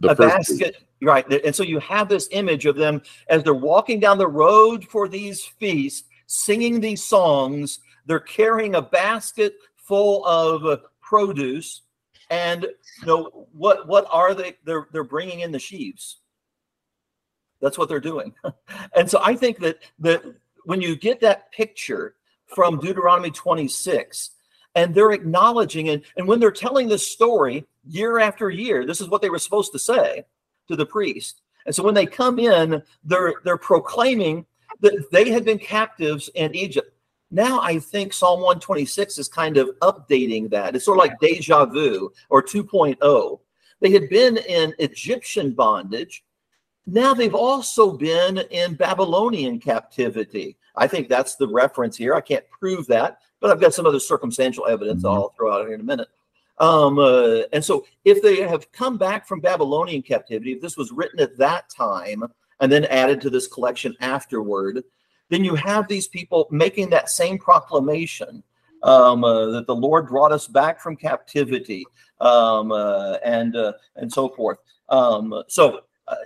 The 0.00 0.10
a 0.10 0.14
basket, 0.14 0.76
right? 1.02 1.26
And 1.44 1.54
so 1.54 1.62
you 1.64 1.80
have 1.80 2.08
this 2.08 2.28
image 2.30 2.64
of 2.66 2.76
them 2.76 3.02
as 3.28 3.42
they're 3.42 3.54
walking 3.54 3.98
down 3.98 4.18
the 4.18 4.28
road 4.28 4.84
for 4.84 5.08
these 5.08 5.44
feasts, 5.44 6.08
singing 6.26 6.80
these 6.80 7.02
songs. 7.02 7.80
They're 8.06 8.20
carrying 8.20 8.76
a 8.76 8.82
basket 8.82 9.54
full 9.76 10.24
of 10.26 10.80
produce, 11.02 11.82
and 12.30 12.62
you 12.62 13.06
know 13.06 13.48
what? 13.52 13.88
What 13.88 14.06
are 14.12 14.32
they? 14.34 14.56
They're 14.64 14.86
they're 14.92 15.02
bringing 15.04 15.40
in 15.40 15.50
the 15.50 15.58
sheaves. 15.58 16.18
That's 17.60 17.78
what 17.78 17.88
they're 17.88 18.00
doing, 18.00 18.34
and 18.96 19.10
so 19.10 19.20
I 19.22 19.34
think 19.34 19.58
that 19.60 19.78
that 20.00 20.22
when 20.64 20.80
you 20.80 20.96
get 20.96 21.20
that 21.20 21.50
picture 21.52 22.16
from 22.46 22.78
Deuteronomy 22.80 23.30
26, 23.30 24.30
and 24.74 24.94
they're 24.94 25.12
acknowledging 25.12 25.86
it, 25.86 26.04
and 26.16 26.26
when 26.26 26.40
they're 26.40 26.50
telling 26.50 26.88
this 26.88 27.06
story 27.06 27.66
year 27.86 28.18
after 28.18 28.50
year, 28.50 28.86
this 28.86 29.00
is 29.00 29.08
what 29.08 29.22
they 29.22 29.30
were 29.30 29.38
supposed 29.38 29.72
to 29.72 29.78
say 29.78 30.24
to 30.68 30.76
the 30.76 30.86
priest. 30.86 31.42
And 31.66 31.74
so 31.74 31.82
when 31.82 31.94
they 31.94 32.06
come 32.06 32.38
in, 32.38 32.82
they're 33.04 33.34
they're 33.44 33.56
proclaiming 33.56 34.46
that 34.80 35.10
they 35.10 35.30
had 35.30 35.44
been 35.44 35.58
captives 35.58 36.30
in 36.34 36.54
Egypt. 36.54 36.92
Now 37.30 37.60
I 37.60 37.78
think 37.78 38.12
Psalm 38.12 38.40
126 38.40 39.18
is 39.18 39.28
kind 39.28 39.56
of 39.56 39.70
updating 39.82 40.50
that. 40.50 40.74
It's 40.74 40.84
sort 40.84 40.98
of 40.98 41.04
like 41.04 41.20
deja 41.20 41.66
vu 41.66 42.12
or 42.28 42.42
2.0. 42.42 43.40
They 43.80 43.90
had 43.90 44.08
been 44.08 44.36
in 44.38 44.74
Egyptian 44.78 45.52
bondage. 45.52 46.24
Now 46.86 47.14
they've 47.14 47.34
also 47.34 47.92
been 47.92 48.38
in 48.50 48.74
Babylonian 48.74 49.60
captivity. 49.60 50.56
I 50.76 50.86
think 50.86 51.08
that's 51.08 51.36
the 51.36 51.48
reference 51.48 51.96
here. 51.96 52.14
I 52.14 52.20
can't 52.20 52.44
prove 52.50 52.86
that, 52.86 53.18
but 53.40 53.50
I've 53.50 53.60
got 53.60 53.74
some 53.74 53.86
other 53.86 54.00
circumstantial 54.00 54.66
evidence 54.66 55.02
Mhm. 55.02 55.12
I'll 55.12 55.28
throw 55.30 55.52
out 55.52 55.66
here 55.66 55.74
in 55.74 55.80
a 55.80 55.84
minute. 55.84 56.08
Um, 56.58 56.98
uh, 56.98 57.42
and 57.52 57.64
so, 57.64 57.86
if 58.04 58.22
they 58.22 58.42
have 58.42 58.70
come 58.72 58.98
back 58.98 59.26
from 59.26 59.40
Babylonian 59.40 60.02
captivity, 60.02 60.52
if 60.52 60.60
this 60.60 60.76
was 60.76 60.92
written 60.92 61.18
at 61.20 61.36
that 61.38 61.70
time 61.70 62.22
and 62.60 62.70
then 62.70 62.84
added 62.86 63.20
to 63.22 63.30
this 63.30 63.46
collection 63.46 63.96
afterward, 64.00 64.84
then 65.30 65.42
you 65.42 65.54
have 65.54 65.88
these 65.88 66.06
people 66.06 66.46
making 66.50 66.90
that 66.90 67.08
same 67.08 67.38
proclamation 67.38 68.42
um, 68.82 69.24
uh, 69.24 69.46
that 69.46 69.66
the 69.66 69.74
Lord 69.74 70.08
brought 70.08 70.32
us 70.32 70.46
back 70.46 70.80
from 70.80 70.96
captivity 70.96 71.84
um, 72.20 72.72
uh, 72.72 73.14
and 73.24 73.56
uh, 73.56 73.72
and 73.96 74.12
so 74.12 74.28
forth. 74.28 74.58
Um, 74.88 75.42
so 75.48 75.80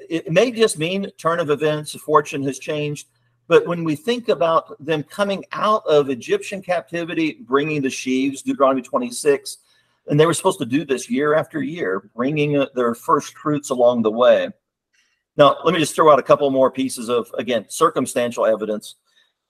it 0.09 0.31
may 0.31 0.51
just 0.51 0.79
mean 0.79 1.11
turn 1.18 1.40
of 1.40 1.51
events, 1.51 1.92
fortune 1.94 2.42
has 2.44 2.59
changed. 2.59 3.09
But 3.47 3.66
when 3.66 3.85
we 3.85 3.94
think 3.94 4.29
about 4.29 4.83
them 4.85 5.03
coming 5.03 5.44
out 5.53 5.87
of 5.87 6.09
Egyptian 6.09 6.62
captivity, 6.62 7.38
bringing 7.42 7.83
the 7.83 7.90
sheaves, 7.90 8.42
Deuteronomy 8.42 8.83
26, 8.83 9.59
and 10.07 10.18
they 10.18 10.27
were 10.27 10.35
supposed 10.35 10.59
to 10.61 10.66
do 10.66 10.85
this 10.85 11.11
year 11.11 11.35
after 11.35 11.62
year, 11.62 12.11
bringing 12.14 12.59
uh, 12.59 12.66
their 12.75 12.94
first 12.94 13.37
fruits 13.37 13.70
along 13.70 14.03
the 14.03 14.11
way. 14.11 14.49
Now, 15.37 15.57
let 15.64 15.75
me 15.75 15.81
just 15.81 15.94
throw 15.94 16.12
out 16.12 16.18
a 16.18 16.23
couple 16.23 16.49
more 16.51 16.70
pieces 16.70 17.09
of, 17.09 17.29
again, 17.37 17.66
circumstantial 17.68 18.47
evidence. 18.47 18.97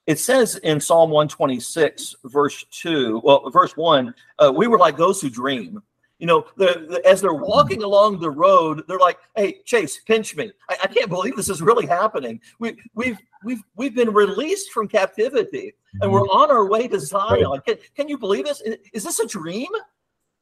It 0.07 0.19
says 0.19 0.57
in 0.57 0.81
Psalm 0.81 1.11
126, 1.11 2.17
verse 2.25 2.65
2, 2.71 3.21
well, 3.25 3.51
verse 3.51 3.77
1, 3.77 4.15
uh, 4.39 4.53
we 4.55 4.67
were 4.67 4.79
like 4.79 4.97
those 4.97 5.21
who 5.21 5.31
dream. 5.31 5.83
You 6.19 6.27
know, 6.29 6.47
the, 6.57 6.87
the, 6.89 7.03
as 7.07 7.21
they're 7.21 7.35
walking 7.35 7.83
along 7.83 8.21
the 8.21 8.31
road, 8.31 8.85
they're 8.87 8.99
like, 8.99 9.19
"Hey, 9.37 9.61
Chase, 9.65 10.01
pinch 10.07 10.37
me! 10.37 10.53
I, 10.69 10.77
I 10.85 10.87
can't 10.87 11.11
believe 11.11 11.37
this 11.37 11.49
is 11.49 11.61
really 11.61 11.87
happening. 11.87 12.41
We, 12.61 12.77
we've 12.95 13.19
we've 13.43 13.63
we've 13.77 13.95
been 13.95 14.13
released 14.13 14.71
from 14.71 14.87
captivity, 14.87 15.75
and 16.01 16.11
we're 16.11 16.21
mm-hmm. 16.21 16.39
on 16.39 16.51
our 16.51 16.69
way 16.69 16.87
to 16.89 17.01
Zion. 17.01 17.61
Can, 17.67 17.77
can 17.97 18.09
you 18.09 18.17
believe 18.17 18.45
this? 18.45 18.61
Is, 18.61 18.77
is 18.93 19.05
this 19.05 19.19
a 19.19 19.27
dream?" 19.27 19.69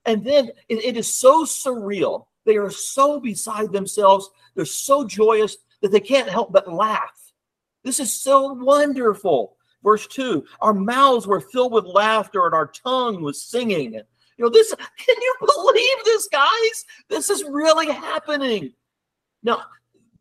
And 0.04 0.24
then 0.24 0.50
it, 0.68 0.85
it 0.85 0.96
is 0.96 1.12
so 1.12 1.44
surreal 1.44 2.26
They 2.44 2.56
are 2.56 2.70
so 2.70 3.20
beside 3.20 3.72
themselves. 3.72 4.30
They're 4.54 4.64
so 4.64 5.06
joyous 5.06 5.56
that 5.80 5.92
they 5.92 6.00
can't 6.00 6.28
help 6.28 6.52
but 6.52 6.72
laugh. 6.72 7.32
This 7.85 8.00
is 8.00 8.12
so 8.12 8.52
wonderful. 8.52 9.56
Verse 9.82 10.06
2 10.06 10.44
Our 10.61 10.74
mouths 10.74 11.26
were 11.26 11.40
filled 11.40 11.72
with 11.72 11.85
laughter 11.85 12.46
and 12.46 12.54
our 12.54 12.66
tongue 12.66 13.22
was 13.22 13.42
singing. 13.42 14.00
You 14.38 14.45
know, 14.45 14.51
this, 14.51 14.75
can 14.99 15.16
you 15.21 15.35
believe 15.40 16.05
this, 16.05 16.29
guys? 16.31 16.85
This 17.09 17.31
is 17.31 17.45
really 17.45 17.90
happening. 17.90 18.73
Now, 19.42 19.62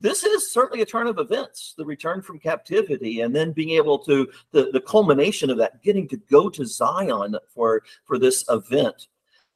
this 0.01 0.23
is 0.23 0.51
certainly 0.51 0.81
a 0.81 0.85
turn 0.85 1.07
of 1.07 1.19
events, 1.19 1.75
the 1.77 1.85
return 1.85 2.21
from 2.23 2.39
captivity, 2.39 3.21
and 3.21 3.35
then 3.35 3.51
being 3.51 3.69
able 3.69 3.99
to 3.99 4.27
the, 4.51 4.71
the 4.73 4.81
culmination 4.81 5.51
of 5.51 5.57
that, 5.59 5.81
getting 5.83 6.07
to 6.07 6.17
go 6.17 6.49
to 6.49 6.65
Zion 6.65 7.35
for 7.53 7.83
for 8.03 8.17
this 8.17 8.43
event. 8.49 9.07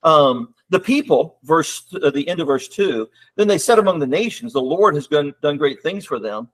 Um, 0.03 0.53
the 0.69 0.79
people, 0.79 1.39
verse 1.43 1.83
uh, 2.01 2.11
the 2.11 2.27
end 2.27 2.39
of 2.39 2.47
verse 2.47 2.67
two, 2.67 3.09
then 3.35 3.47
they 3.47 3.57
said 3.57 3.79
among 3.79 3.97
the 3.97 4.07
nations, 4.07 4.53
the 4.53 4.61
Lord 4.61 4.93
has 4.93 5.07
done, 5.07 5.33
done 5.41 5.57
great 5.57 5.81
things 5.81 6.05
for 6.05 6.19
them. 6.19 6.47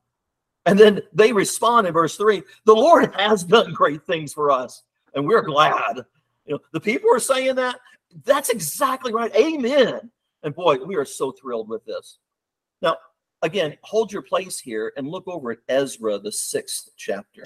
And 0.66 0.80
then 0.80 1.02
they 1.12 1.34
respond 1.34 1.86
in 1.86 1.94
verse 1.94 2.16
three, 2.16 2.44
the 2.66 2.76
Lord 2.76 3.14
has 3.16 3.44
done 3.44 3.74
great 3.74 4.06
things 4.06 4.32
for 4.32 4.52
us, 4.52 4.84
and 5.16 5.28
we're 5.28 5.42
glad. 5.42 6.06
You 6.46 6.56
know, 6.56 6.60
the 6.72 6.80
people 6.80 7.14
are 7.14 7.20
saying 7.20 7.56
that. 7.56 7.80
That's 8.24 8.50
exactly 8.50 9.14
right. 9.14 9.34
Amen. 9.36 10.12
And 10.44 10.56
boy, 10.56 10.78
we 10.84 10.96
are 10.96 11.06
so 11.06 11.32
thrilled 11.32 11.70
with 11.70 11.86
this. 11.86 12.18
Now, 12.82 12.98
again, 13.42 13.78
hold 13.82 14.12
your 14.12 14.22
place 14.22 14.60
here 14.60 14.94
and 14.98 15.08
look 15.08 15.28
over 15.28 15.52
at 15.52 15.60
Ezra, 15.70 16.18
the 16.20 16.32
sixth 16.32 16.90
chapter. 16.98 17.44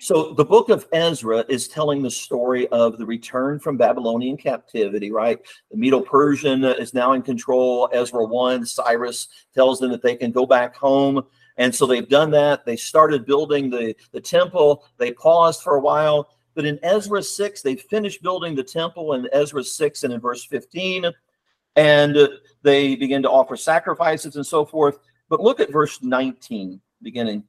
So 0.00 0.32
the 0.32 0.44
book 0.44 0.68
of 0.68 0.86
Ezra 0.92 1.44
is 1.48 1.66
telling 1.66 2.02
the 2.02 2.10
story 2.10 2.68
of 2.68 2.98
the 2.98 3.06
return 3.06 3.58
from 3.58 3.76
Babylonian 3.76 4.36
captivity, 4.36 5.10
right? 5.10 5.38
The 5.70 5.76
Medo-Persian 5.76 6.62
is 6.64 6.94
now 6.94 7.14
in 7.14 7.22
control. 7.22 7.88
Ezra 7.92 8.24
1, 8.24 8.64
Cyrus 8.66 9.28
tells 9.54 9.80
them 9.80 9.90
that 9.90 10.02
they 10.02 10.14
can 10.14 10.30
go 10.30 10.46
back 10.46 10.76
home. 10.76 11.24
And 11.56 11.74
so 11.74 11.86
they've 11.86 12.08
done 12.08 12.30
that. 12.30 12.64
They 12.64 12.76
started 12.76 13.26
building 13.26 13.70
the, 13.70 13.94
the 14.12 14.20
temple. 14.20 14.84
They 14.98 15.12
paused 15.12 15.62
for 15.62 15.74
a 15.74 15.80
while. 15.80 16.28
But 16.58 16.66
in 16.66 16.80
Ezra 16.82 17.22
6, 17.22 17.62
they 17.62 17.76
finished 17.76 18.20
building 18.20 18.56
the 18.56 18.64
temple 18.64 19.12
in 19.12 19.28
Ezra 19.32 19.62
6 19.62 20.02
and 20.02 20.12
in 20.12 20.18
verse 20.18 20.44
15. 20.44 21.04
And 21.76 22.28
they 22.64 22.96
begin 22.96 23.22
to 23.22 23.30
offer 23.30 23.56
sacrifices 23.56 24.34
and 24.34 24.44
so 24.44 24.64
forth. 24.64 24.98
But 25.28 25.40
look 25.40 25.60
at 25.60 25.70
verse 25.70 26.02
19, 26.02 26.80
beginning. 27.00 27.44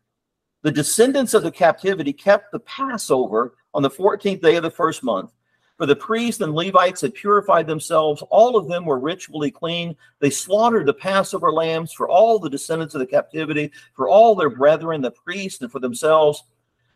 The 0.62 0.72
descendants 0.72 1.34
of 1.34 1.42
the 1.42 1.50
captivity 1.50 2.14
kept 2.14 2.52
the 2.52 2.60
Passover 2.60 3.56
on 3.74 3.82
the 3.82 3.90
14th 3.90 4.44
day 4.44 4.58
of 4.58 4.62
the 4.62 4.70
first 4.70 5.04
month. 5.04 5.32
For 5.78 5.88
the 5.88 5.96
priests 5.96 6.42
and 6.42 6.54
Levites 6.54 7.02
had 7.02 7.16
purified 7.16 7.66
themselves. 7.66 8.22
All 8.30 8.56
of 8.56 8.68
them 8.68 8.86
were 8.86 9.00
ritually 9.00 9.50
clean. 9.50 9.96
They 10.20 10.30
slaughtered 10.30 10.86
the 10.86 10.94
Passover 10.94 11.52
lambs 11.52 11.94
for 11.94 12.08
all 12.08 12.38
the 12.38 12.48
descendants 12.48 12.94
of 12.94 13.00
the 13.00 13.08
captivity, 13.08 13.72
for 13.96 14.08
all 14.08 14.36
their 14.36 14.52
brethren, 14.52 15.02
the 15.02 15.10
priests, 15.10 15.62
and 15.62 15.72
for 15.72 15.80
themselves. 15.80 16.44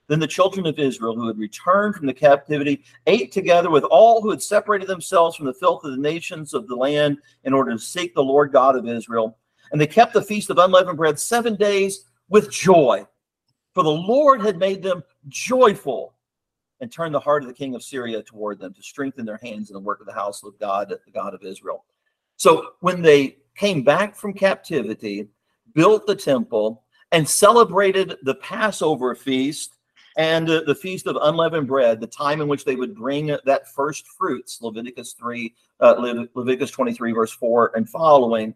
Then 0.07 0.19
the 0.19 0.27
children 0.27 0.65
of 0.65 0.79
Israel 0.79 1.15
who 1.15 1.27
had 1.27 1.37
returned 1.37 1.95
from 1.95 2.07
the 2.07 2.13
captivity 2.13 2.83
ate 3.07 3.31
together 3.31 3.69
with 3.69 3.83
all 3.85 4.21
who 4.21 4.29
had 4.29 4.41
separated 4.41 4.87
themselves 4.87 5.35
from 5.35 5.45
the 5.45 5.53
filth 5.53 5.83
of 5.83 5.91
the 5.91 5.97
nations 5.97 6.53
of 6.53 6.67
the 6.67 6.75
land 6.75 7.17
in 7.45 7.53
order 7.53 7.71
to 7.71 7.79
seek 7.79 8.13
the 8.13 8.23
Lord 8.23 8.51
God 8.51 8.75
of 8.75 8.87
Israel. 8.87 9.37
And 9.71 9.79
they 9.79 9.87
kept 9.87 10.13
the 10.13 10.21
feast 10.21 10.49
of 10.49 10.57
unleavened 10.57 10.97
bread 10.97 11.19
seven 11.19 11.55
days 11.55 12.05
with 12.29 12.51
joy 12.51 13.05
for 13.73 13.83
the 13.83 13.89
Lord 13.89 14.41
had 14.41 14.57
made 14.57 14.83
them 14.83 15.03
joyful 15.29 16.13
and 16.79 16.91
turned 16.91 17.13
the 17.13 17.19
heart 17.19 17.43
of 17.43 17.47
the 17.47 17.55
king 17.55 17.75
of 17.75 17.83
Syria 17.83 18.21
toward 18.21 18.59
them 18.59 18.73
to 18.73 18.83
strengthen 18.83 19.25
their 19.25 19.39
hands 19.41 19.69
in 19.69 19.73
the 19.73 19.79
work 19.79 19.99
of 19.99 20.05
the 20.05 20.13
house 20.13 20.43
of 20.43 20.57
God, 20.59 20.89
the 20.89 21.11
God 21.11 21.33
of 21.33 21.43
Israel. 21.43 21.85
So 22.35 22.71
when 22.81 23.01
they 23.01 23.37
came 23.55 23.83
back 23.83 24.15
from 24.15 24.33
captivity, 24.33 25.27
built 25.73 26.05
the 26.05 26.15
temple, 26.15 26.83
and 27.11 27.27
celebrated 27.27 28.17
the 28.23 28.35
Passover 28.35 29.15
feast 29.15 29.75
and 30.15 30.49
uh, 30.49 30.62
the 30.65 30.76
feast 30.76 31.08
of 31.08 31.17
unleavened 31.21 31.67
bread, 31.67 31.99
the 31.99 32.08
time 32.08 32.41
in 32.41 32.47
which 32.47 32.65
they 32.65 32.76
would 32.76 32.95
bring 32.95 33.36
that 33.45 33.73
first 33.73 34.08
fruits, 34.08 34.62
Leviticus 34.62 35.13
3, 35.13 35.54
uh, 35.80 35.95
Le- 35.97 36.28
Leviticus 36.36 36.71
23, 36.71 37.12
verse 37.12 37.32
4 37.32 37.71
and 37.76 37.89
following, 37.89 38.54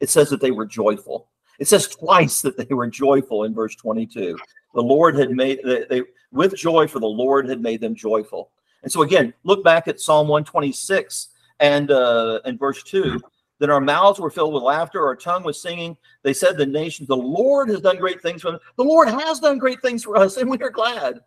it 0.00 0.08
says 0.08 0.30
that 0.30 0.40
they 0.40 0.50
were 0.50 0.66
joyful. 0.66 1.28
It 1.58 1.68
says 1.68 1.88
twice 1.88 2.40
that 2.42 2.56
they 2.56 2.74
were 2.74 2.86
joyful 2.86 3.44
in 3.44 3.54
verse 3.54 3.74
22. 3.76 4.38
The 4.74 4.82
Lord 4.82 5.16
had 5.16 5.30
made 5.30 5.60
they, 5.64 5.84
they 5.90 6.02
with 6.32 6.54
joy 6.54 6.86
for 6.86 7.00
the 7.00 7.06
Lord 7.06 7.48
had 7.48 7.60
made 7.60 7.80
them 7.80 7.94
joyful. 7.94 8.50
And 8.82 8.90
so 8.90 9.02
again, 9.02 9.34
look 9.44 9.62
back 9.62 9.88
at 9.88 10.00
Psalm 10.00 10.28
126 10.28 11.28
and 11.58 11.90
uh, 11.90 12.40
and 12.44 12.58
verse 12.58 12.82
2. 12.82 13.20
Then 13.60 13.70
our 13.70 13.80
mouths 13.80 14.18
were 14.18 14.30
filled 14.30 14.54
with 14.54 14.62
laughter, 14.62 15.06
our 15.06 15.14
tongue 15.14 15.44
was 15.44 15.60
singing. 15.60 15.96
They 16.22 16.32
said 16.32 16.56
the 16.56 16.66
nations, 16.66 17.08
the 17.08 17.16
Lord 17.16 17.68
has 17.68 17.82
done 17.82 17.98
great 17.98 18.22
things 18.22 18.42
for 18.42 18.50
them. 18.50 18.60
The 18.76 18.84
Lord 18.84 19.08
has 19.08 19.38
done 19.38 19.58
great 19.58 19.82
things 19.82 20.02
for 20.02 20.16
us, 20.16 20.38
and 20.38 20.50
we 20.50 20.58
are 20.62 20.70
glad. 20.70 21.20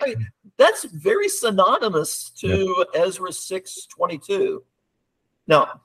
I 0.00 0.06
mean, 0.06 0.28
that's 0.56 0.84
very 0.84 1.28
synonymous 1.28 2.30
to 2.38 2.86
yeah. 2.94 3.02
Ezra 3.02 3.32
6 3.32 3.86
22. 3.86 4.62
Now, 5.48 5.80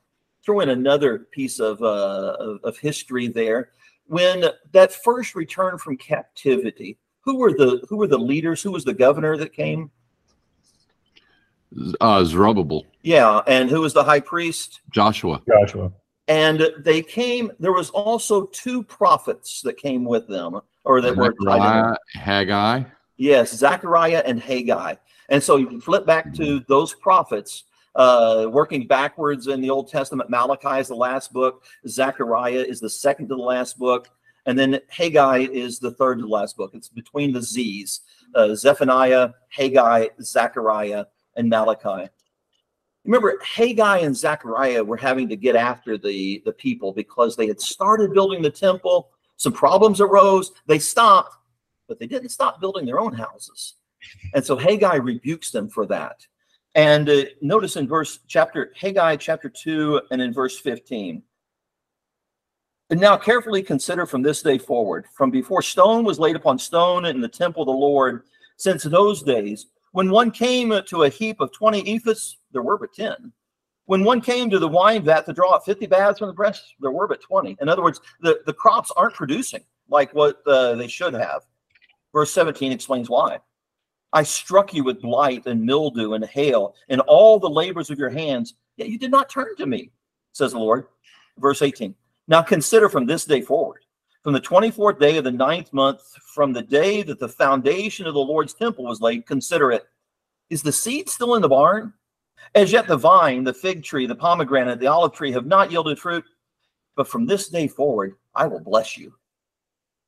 throw 0.45 0.59
in 0.59 0.69
another 0.69 1.27
piece 1.31 1.59
of, 1.59 1.81
uh, 1.81 2.37
of, 2.39 2.59
of 2.63 2.77
history 2.77 3.27
there. 3.27 3.71
When 4.05 4.45
that 4.73 4.93
first 4.93 5.33
return 5.33 5.79
from 5.79 5.97
captivity, 5.97 6.99
who 7.21 7.37
were 7.37 7.51
the 7.51 7.83
who 7.89 7.97
were 7.97 8.05
the 8.05 8.19
leaders? 8.19 8.61
Who 8.61 8.71
was 8.71 8.85
the 8.85 8.93
governor 8.93 9.35
that 9.37 9.53
came? 9.53 9.89
Uh, 11.99 12.23
Zerubbabel. 12.23 12.85
Yeah, 13.01 13.41
and 13.47 13.69
who 13.69 13.81
was 13.81 13.93
the 13.93 14.03
high 14.03 14.19
priest? 14.19 14.81
Joshua. 14.91 15.41
Joshua. 15.47 15.91
And 16.27 16.69
they 16.79 17.01
came. 17.01 17.51
There 17.59 17.73
was 17.73 17.89
also 17.91 18.45
two 18.47 18.83
prophets 18.83 19.61
that 19.61 19.77
came 19.77 20.05
with 20.05 20.27
them, 20.27 20.59
or 20.83 21.01
that 21.01 21.15
Zechariah, 21.15 21.89
were 21.89 21.97
Haggai. 22.13 22.83
Yes, 23.17 23.55
Zechariah 23.55 24.23
and 24.25 24.39
Haggai. 24.39 24.95
And 25.29 25.41
so 25.41 25.57
you 25.57 25.79
flip 25.81 26.05
back 26.05 26.33
to 26.35 26.61
those 26.67 26.93
prophets, 26.93 27.63
uh, 27.95 28.47
working 28.49 28.87
backwards 28.87 29.47
in 29.47 29.61
the 29.61 29.69
Old 29.69 29.89
Testament. 29.89 30.29
Malachi 30.29 30.79
is 30.79 30.87
the 30.87 30.95
last 30.95 31.31
book. 31.33 31.63
Zechariah 31.87 32.63
is 32.67 32.79
the 32.79 32.89
second 32.89 33.29
to 33.29 33.35
the 33.35 33.41
last 33.41 33.77
book. 33.77 34.09
And 34.47 34.57
then 34.57 34.79
Haggai 34.89 35.47
is 35.51 35.79
the 35.79 35.91
third 35.91 36.19
to 36.19 36.23
the 36.23 36.29
last 36.29 36.55
book. 36.55 36.71
It's 36.73 36.89
between 36.89 37.33
the 37.33 37.41
Z's 37.41 38.01
uh, 38.35 38.53
Zephaniah, 38.53 39.29
Haggai, 39.49 40.07
Zechariah, 40.21 41.05
and 41.35 41.49
Malachi. 41.49 42.09
Remember, 43.05 43.39
Haggai 43.43 43.99
and 43.99 44.17
Zechariah 44.17 44.83
were 44.83 44.97
having 44.97 45.29
to 45.29 45.35
get 45.35 45.55
after 45.55 45.97
the, 45.97 46.41
the 46.43 46.51
people 46.51 46.91
because 46.91 47.35
they 47.35 47.47
had 47.47 47.61
started 47.61 48.13
building 48.13 48.41
the 48.41 48.49
temple. 48.49 49.11
Some 49.37 49.53
problems 49.53 50.01
arose. 50.01 50.51
They 50.65 50.79
stopped, 50.79 51.35
but 51.87 51.99
they 51.99 52.07
didn't 52.07 52.29
stop 52.29 52.59
building 52.59 52.85
their 52.85 52.99
own 52.99 53.13
houses. 53.13 53.75
And 54.33 54.43
so 54.43 54.57
Haggai 54.57 54.95
rebukes 54.95 55.51
them 55.51 55.69
for 55.69 55.85
that. 55.87 56.25
And 56.73 57.07
uh, 57.07 57.23
notice 57.41 57.77
in 57.77 57.87
verse 57.87 58.19
chapter 58.27 58.73
Haggai 58.75 59.15
chapter 59.17 59.49
2 59.49 60.01
and 60.11 60.21
in 60.21 60.33
verse 60.33 60.59
15. 60.59 61.21
And 62.89 62.99
now 62.99 63.17
carefully 63.17 63.63
consider 63.63 64.05
from 64.05 64.21
this 64.21 64.41
day 64.41 64.57
forward, 64.57 65.05
from 65.15 65.31
before 65.31 65.61
stone 65.61 66.03
was 66.03 66.19
laid 66.19 66.35
upon 66.35 66.59
stone 66.59 67.05
in 67.05 67.21
the 67.21 67.27
temple 67.27 67.63
of 67.63 67.67
the 67.67 67.71
Lord, 67.71 68.23
since 68.57 68.83
those 68.83 69.23
days, 69.23 69.67
when 69.95 70.09
one 70.09 70.29
came 70.29 70.73
to 70.87 71.03
a 71.03 71.09
heap 71.09 71.39
of 71.39 71.53
20 71.53 71.83
ephahs, 71.83 72.35
there 72.51 72.61
were 72.61 72.77
but 72.77 72.93
10. 72.93 73.31
When 73.85 74.03
one 74.03 74.19
came 74.19 74.49
to 74.49 74.59
the 74.59 74.67
wine 74.67 75.03
vat 75.03 75.25
to 75.25 75.31
draw 75.31 75.53
out 75.53 75.63
50 75.63 75.85
baths 75.85 76.19
from 76.19 76.27
the 76.27 76.33
press, 76.33 76.73
there 76.81 76.91
were 76.91 77.07
but 77.07 77.21
20. 77.21 77.55
In 77.61 77.69
other 77.69 77.81
words, 77.81 78.01
the, 78.19 78.41
the 78.45 78.51
crops 78.51 78.91
aren't 78.97 79.13
producing 79.13 79.63
like 79.87 80.13
what 80.13 80.45
uh, 80.47 80.75
they 80.75 80.89
should 80.89 81.13
have. 81.13 81.43
Verse 82.11 82.29
17 82.33 82.73
explains 82.73 83.09
why. 83.09 83.39
I 84.11 84.23
struck 84.23 84.73
you 84.73 84.83
with 84.83 85.01
blight 85.01 85.45
and 85.45 85.63
mildew 85.63 86.11
and 86.11 86.25
hail 86.25 86.75
and 86.89 86.99
all 86.99 87.39
the 87.39 87.49
labors 87.49 87.89
of 87.89 87.97
your 87.97 88.09
hands, 88.09 88.55
yet 88.75 88.89
you 88.89 88.99
did 88.99 89.11
not 89.11 89.29
turn 89.29 89.55
to 89.55 89.65
me, 89.65 89.91
says 90.33 90.51
the 90.51 90.59
Lord. 90.59 90.87
Verse 91.37 91.61
18. 91.61 91.95
Now 92.27 92.41
consider 92.41 92.89
from 92.89 93.05
this 93.05 93.23
day 93.23 93.39
forward, 93.39 93.84
from 94.25 94.33
the 94.33 94.41
24th 94.41 94.99
day 94.99 95.17
of 95.17 95.23
the 95.23 95.31
ninth 95.31 95.71
month, 95.71 96.01
from 96.33 96.51
the 96.51 96.63
day 96.63 97.03
that 97.03 97.19
the 97.19 97.29
foundation 97.29 98.07
of 98.07 98.15
the 98.15 98.19
Lord's 98.19 98.55
temple 98.55 98.83
was 98.83 98.99
laid, 98.99 99.27
consider 99.27 99.71
it. 99.71 99.85
Is 100.49 100.63
the 100.63 100.71
seed 100.71 101.09
still 101.09 101.35
in 101.35 101.43
the 101.43 101.47
barn? 101.47 101.93
As 102.55 102.71
yet 102.71 102.87
the 102.87 102.97
vine, 102.97 103.43
the 103.43 103.53
fig 103.53 103.83
tree, 103.83 104.07
the 104.07 104.15
pomegranate, 104.15 104.79
the 104.79 104.87
olive 104.87 105.13
tree 105.13 105.31
have 105.31 105.45
not 105.45 105.71
yielded 105.71 105.99
fruit. 105.99 106.23
But 106.95 107.07
from 107.07 107.27
this 107.27 107.49
day 107.49 107.67
forward, 107.67 108.15
I 108.33 108.47
will 108.47 108.61
bless 108.61 108.97
you. 108.97 109.13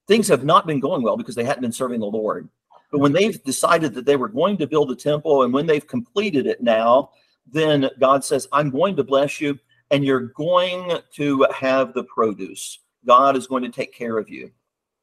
Things 0.07 0.28
have 0.30 0.43
not 0.43 0.65
been 0.65 0.80
going 0.80 1.03
well 1.03 1.15
because 1.15 1.36
they 1.36 1.43
hadn't 1.43 1.61
been 1.61 1.72
serving 1.72 1.99
the 1.99 2.07
Lord. 2.07 2.49
But 2.91 3.01
when 3.01 3.13
they've 3.13 3.43
decided 3.43 3.93
that 3.93 4.07
they 4.07 4.15
were 4.15 4.30
going 4.30 4.57
to 4.57 4.65
build 4.65 4.89
a 4.89 4.95
temple 4.95 5.43
and 5.43 5.53
when 5.53 5.68
they've 5.68 5.86
completed 5.86 6.47
it 6.47 6.63
now, 6.63 7.11
then 7.45 7.88
God 7.99 8.26
says, 8.26 8.47
I'm 8.51 8.72
going 8.72 8.95
to 8.95 9.03
bless 9.03 9.39
you 9.39 9.59
and 9.91 10.03
you're 10.03 10.30
going 10.30 11.01
to 11.13 11.45
have 11.55 11.93
the 11.93 12.05
produce. 12.05 12.80
God 13.08 13.36
is 13.36 13.47
going 13.47 13.64
to 13.64 13.70
take 13.70 13.93
care 13.93 14.18
of 14.18 14.30
you. 14.30 14.51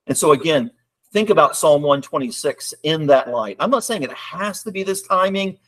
And 0.07 0.17
so, 0.17 0.33
again, 0.33 0.71
think 1.13 1.31
about 1.31 1.57
Psalm 1.57 1.83
126 1.83 2.75
in 2.85 3.07
that 3.07 3.31
light. 3.31 3.57
I'm 3.59 3.71
not 3.71 3.85
saying 3.85 4.03
it 4.03 4.13
has 4.13 4.63
to 4.63 4.71
be 4.71 4.83
this 4.83 5.03
timing, 5.03 5.59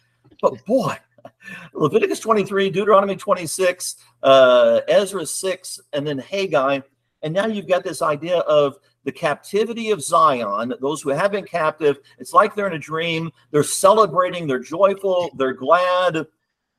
but 0.40 0.64
boy, 0.66 0.96
Leviticus 1.74 2.20
23, 2.20 2.70
Deuteronomy 2.70 3.16
26, 3.16 3.96
uh, 4.22 4.80
Ezra 4.86 5.26
6, 5.26 5.80
and 5.92 6.06
then 6.06 6.18
Haggai. 6.18 6.80
And 7.22 7.34
now 7.34 7.46
you've 7.46 7.66
got 7.66 7.82
this 7.82 8.02
idea 8.02 8.38
of 8.40 8.78
the 9.04 9.12
captivity 9.12 9.90
of 9.90 10.02
Zion, 10.02 10.74
those 10.80 11.00
who 11.00 11.10
have 11.10 11.32
been 11.32 11.46
captive. 11.46 11.98
It's 12.18 12.32
like 12.32 12.54
they're 12.54 12.66
in 12.66 12.74
a 12.74 12.78
dream. 12.78 13.30
They're 13.52 13.62
celebrating, 13.62 14.46
they're 14.46 14.58
joyful, 14.58 15.30
they're 15.36 15.52
glad, 15.52 16.26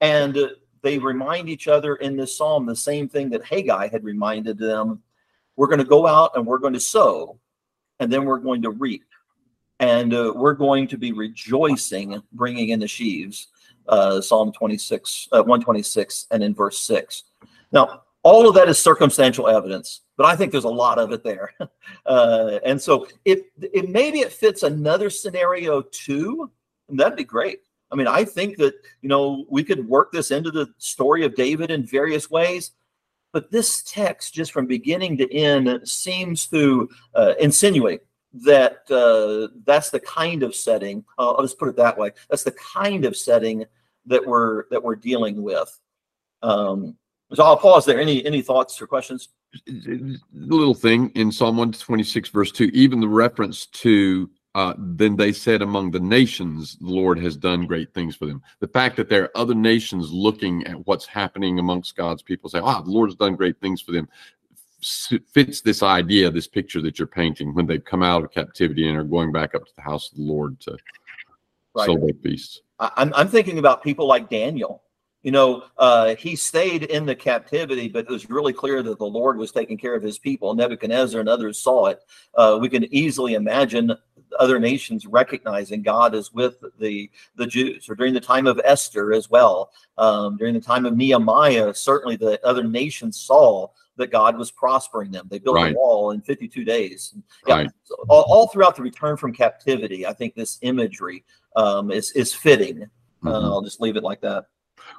and 0.01 0.37
they 0.83 0.97
remind 0.99 1.49
each 1.49 1.67
other 1.67 1.95
in 1.95 2.15
this 2.15 2.37
psalm 2.37 2.65
the 2.65 2.75
same 2.75 3.07
thing 3.07 3.29
that 3.29 3.45
Haggai 3.45 3.87
had 3.87 4.03
reminded 4.03 4.57
them. 4.57 5.01
We're 5.57 5.67
going 5.67 5.79
to 5.79 5.85
go 5.85 6.07
out 6.07 6.31
and 6.35 6.45
we're 6.45 6.59
going 6.59 6.73
to 6.73 6.79
sow, 6.79 7.39
and 7.99 8.11
then 8.11 8.23
we're 8.23 8.39
going 8.39 8.61
to 8.61 8.69
reap. 8.69 9.03
And 9.79 10.13
uh, 10.13 10.33
we're 10.35 10.53
going 10.53 10.87
to 10.87 10.97
be 10.97 11.11
rejoicing, 11.11 12.21
bringing 12.31 12.69
in 12.69 12.79
the 12.79 12.87
sheaves. 12.87 13.47
Uh, 13.87 14.19
Psalm 14.19 14.51
26, 14.51 15.29
uh, 15.31 15.37
126, 15.37 16.27
and 16.31 16.43
in 16.43 16.53
verse 16.53 16.79
6. 16.81 17.23
Now, 17.71 18.03
all 18.21 18.49
of 18.49 18.55
that 18.55 18.67
is 18.67 18.77
circumstantial 18.77 19.47
evidence, 19.47 20.01
but 20.17 20.25
I 20.25 20.35
think 20.35 20.51
there's 20.51 20.65
a 20.65 20.69
lot 20.69 20.99
of 20.99 21.11
it 21.11 21.23
there. 21.23 21.53
Uh, 22.05 22.59
and 22.63 22.81
so, 22.81 23.05
if 23.25 23.41
maybe 23.89 24.19
it 24.19 24.31
fits 24.31 24.63
another 24.63 25.09
scenario 25.09 25.81
too, 25.81 26.49
that'd 26.89 27.17
be 27.17 27.23
great. 27.23 27.59
I 27.91 27.95
mean, 27.95 28.07
I 28.07 28.23
think 28.23 28.57
that, 28.57 28.75
you 29.01 29.09
know, 29.09 29.45
we 29.49 29.63
could 29.63 29.87
work 29.87 30.11
this 30.11 30.31
into 30.31 30.51
the 30.51 30.67
story 30.77 31.25
of 31.25 31.35
David 31.35 31.69
in 31.69 31.85
various 31.85 32.29
ways. 32.29 32.71
But 33.37 33.51
this 33.51 33.83
text, 33.83 34.33
just 34.33 34.51
from 34.51 34.65
beginning 34.65 35.15
to 35.17 35.31
end, 35.31 35.87
seems 35.87 36.47
to 36.47 36.89
uh, 37.13 37.35
insinuate 37.39 38.01
that 38.33 38.79
uh, 38.89 39.55
that's 39.63 39.91
the 39.91 39.99
kind 39.99 40.41
of 40.41 40.55
setting. 40.55 41.05
Uh, 41.19 41.33
I'll 41.33 41.43
just 41.43 41.59
put 41.59 41.69
it 41.69 41.75
that 41.75 41.95
way. 41.95 42.13
That's 42.31 42.41
the 42.41 42.53
kind 42.53 43.05
of 43.05 43.15
setting 43.15 43.63
that 44.07 44.25
we're 44.25 44.67
that 44.71 44.81
we're 44.81 44.95
dealing 44.95 45.43
with. 45.43 45.69
Um, 46.41 46.97
so 47.31 47.43
I'll 47.43 47.57
pause 47.57 47.85
there. 47.85 48.01
Any 48.01 48.25
any 48.25 48.41
thoughts 48.41 48.81
or 48.81 48.87
questions? 48.87 49.29
little 50.33 50.73
thing 50.73 51.11
in 51.13 51.31
Psalm 51.31 51.57
126, 51.57 52.29
verse 52.29 52.51
2, 52.51 52.71
even 52.73 52.99
the 52.99 53.07
reference 53.07 53.67
to 53.67 54.31
uh, 54.57 54.73
then 54.75 55.15
they 55.15 55.31
said 55.31 55.61
among 55.61 55.91
the 55.91 55.99
nations, 55.99 56.77
the 56.81 56.89
Lord 56.89 57.19
has 57.19 57.37
done 57.37 57.67
great 57.67 57.93
things 57.93 58.15
for 58.15 58.25
them. 58.25 58.41
The 58.59 58.67
fact 58.67 58.95
that 58.95 59.07
there 59.07 59.25
are 59.25 59.37
other 59.37 59.53
nations 59.53 60.11
looking 60.11 60.65
at 60.65 60.87
what's 60.87 61.05
happening 61.05 61.59
amongst 61.59 61.95
God's 61.95 62.23
people, 62.23 62.49
say, 62.49 62.57
"Ah, 62.57 62.81
the 62.81 62.89
Lord 62.89 63.11
has 63.11 63.15
done 63.15 63.35
great 63.35 63.61
things 63.61 63.81
for 63.81 63.91
them," 63.91 64.09
fits 65.31 65.61
this 65.61 65.83
idea, 65.83 66.31
this 66.31 66.47
picture 66.47 66.81
that 66.81 66.97
you're 66.97 67.07
painting 67.07 67.53
when 67.53 67.67
they've 67.67 67.85
come 67.85 68.01
out 68.01 68.23
of 68.23 68.31
captivity 68.31 68.89
and 68.89 68.97
are 68.97 69.03
going 69.03 69.31
back 69.31 69.53
up 69.53 69.63
to 69.63 69.75
the 69.75 69.83
house 69.83 70.09
of 70.09 70.17
the 70.17 70.23
Lord 70.23 70.59
to 70.61 70.75
right. 71.75 71.85
celebrate 71.85 72.19
feasts. 72.23 72.63
I'm 72.79 73.13
I'm 73.13 73.27
thinking 73.27 73.59
about 73.59 73.83
people 73.83 74.07
like 74.07 74.27
Daniel 74.27 74.81
you 75.23 75.31
know, 75.31 75.63
uh, 75.77 76.15
he 76.15 76.37
stayed 76.37 76.83
in 76.83 77.05
the 77.05 77.13
captivity, 77.13 77.89
but 77.89 78.05
it 78.05 78.09
was 78.09 78.29
really 78.29 78.53
clear 78.53 78.81
that 78.81 78.97
the 78.97 79.05
Lord 79.05 79.37
was 79.37 79.51
taking 79.51 79.77
care 79.77 79.93
of 79.93 80.01
his 80.01 80.17
people. 80.17 80.53
Nebuchadnezzar 80.53 81.19
and 81.19 81.27
others 81.27 81.59
saw 81.59 81.87
it. 81.87 81.99
Uh, 82.33 82.57
we 82.61 82.69
can 82.69 82.85
easily 82.93 83.33
imagine 83.33 83.91
other 84.39 84.59
nations 84.59 85.05
recognizing 85.05 85.81
God 85.81 86.15
is 86.15 86.33
with 86.33 86.57
the 86.79 87.09
the 87.35 87.47
Jews, 87.47 87.89
or 87.89 87.95
during 87.95 88.13
the 88.13 88.19
time 88.19 88.47
of 88.47 88.59
Esther 88.63 89.13
as 89.13 89.29
well. 89.29 89.71
Um, 89.97 90.37
during 90.37 90.53
the 90.53 90.61
time 90.61 90.85
of 90.85 90.95
Nehemiah, 90.95 91.73
certainly 91.73 92.15
the 92.15 92.39
other 92.45 92.63
nations 92.63 93.19
saw 93.19 93.67
that 93.97 94.11
God 94.11 94.37
was 94.37 94.51
prospering 94.51 95.11
them. 95.11 95.27
They 95.29 95.39
built 95.39 95.55
right. 95.55 95.73
a 95.73 95.75
wall 95.75 96.11
in 96.11 96.21
52 96.21 96.63
days. 96.63 97.15
Yeah, 97.47 97.55
right. 97.55 97.71
so 97.83 97.95
all, 98.07 98.25
all, 98.27 98.47
throughout 98.47 98.75
the 98.75 98.83
return 98.83 99.17
from 99.17 99.33
captivity, 99.33 100.05
I 100.05 100.13
think 100.13 100.35
this 100.35 100.59
imagery 100.61 101.23
um, 101.55 101.91
is 101.91 102.11
is 102.11 102.33
fitting. 102.33 102.83
Uh, 102.83 103.29
mm-hmm. 103.29 103.45
I'll 103.45 103.61
just 103.61 103.81
leave 103.81 103.95
it 103.95 104.03
like 104.03 104.21
that. 104.21 104.45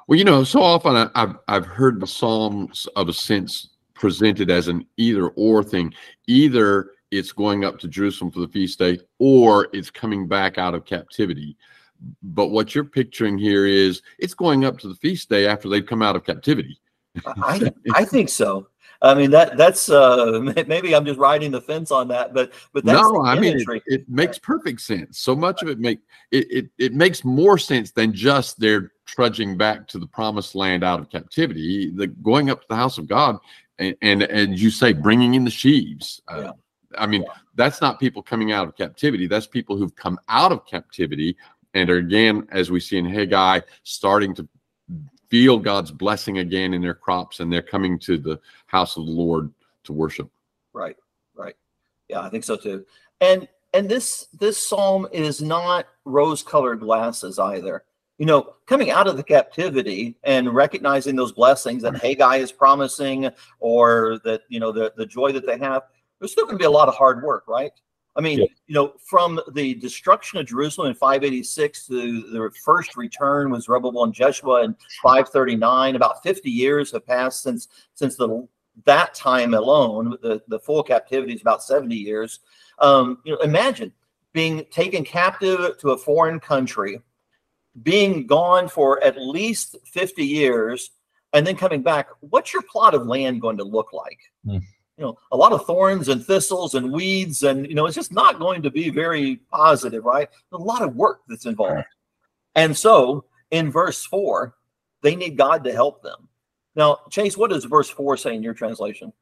Well, 0.07 0.19
you 0.19 0.25
know, 0.25 0.43
so 0.43 0.61
often 0.61 0.95
I, 0.95 1.09
have 1.15 1.37
I've 1.47 1.65
heard 1.65 1.99
the 1.99 2.07
Psalms 2.07 2.87
of 2.95 3.09
Ascents 3.09 3.69
presented 3.93 4.49
as 4.49 4.67
an 4.67 4.85
either 4.97 5.29
or 5.29 5.63
thing. 5.63 5.93
Either 6.27 6.91
it's 7.11 7.31
going 7.31 7.65
up 7.65 7.79
to 7.79 7.87
Jerusalem 7.87 8.31
for 8.31 8.39
the 8.39 8.47
feast 8.47 8.79
day, 8.79 8.99
or 9.17 9.67
it's 9.73 9.89
coming 9.89 10.27
back 10.27 10.57
out 10.57 10.73
of 10.73 10.85
captivity. 10.85 11.57
But 12.23 12.47
what 12.47 12.73
you're 12.73 12.85
picturing 12.85 13.37
here 13.37 13.65
is 13.65 14.01
it's 14.19 14.33
going 14.33 14.63
up 14.63 14.77
to 14.79 14.87
the 14.87 14.95
feast 14.95 15.29
day 15.29 15.47
after 15.47 15.67
they've 15.67 15.85
come 15.85 16.01
out 16.01 16.15
of 16.15 16.25
captivity. 16.25 16.79
I 17.25 17.71
I 17.93 18.05
think 18.05 18.29
so. 18.29 18.67
I 19.01 19.13
mean 19.13 19.31
that 19.31 19.57
that's 19.57 19.89
uh 19.89 20.39
maybe 20.67 20.95
I'm 20.95 21.05
just 21.05 21.19
riding 21.19 21.51
the 21.51 21.61
fence 21.61 21.91
on 21.91 22.07
that, 22.09 22.33
but 22.33 22.51
but 22.73 22.85
that's 22.85 23.01
no, 23.01 23.23
I 23.23 23.39
mean 23.39 23.57
it, 23.57 23.83
it, 23.85 24.09
makes 24.09 24.37
perfect 24.37 24.81
sense. 24.81 25.19
So 25.19 25.35
much 25.35 25.61
of 25.61 25.69
it 25.69 25.79
make 25.79 25.99
it, 26.31 26.51
it 26.51 26.69
it 26.77 26.93
makes 26.93 27.23
more 27.23 27.57
sense 27.57 27.91
than 27.91 28.13
just 28.13 28.59
they're 28.59 28.91
trudging 29.05 29.57
back 29.57 29.87
to 29.89 29.99
the 29.99 30.07
promised 30.07 30.53
land 30.53 30.83
out 30.83 30.99
of 30.99 31.09
captivity. 31.09 31.91
The 31.91 32.07
going 32.07 32.49
up 32.49 32.61
to 32.61 32.67
the 32.69 32.75
house 32.75 32.97
of 32.97 33.07
God 33.07 33.37
and 33.79 33.95
and, 34.01 34.23
and 34.23 34.59
you 34.59 34.69
say 34.69 34.93
bringing 34.93 35.33
in 35.33 35.43
the 35.43 35.51
sheaves. 35.51 36.21
Uh, 36.27 36.41
yeah. 36.41 36.51
I 36.97 37.05
mean 37.05 37.23
yeah. 37.23 37.33
that's 37.55 37.81
not 37.81 37.99
people 37.99 38.21
coming 38.21 38.51
out 38.51 38.67
of 38.67 38.75
captivity. 38.75 39.27
That's 39.27 39.47
people 39.47 39.77
who've 39.77 39.95
come 39.95 40.19
out 40.27 40.51
of 40.51 40.65
captivity 40.65 41.37
and 41.73 41.89
are 41.89 41.97
again, 41.97 42.47
as 42.51 42.71
we 42.71 42.79
see 42.79 42.97
in 42.97 43.05
Haggai, 43.05 43.61
starting 43.83 44.33
to 44.35 44.47
feel 45.29 45.59
God's 45.59 45.91
blessing 45.91 46.39
again 46.39 46.73
in 46.73 46.81
their 46.81 46.95
crops 46.95 47.39
and 47.39 47.51
they're 47.53 47.61
coming 47.61 47.99
to 47.99 48.17
the 48.17 48.39
house 48.65 48.97
of 48.97 49.05
the 49.05 49.11
Lord 49.11 49.51
to 49.83 49.93
worship. 49.93 50.29
Right, 50.73 50.97
right. 51.35 51.55
Yeah, 52.07 52.21
I 52.21 52.29
think 52.29 52.43
so 52.43 52.57
too. 52.57 52.85
And 53.21 53.47
and 53.73 53.87
this 53.87 54.27
this 54.39 54.57
psalm 54.57 55.07
is 55.11 55.41
not 55.41 55.87
rose-colored 56.05 56.79
glasses 56.79 57.37
either. 57.39 57.83
You 58.17 58.25
know, 58.25 58.55
coming 58.65 58.89
out 58.89 59.07
of 59.07 59.15
the 59.15 59.23
captivity 59.23 60.17
and 60.23 60.53
recognizing 60.53 61.15
those 61.15 61.31
blessings 61.31 61.83
that 61.83 61.93
mm. 61.93 62.01
Haggai 62.01 62.37
is 62.37 62.51
promising, 62.51 63.29
or 63.59 64.19
that 64.25 64.41
you 64.49 64.59
know 64.59 64.71
the 64.71 64.93
the 64.97 65.05
joy 65.05 65.31
that 65.31 65.45
they 65.45 65.57
have, 65.57 65.83
there's 66.19 66.31
still 66.31 66.45
going 66.45 66.57
to 66.57 66.61
be 66.61 66.65
a 66.65 66.71
lot 66.71 66.87
of 66.87 66.95
hard 66.95 67.23
work, 67.23 67.45
right? 67.47 67.71
I 68.15 68.21
mean, 68.21 68.39
yeah. 68.39 68.45
you 68.67 68.75
know, 68.75 68.93
from 69.05 69.39
the 69.53 69.75
destruction 69.75 70.39
of 70.39 70.45
Jerusalem 70.45 70.89
in 70.89 70.95
586 70.95 71.87
to 71.87 72.21
the 72.31 72.51
first 72.65 72.97
return 72.97 73.49
was 73.49 73.65
Zerubbabel 73.65 74.03
and 74.03 74.13
Jeshua 74.13 74.63
in 74.63 74.75
539. 75.01 75.95
About 75.95 76.21
50 76.21 76.49
years 76.49 76.91
have 76.91 77.05
passed 77.05 77.43
since 77.43 77.67
since 77.93 78.17
the 78.17 78.47
that 78.85 79.13
time 79.13 79.53
alone. 79.53 80.17
The 80.21 80.41
the 80.47 80.59
full 80.59 80.83
captivity 80.83 81.33
is 81.33 81.41
about 81.41 81.63
70 81.63 81.95
years. 81.95 82.39
Um, 82.79 83.19
you 83.23 83.33
know, 83.33 83.39
imagine 83.39 83.93
being 84.33 84.65
taken 84.71 85.05
captive 85.05 85.77
to 85.77 85.91
a 85.91 85.97
foreign 85.97 86.39
country, 86.39 87.01
being 87.83 88.27
gone 88.27 88.67
for 88.67 89.01
at 89.03 89.17
least 89.17 89.77
50 89.85 90.25
years, 90.25 90.91
and 91.33 91.47
then 91.47 91.55
coming 91.55 91.83
back. 91.83 92.09
What's 92.19 92.53
your 92.53 92.63
plot 92.63 92.95
of 92.95 93.05
land 93.05 93.39
going 93.39 93.57
to 93.57 93.63
look 93.63 93.93
like? 93.93 94.19
Mm 94.45 94.61
you 94.99 95.05
know 95.05 95.17
a 95.31 95.37
lot 95.37 95.53
of 95.53 95.65
thorns 95.65 96.09
and 96.09 96.23
thistles 96.23 96.75
and 96.75 96.91
weeds 96.91 97.43
and 97.43 97.65
you 97.67 97.73
know 97.73 97.85
it's 97.85 97.95
just 97.95 98.11
not 98.11 98.37
going 98.37 98.61
to 98.61 98.69
be 98.69 98.89
very 98.89 99.37
positive 99.49 100.03
right? 100.03 100.27
A 100.51 100.57
lot 100.57 100.81
of 100.81 100.95
work 100.95 101.21
that's 101.27 101.45
involved. 101.45 101.85
And 102.55 102.75
so 102.75 103.25
in 103.51 103.71
verse 103.71 104.05
4 104.05 104.53
they 105.01 105.15
need 105.15 105.37
god 105.37 105.63
to 105.63 105.71
help 105.71 106.03
them. 106.03 106.27
Now 106.75 106.99
chase 107.09 107.37
what 107.37 107.49
does 107.49 107.63
verse 107.63 107.89
4 107.89 108.17
say 108.17 108.35
in 108.35 108.43
your 108.43 108.53
translation? 108.53 109.13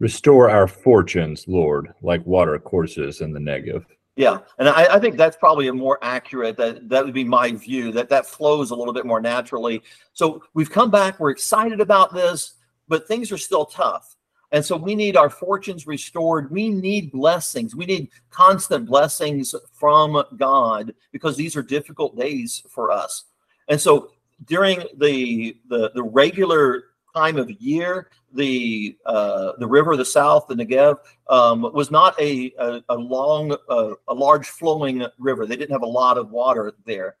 Restore 0.00 0.50
our 0.50 0.66
fortunes 0.66 1.46
lord 1.46 1.94
like 2.02 2.26
water 2.26 2.58
courses 2.58 3.20
in 3.20 3.32
the 3.32 3.40
negev. 3.40 3.84
Yeah 4.16 4.38
and 4.58 4.68
I, 4.68 4.96
I 4.96 4.98
think 4.98 5.16
that's 5.16 5.36
probably 5.36 5.68
a 5.68 5.72
more 5.72 6.00
accurate 6.02 6.56
that 6.56 6.88
that 6.88 7.04
would 7.04 7.14
be 7.14 7.24
my 7.24 7.52
view 7.52 7.92
that 7.92 8.08
that 8.08 8.26
flows 8.26 8.72
a 8.72 8.74
little 8.74 8.92
bit 8.92 9.06
more 9.06 9.20
naturally. 9.20 9.84
So 10.14 10.42
we've 10.52 10.70
come 10.70 10.90
back 10.90 11.20
we're 11.20 11.30
excited 11.30 11.80
about 11.80 12.12
this 12.12 12.54
but 12.88 13.06
things 13.06 13.30
are 13.30 13.38
still 13.38 13.64
tough 13.64 14.16
and 14.52 14.64
so 14.64 14.76
we 14.76 14.94
need 14.94 15.16
our 15.16 15.30
fortunes 15.30 15.86
restored. 15.86 16.50
We 16.50 16.68
need 16.68 17.10
blessings. 17.10 17.74
We 17.74 17.86
need 17.86 18.10
constant 18.30 18.86
blessings 18.86 19.54
from 19.72 20.22
God 20.36 20.94
because 21.10 21.36
these 21.36 21.56
are 21.56 21.62
difficult 21.62 22.16
days 22.18 22.62
for 22.68 22.90
us. 22.90 23.24
And 23.68 23.80
so 23.80 24.12
during 24.44 24.84
the 24.98 25.56
the, 25.68 25.90
the 25.94 26.02
regular 26.02 26.84
time 27.14 27.38
of 27.38 27.50
year, 27.50 28.10
the 28.34 28.96
uh, 29.06 29.52
the 29.58 29.66
river 29.66 29.92
of 29.92 29.98
the 29.98 30.04
south, 30.04 30.46
the 30.48 30.54
Negev, 30.54 30.98
um, 31.30 31.62
was 31.72 31.90
not 31.90 32.20
a 32.20 32.52
a, 32.58 32.82
a 32.90 32.96
long, 32.96 33.56
uh, 33.70 33.94
a 34.08 34.14
large 34.14 34.48
flowing 34.48 35.06
river. 35.18 35.46
They 35.46 35.56
didn't 35.56 35.72
have 35.72 35.82
a 35.82 35.86
lot 35.86 36.18
of 36.18 36.30
water 36.30 36.74
there. 36.84 37.16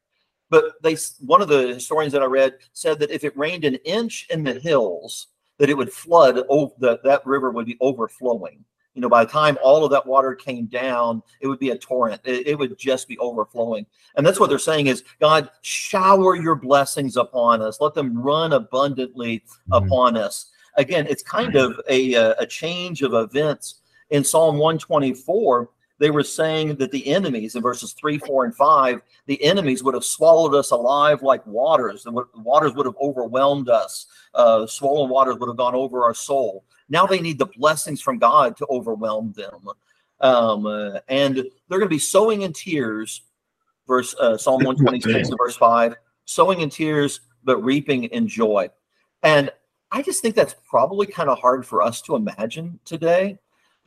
But 0.50 0.82
they 0.82 0.98
one 1.20 1.40
of 1.40 1.48
the 1.48 1.68
historians 1.68 2.12
that 2.12 2.22
I 2.22 2.26
read 2.26 2.58
said 2.74 2.98
that 2.98 3.10
if 3.10 3.24
it 3.24 3.36
rained 3.38 3.64
an 3.64 3.76
inch 3.86 4.26
in 4.28 4.44
the 4.44 4.60
hills, 4.60 5.28
that 5.58 5.70
it 5.70 5.76
would 5.76 5.92
flood 5.92 6.42
over 6.48 6.72
that 6.78 7.02
that 7.04 7.24
river 7.26 7.50
would 7.50 7.66
be 7.66 7.76
overflowing. 7.80 8.64
You 8.94 9.00
know 9.00 9.08
by 9.08 9.24
the 9.24 9.30
time 9.30 9.56
all 9.62 9.84
of 9.84 9.90
that 9.90 10.06
water 10.06 10.34
came 10.34 10.66
down 10.66 11.22
it 11.40 11.46
would 11.46 11.58
be 11.58 11.70
a 11.70 11.78
torrent. 11.78 12.20
It, 12.24 12.46
it, 12.46 12.58
would 12.58 12.78
just 12.78 13.08
be 13.08 13.18
overflowing. 13.18 13.86
And 14.16 14.26
that's 14.26 14.38
what 14.38 14.50
they're 14.50 14.58
saying 14.58 14.88
is 14.88 15.04
god 15.20 15.50
shower 15.62 16.36
your 16.36 16.56
blessings 16.56 17.16
upon 17.16 17.62
us. 17.62 17.80
Let 17.80 17.94
them 17.94 18.16
run 18.16 18.52
abundantly 18.52 19.38
mm-hmm. 19.38 19.72
upon 19.72 20.16
us. 20.16 20.50
Again 20.76 21.06
it's 21.08 21.22
kind 21.22 21.56
of 21.56 21.80
a, 21.88 22.14
a 22.14 22.46
change 22.46 23.02
of 23.02 23.14
events. 23.14 23.76
In 24.10 24.22
psalm 24.22 24.58
124 24.58 25.70
they 26.02 26.10
were 26.10 26.24
saying 26.24 26.74
that 26.74 26.90
the 26.90 27.06
enemies 27.06 27.54
in 27.54 27.62
verses 27.62 27.92
three, 27.92 28.18
four, 28.18 28.44
and 28.44 28.52
five, 28.56 29.00
the 29.26 29.40
enemies 29.40 29.84
would 29.84 29.94
have 29.94 30.04
swallowed 30.04 30.52
us 30.52 30.72
alive 30.72 31.22
like 31.22 31.46
waters. 31.46 32.02
The 32.02 32.10
waters 32.34 32.74
would 32.74 32.86
have 32.86 32.96
overwhelmed 33.00 33.68
us. 33.68 34.06
Uh, 34.34 34.66
swollen 34.66 35.08
waters 35.08 35.36
would 35.38 35.48
have 35.48 35.56
gone 35.56 35.76
over 35.76 36.02
our 36.02 36.12
soul. 36.12 36.64
Now 36.88 37.06
they 37.06 37.20
need 37.20 37.38
the 37.38 37.46
blessings 37.46 38.02
from 38.02 38.18
God 38.18 38.56
to 38.56 38.66
overwhelm 38.68 39.32
them. 39.36 39.68
Um, 40.20 40.66
uh, 40.66 40.98
and 41.06 41.36
they're 41.36 41.78
going 41.78 41.82
to 41.82 41.88
be 41.88 42.00
sowing 42.00 42.42
in 42.42 42.52
tears, 42.52 43.22
verse 43.86 44.12
uh, 44.18 44.36
Psalm 44.36 44.64
126 44.64 45.30
verse 45.38 45.54
5, 45.54 45.94
sowing 46.24 46.62
in 46.62 46.68
tears, 46.68 47.20
but 47.44 47.58
reaping 47.58 48.04
in 48.06 48.26
joy. 48.26 48.68
And 49.22 49.52
I 49.92 50.02
just 50.02 50.20
think 50.20 50.34
that's 50.34 50.56
probably 50.68 51.06
kind 51.06 51.30
of 51.30 51.38
hard 51.38 51.64
for 51.64 51.80
us 51.80 52.02
to 52.02 52.16
imagine 52.16 52.80
today. 52.84 53.38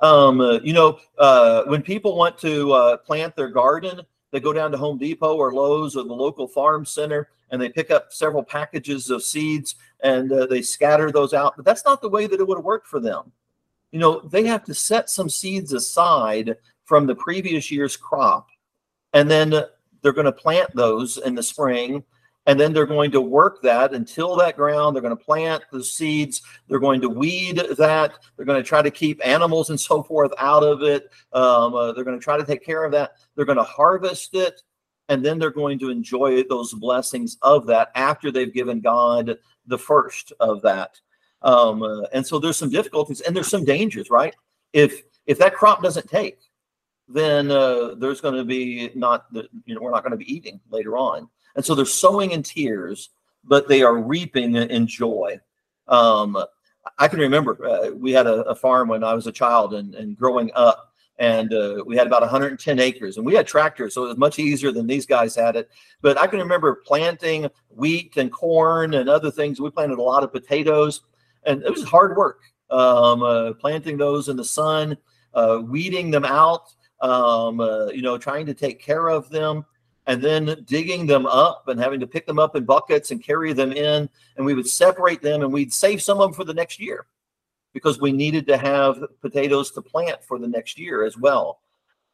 Um, 0.01 0.41
uh, 0.41 0.59
you 0.59 0.73
know, 0.73 0.99
uh, 1.17 1.63
when 1.65 1.81
people 1.81 2.17
want 2.17 2.37
to 2.39 2.71
uh, 2.73 2.97
plant 2.97 3.35
their 3.35 3.49
garden, 3.49 4.01
they 4.31 4.39
go 4.39 4.53
down 4.53 4.71
to 4.71 4.77
Home 4.77 4.97
Depot 4.97 5.35
or 5.35 5.53
Lowe's 5.53 5.95
or 5.95 6.03
the 6.03 6.13
local 6.13 6.47
farm 6.47 6.85
center 6.85 7.29
and 7.51 7.61
they 7.61 7.69
pick 7.69 7.91
up 7.91 8.11
several 8.11 8.43
packages 8.43 9.09
of 9.09 9.23
seeds 9.23 9.75
and 10.01 10.31
uh, 10.31 10.45
they 10.45 10.61
scatter 10.61 11.11
those 11.11 11.33
out. 11.33 11.55
But 11.55 11.63
that's 11.63 11.85
not 11.85 12.01
the 12.01 12.09
way 12.09 12.27
that 12.27 12.39
it 12.39 12.47
would 12.47 12.57
have 12.57 12.65
worked 12.65 12.87
for 12.87 12.99
them. 12.99 13.31
You 13.91 13.99
know, 13.99 14.19
they 14.19 14.43
have 14.45 14.65
to 14.65 14.73
set 14.73 15.09
some 15.09 15.29
seeds 15.29 15.71
aside 15.71 16.57
from 16.83 17.07
the 17.07 17.15
previous 17.15 17.71
year's 17.71 17.95
crop 17.95 18.49
and 19.13 19.31
then 19.31 19.53
they're 20.01 20.11
going 20.11 20.25
to 20.25 20.31
plant 20.31 20.75
those 20.75 21.17
in 21.17 21.33
the 21.33 21.41
spring 21.41 22.03
and 22.47 22.59
then 22.59 22.73
they're 22.73 22.85
going 22.85 23.11
to 23.11 23.21
work 23.21 23.61
that 23.63 23.93
until 23.93 24.35
that 24.35 24.55
ground. 24.55 24.95
They're 24.95 25.01
going 25.01 25.17
to 25.17 25.23
plant 25.23 25.63
the 25.71 25.83
seeds. 25.83 26.41
They're 26.67 26.79
going 26.79 27.01
to 27.01 27.09
weed 27.09 27.57
that. 27.77 28.19
They're 28.35 28.45
going 28.45 28.61
to 28.61 28.67
try 28.67 28.81
to 28.81 28.91
keep 28.91 29.25
animals 29.25 29.69
and 29.69 29.79
so 29.79 30.03
forth 30.03 30.31
out 30.37 30.63
of 30.63 30.83
it. 30.83 31.11
Um, 31.33 31.73
uh, 31.73 31.91
they're 31.93 32.03
going 32.03 32.19
to 32.19 32.23
try 32.23 32.37
to 32.37 32.45
take 32.45 32.63
care 32.63 32.83
of 32.83 32.91
that. 32.91 33.13
They're 33.35 33.45
going 33.45 33.57
to 33.57 33.63
harvest 33.63 34.35
it, 34.35 34.61
and 35.09 35.25
then 35.25 35.39
they're 35.39 35.49
going 35.49 35.79
to 35.79 35.89
enjoy 35.89 36.43
those 36.43 36.73
blessings 36.73 37.37
of 37.41 37.65
that 37.67 37.91
after 37.95 38.31
they've 38.31 38.53
given 38.53 38.79
God 38.79 39.37
the 39.65 39.77
first 39.77 40.31
of 40.39 40.61
that. 40.61 40.99
Um, 41.41 41.83
uh, 41.83 42.03
and 42.13 42.25
so 42.25 42.39
there's 42.39 42.57
some 42.57 42.69
difficulties 42.69 43.21
and 43.21 43.35
there's 43.35 43.49
some 43.49 43.65
dangers, 43.65 44.09
right? 44.09 44.35
If 44.73 45.03
if 45.25 45.37
that 45.39 45.53
crop 45.53 45.81
doesn't 45.81 46.09
take, 46.09 46.39
then 47.07 47.51
uh, 47.51 47.95
there's 47.95 48.21
going 48.21 48.35
to 48.35 48.43
be 48.43 48.91
not 48.95 49.25
you 49.65 49.75
know 49.75 49.81
we're 49.81 49.91
not 49.91 50.03
going 50.03 50.11
to 50.11 50.17
be 50.17 50.33
eating 50.33 50.59
later 50.69 50.97
on. 50.97 51.29
And 51.55 51.63
so 51.63 51.75
they're 51.75 51.85
sowing 51.85 52.31
in 52.31 52.43
tears, 52.43 53.09
but 53.43 53.67
they 53.67 53.81
are 53.81 53.97
reaping 53.97 54.55
in 54.55 54.87
joy. 54.87 55.39
Um, 55.87 56.37
I 56.97 57.07
can 57.07 57.19
remember 57.19 57.65
uh, 57.65 57.89
we 57.91 58.11
had 58.11 58.27
a, 58.27 58.43
a, 58.43 58.55
farm 58.55 58.89
when 58.89 59.03
I 59.03 59.13
was 59.13 59.27
a 59.27 59.31
child 59.31 59.73
and, 59.73 59.95
and 59.95 60.17
growing 60.17 60.51
up, 60.55 60.93
and 61.17 61.53
uh, 61.53 61.83
we 61.85 61.95
had 61.95 62.07
about 62.07 62.21
110 62.21 62.79
acres, 62.79 63.17
and 63.17 63.25
we 63.25 63.33
had 63.33 63.47
tractors, 63.47 63.93
so 63.93 64.05
it 64.05 64.09
was 64.09 64.17
much 64.17 64.39
easier 64.39 64.71
than 64.71 64.85
these 64.85 65.05
guys 65.05 65.35
had 65.35 65.55
it. 65.55 65.69
But 66.01 66.17
I 66.17 66.27
can 66.27 66.39
remember 66.39 66.75
planting 66.85 67.49
wheat 67.69 68.17
and 68.17 68.31
corn 68.31 68.95
and 68.95 69.09
other 69.09 69.31
things. 69.31 69.59
We 69.59 69.69
planted 69.69 69.97
a 69.97 70.03
lot 70.03 70.23
of 70.23 70.31
potatoes, 70.31 71.01
and 71.43 71.63
it 71.63 71.71
was 71.71 71.83
hard 71.83 72.17
work 72.17 72.41
um, 72.69 73.23
uh, 73.23 73.53
planting 73.53 73.97
those 73.97 74.29
in 74.29 74.37
the 74.37 74.45
sun, 74.45 74.97
uh, 75.33 75.61
weeding 75.63 76.11
them 76.11 76.25
out, 76.25 76.73
um, 77.01 77.59
uh, 77.59 77.87
you 77.87 78.01
know, 78.01 78.17
trying 78.17 78.45
to 78.45 78.53
take 78.53 78.81
care 78.81 79.09
of 79.09 79.29
them 79.29 79.65
and 80.07 80.21
then 80.21 80.63
digging 80.65 81.05
them 81.05 81.25
up 81.25 81.67
and 81.67 81.79
having 81.79 81.99
to 81.99 82.07
pick 82.07 82.25
them 82.25 82.39
up 82.39 82.55
in 82.55 82.63
buckets 82.63 83.11
and 83.11 83.23
carry 83.23 83.53
them 83.53 83.71
in. 83.71 84.09
And 84.37 84.45
we 84.45 84.53
would 84.53 84.67
separate 84.67 85.21
them 85.21 85.41
and 85.41 85.51
we'd 85.51 85.73
save 85.73 86.01
some 86.01 86.19
of 86.19 86.29
them 86.29 86.33
for 86.33 86.43
the 86.43 86.53
next 86.53 86.79
year 86.79 87.07
because 87.73 87.99
we 87.99 88.11
needed 88.11 88.47
to 88.47 88.57
have 88.57 89.03
potatoes 89.21 89.71
to 89.71 89.81
plant 89.81 90.23
for 90.23 90.39
the 90.39 90.47
next 90.47 90.79
year 90.79 91.03
as 91.03 91.17
well. 91.17 91.59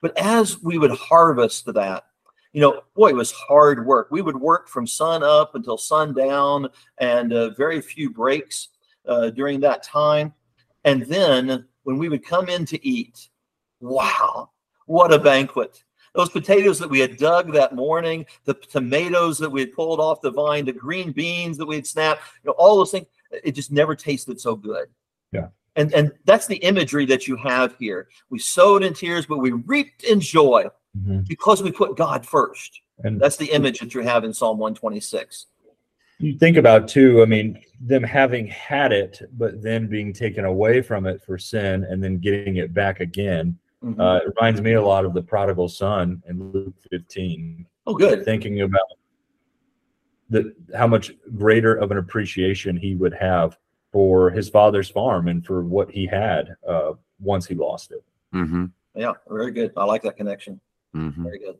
But 0.01 0.17
as 0.17 0.61
we 0.61 0.77
would 0.77 0.91
harvest 0.91 1.71
that, 1.73 2.05
you 2.53 2.61
know, 2.61 2.81
boy, 2.95 3.09
it 3.09 3.15
was 3.15 3.31
hard 3.31 3.85
work. 3.85 4.07
We 4.09 4.21
would 4.21 4.35
work 4.35 4.67
from 4.67 4.87
sun 4.87 5.23
up 5.23 5.55
until 5.55 5.77
sundown 5.77 6.67
and 6.97 7.31
uh, 7.31 7.51
very 7.51 7.79
few 7.81 8.09
breaks 8.09 8.69
uh, 9.07 9.29
during 9.29 9.59
that 9.61 9.83
time. 9.83 10.33
And 10.83 11.03
then 11.03 11.65
when 11.83 11.97
we 11.97 12.09
would 12.09 12.25
come 12.25 12.49
in 12.49 12.65
to 12.65 12.85
eat, 12.85 13.29
wow, 13.79 14.49
what 14.85 15.13
a 15.13 15.19
banquet 15.19 15.83
those 16.13 16.29
potatoes 16.29 16.79
that 16.79 16.89
we 16.89 16.99
had 16.99 17.17
dug 17.17 17.53
that 17.53 17.73
morning, 17.73 18.25
the 18.45 18.53
tomatoes 18.53 19.37
that 19.39 19.49
we 19.49 19.61
had 19.61 19.73
pulled 19.73 19.99
off 19.99 20.21
the 20.21 20.31
vine, 20.31 20.65
the 20.65 20.73
green 20.73 21.11
beans 21.11 21.57
that 21.57 21.65
we 21.65 21.75
had 21.75 21.87
snapped, 21.87 22.21
you 22.43 22.49
know, 22.49 22.55
all 22.57 22.77
those 22.77 22.91
things, 22.91 23.07
it 23.43 23.53
just 23.53 23.71
never 23.71 23.95
tasted 23.95 24.39
so 24.39 24.55
good. 24.55 24.87
Yeah. 25.31 25.47
And 25.77 25.93
and 25.93 26.11
that's 26.25 26.47
the 26.47 26.57
imagery 26.57 27.05
that 27.05 27.27
you 27.27 27.37
have 27.37 27.75
here. 27.79 28.09
We 28.29 28.39
sowed 28.39 28.83
in 28.83 28.93
tears, 28.93 29.25
but 29.25 29.37
we 29.37 29.51
reaped 29.51 30.03
in 30.03 30.19
joy 30.19 30.65
mm-hmm. 30.97 31.21
because 31.21 31.63
we 31.63 31.71
put 31.71 31.95
God 31.95 32.25
first. 32.25 32.81
And 33.03 33.19
that's 33.19 33.37
the 33.37 33.51
image 33.51 33.79
that 33.79 33.93
you 33.93 34.01
have 34.01 34.25
in 34.25 34.33
Psalm 34.33 34.57
126. 34.57 35.47
You 36.19 36.37
think 36.37 36.57
about 36.57 36.87
too, 36.87 37.23
I 37.23 37.25
mean, 37.25 37.63
them 37.79 38.03
having 38.03 38.45
had 38.47 38.91
it, 38.91 39.21
but 39.33 39.61
then 39.61 39.87
being 39.87 40.13
taken 40.13 40.45
away 40.45 40.81
from 40.81 41.07
it 41.07 41.23
for 41.23 41.39
sin 41.39 41.83
and 41.85 42.03
then 42.03 42.19
getting 42.19 42.57
it 42.57 42.73
back 42.73 42.99
again 42.99 43.57
Mm-hmm. 43.83 43.99
Uh, 43.99 44.17
it 44.17 44.23
reminds 44.35 44.61
me 44.61 44.73
a 44.73 44.81
lot 44.81 45.05
of 45.05 45.13
the 45.13 45.21
prodigal 45.21 45.67
son 45.67 46.21
in 46.27 46.51
Luke 46.51 46.75
15. 46.89 47.65
Oh, 47.87 47.95
good. 47.95 48.23
Thinking 48.23 48.61
about 48.61 48.81
the 50.29 50.55
how 50.75 50.87
much 50.87 51.11
greater 51.35 51.75
of 51.75 51.91
an 51.91 51.97
appreciation 51.97 52.77
he 52.77 52.95
would 52.95 53.13
have 53.13 53.57
for 53.91 54.29
his 54.29 54.49
father's 54.49 54.89
farm 54.89 55.27
and 55.27 55.45
for 55.45 55.63
what 55.63 55.91
he 55.91 56.07
had 56.07 56.55
uh, 56.67 56.91
once 57.19 57.45
he 57.45 57.55
lost 57.55 57.91
it. 57.91 58.03
Mm-hmm. 58.33 58.65
Yeah, 58.95 59.13
very 59.27 59.51
good. 59.51 59.73
I 59.75 59.83
like 59.83 60.03
that 60.03 60.17
connection. 60.17 60.59
Mm-hmm. 60.95 61.23
Very 61.23 61.39
good. 61.39 61.57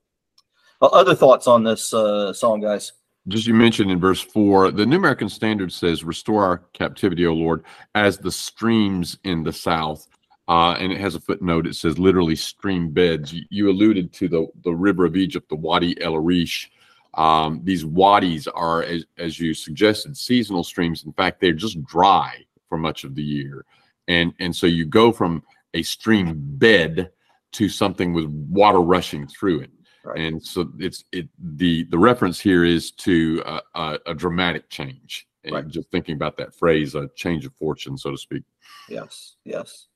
Well, 0.79 0.93
other 0.93 1.15
thoughts 1.15 1.47
on 1.47 1.63
this 1.63 1.93
uh, 1.93 2.33
song, 2.33 2.61
guys? 2.61 2.93
Just 3.27 3.45
you 3.45 3.53
mentioned 3.53 3.91
in 3.91 3.99
verse 3.99 4.21
four, 4.21 4.71
the 4.71 4.85
New 4.85 4.95
American 4.95 5.29
Standard 5.29 5.71
says, 5.71 6.03
"Restore 6.03 6.43
our 6.43 6.57
captivity, 6.73 7.27
O 7.27 7.33
Lord, 7.33 7.63
as 7.93 8.17
the 8.17 8.31
streams 8.31 9.17
in 9.23 9.43
the 9.43 9.53
south." 9.53 10.07
Uh, 10.51 10.73
and 10.81 10.91
it 10.91 10.99
has 10.99 11.15
a 11.15 11.19
footnote. 11.21 11.65
It 11.65 11.75
says 11.75 11.97
literally 11.97 12.35
stream 12.35 12.91
beds. 12.91 13.31
You, 13.31 13.43
you 13.49 13.69
alluded 13.69 14.11
to 14.19 14.27
the, 14.27 14.47
the 14.65 14.75
river 14.87 15.05
of 15.05 15.15
Egypt, 15.15 15.47
the 15.47 15.55
Wadi 15.55 15.91
El 16.01 16.13
Arish. 16.13 16.69
Um, 17.13 17.61
these 17.63 17.85
wadis 17.85 18.47
are, 18.47 18.83
as, 18.83 19.05
as 19.17 19.39
you 19.39 19.53
suggested, 19.53 20.17
seasonal 20.17 20.65
streams. 20.65 21.05
In 21.05 21.13
fact, 21.13 21.39
they're 21.39 21.53
just 21.53 21.81
dry 21.85 22.31
for 22.67 22.77
much 22.77 23.05
of 23.05 23.15
the 23.15 23.23
year. 23.23 23.63
And, 24.09 24.33
and 24.39 24.53
so 24.53 24.67
you 24.67 24.85
go 24.85 25.13
from 25.13 25.41
a 25.73 25.83
stream 25.83 26.33
bed 26.35 27.11
to 27.53 27.69
something 27.69 28.11
with 28.11 28.25
water 28.49 28.81
rushing 28.81 29.27
through 29.27 29.61
it. 29.61 29.71
Right. 30.03 30.19
And 30.19 30.43
so 30.43 30.69
it's 30.79 31.05
it 31.11 31.29
the 31.59 31.85
the 31.85 31.97
reference 31.97 32.39
here 32.39 32.65
is 32.65 32.91
to 33.07 33.41
a, 33.45 33.61
a, 33.75 33.99
a 34.07 34.13
dramatic 34.13 34.69
change. 34.69 35.27
And 35.45 35.53
right. 35.53 35.67
just 35.67 35.89
thinking 35.91 36.15
about 36.15 36.35
that 36.37 36.53
phrase, 36.55 36.95
a 36.95 37.09
change 37.15 37.45
of 37.45 37.53
fortune, 37.55 37.97
so 37.97 38.11
to 38.11 38.17
speak. 38.17 38.43
Yes, 38.89 39.37
yes. 39.45 39.87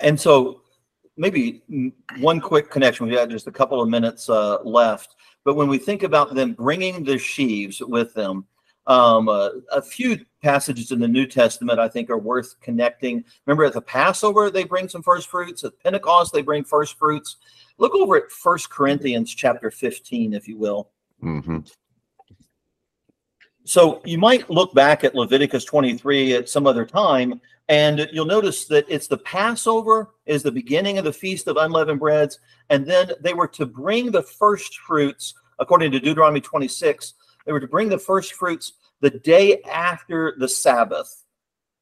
And 0.00 0.18
so 0.18 0.62
maybe 1.16 1.62
one 2.18 2.40
quick 2.40 2.70
connection. 2.70 3.06
We 3.06 3.14
have 3.14 3.28
just 3.28 3.46
a 3.46 3.52
couple 3.52 3.80
of 3.80 3.88
minutes 3.88 4.28
uh, 4.28 4.62
left. 4.62 5.16
But 5.44 5.54
when 5.54 5.68
we 5.68 5.78
think 5.78 6.02
about 6.02 6.34
them 6.34 6.52
bringing 6.52 7.04
the 7.04 7.18
sheaves 7.18 7.80
with 7.80 8.14
them, 8.14 8.46
um, 8.86 9.28
uh, 9.28 9.50
a 9.70 9.80
few 9.80 10.24
passages 10.42 10.90
in 10.90 10.98
the 10.98 11.06
New 11.06 11.26
Testament 11.26 11.78
I 11.78 11.88
think 11.88 12.10
are 12.10 12.18
worth 12.18 12.60
connecting. 12.60 13.24
Remember 13.46 13.64
at 13.64 13.74
the 13.74 13.80
Passover 13.80 14.50
they 14.50 14.64
bring 14.64 14.88
some 14.88 15.02
first 15.02 15.28
fruits. 15.28 15.62
At 15.64 15.78
Pentecost 15.80 16.32
they 16.32 16.42
bring 16.42 16.64
first 16.64 16.98
fruits. 16.98 17.36
Look 17.78 17.94
over 17.94 18.16
at 18.16 18.30
First 18.30 18.70
Corinthians 18.70 19.32
chapter 19.32 19.70
15, 19.70 20.34
if 20.34 20.48
you 20.48 20.56
will. 20.56 20.90
Mm-hmm. 21.22 21.60
So 23.64 24.02
you 24.04 24.18
might 24.18 24.50
look 24.50 24.74
back 24.74 25.04
at 25.04 25.14
Leviticus 25.14 25.64
23 25.64 26.34
at 26.34 26.48
some 26.48 26.66
other 26.66 26.84
time 26.84 27.40
and 27.68 28.08
you'll 28.12 28.26
notice 28.26 28.66
that 28.66 28.86
it's 28.88 29.06
the 29.06 29.18
Passover 29.18 30.14
is 30.26 30.42
the 30.42 30.52
beginning 30.52 30.98
of 30.98 31.04
the 31.04 31.12
Feast 31.12 31.46
of 31.46 31.56
Unleavened 31.56 32.00
Breads. 32.00 32.38
And 32.70 32.86
then 32.86 33.12
they 33.20 33.34
were 33.34 33.48
to 33.48 33.66
bring 33.66 34.10
the 34.10 34.22
first 34.22 34.78
fruits, 34.78 35.34
according 35.58 35.92
to 35.92 36.00
Deuteronomy 36.00 36.40
26, 36.40 37.14
they 37.46 37.52
were 37.52 37.60
to 37.60 37.66
bring 37.66 37.88
the 37.88 37.98
first 37.98 38.34
fruits 38.34 38.74
the 39.00 39.10
day 39.10 39.60
after 39.62 40.34
the 40.38 40.48
Sabbath. 40.48 41.24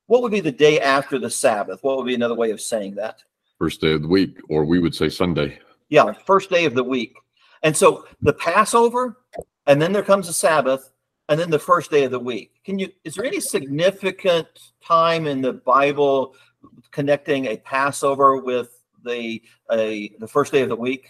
What 0.06 0.22
would 0.22 0.32
be 0.32 0.40
the 0.40 0.52
day 0.52 0.80
after 0.80 1.18
the 1.18 1.30
Sabbath? 1.30 1.80
What 1.82 1.96
would 1.96 2.06
be 2.06 2.14
another 2.14 2.34
way 2.34 2.50
of 2.50 2.60
saying 2.60 2.94
that? 2.96 3.22
First 3.58 3.80
day 3.80 3.92
of 3.92 4.02
the 4.02 4.08
week, 4.08 4.38
or 4.48 4.64
we 4.64 4.78
would 4.78 4.94
say 4.94 5.08
Sunday. 5.08 5.58
Yeah, 5.88 6.12
first 6.12 6.50
day 6.50 6.64
of 6.64 6.74
the 6.74 6.84
week. 6.84 7.14
And 7.62 7.76
so 7.76 8.06
the 8.22 8.32
Passover, 8.32 9.18
and 9.66 9.80
then 9.80 9.92
there 9.92 10.02
comes 10.02 10.26
the 10.26 10.32
Sabbath, 10.32 10.90
and 11.30 11.38
then 11.38 11.48
the 11.48 11.58
first 11.58 11.90
day 11.92 12.04
of 12.04 12.10
the 12.10 12.18
week. 12.18 12.60
Can 12.64 12.78
you 12.78 12.90
is 13.04 13.14
there 13.14 13.24
any 13.24 13.40
significant 13.40 14.48
time 14.84 15.26
in 15.26 15.40
the 15.40 15.54
Bible 15.54 16.34
connecting 16.90 17.46
a 17.46 17.56
Passover 17.58 18.42
with 18.42 18.82
the 19.04 19.40
a 19.72 20.10
the 20.18 20.28
first 20.28 20.52
day 20.52 20.60
of 20.60 20.68
the 20.68 20.76
week? 20.76 21.06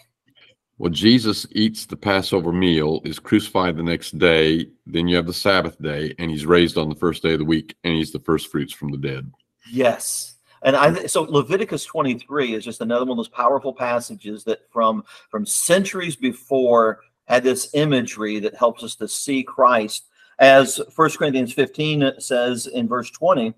Well, 0.79 0.91
Jesus 0.91 1.47
eats 1.51 1.85
the 1.85 1.97
Passover 1.97 2.53
meal, 2.53 3.01
is 3.05 3.19
crucified 3.19 3.77
the 3.77 3.83
next 3.83 4.19
day, 4.19 4.67
then 4.87 5.09
you 5.09 5.17
have 5.17 5.27
the 5.27 5.35
Sabbath 5.35 5.81
day, 5.83 6.15
and 6.19 6.31
he's 6.31 6.47
raised 6.47 6.79
on 6.79 6.89
the 6.89 6.95
first 6.95 7.23
day 7.23 7.35
of 7.35 7.39
the 7.39 7.45
week, 7.45 7.77
and 7.85 7.95
he's 7.95 8.13
the 8.13 8.21
first 8.21 8.51
fruits 8.51 8.73
from 8.73 8.91
the 8.91 8.97
dead. 8.97 9.31
Yes. 9.71 10.37
And 10.63 10.77
I 10.77 11.07
so 11.07 11.23
Leviticus 11.23 11.85
23 11.87 12.55
is 12.55 12.65
just 12.65 12.83
another 12.83 13.07
one 13.07 13.13
of 13.13 13.17
those 13.17 13.29
powerful 13.29 13.73
passages 13.73 14.45
that 14.45 14.71
from 14.71 15.05
from 15.31 15.47
centuries 15.47 16.17
before 16.17 17.01
had 17.25 17.43
this 17.43 17.71
imagery 17.75 18.41
that 18.41 18.57
helps 18.57 18.83
us 18.83 18.97
to 18.97 19.09
see 19.09 19.43
Christ 19.43 20.10
as 20.41 20.81
1 20.97 21.11
Corinthians 21.11 21.53
15 21.53 22.15
says 22.19 22.67
in 22.67 22.89
verse 22.89 23.11
20. 23.11 23.55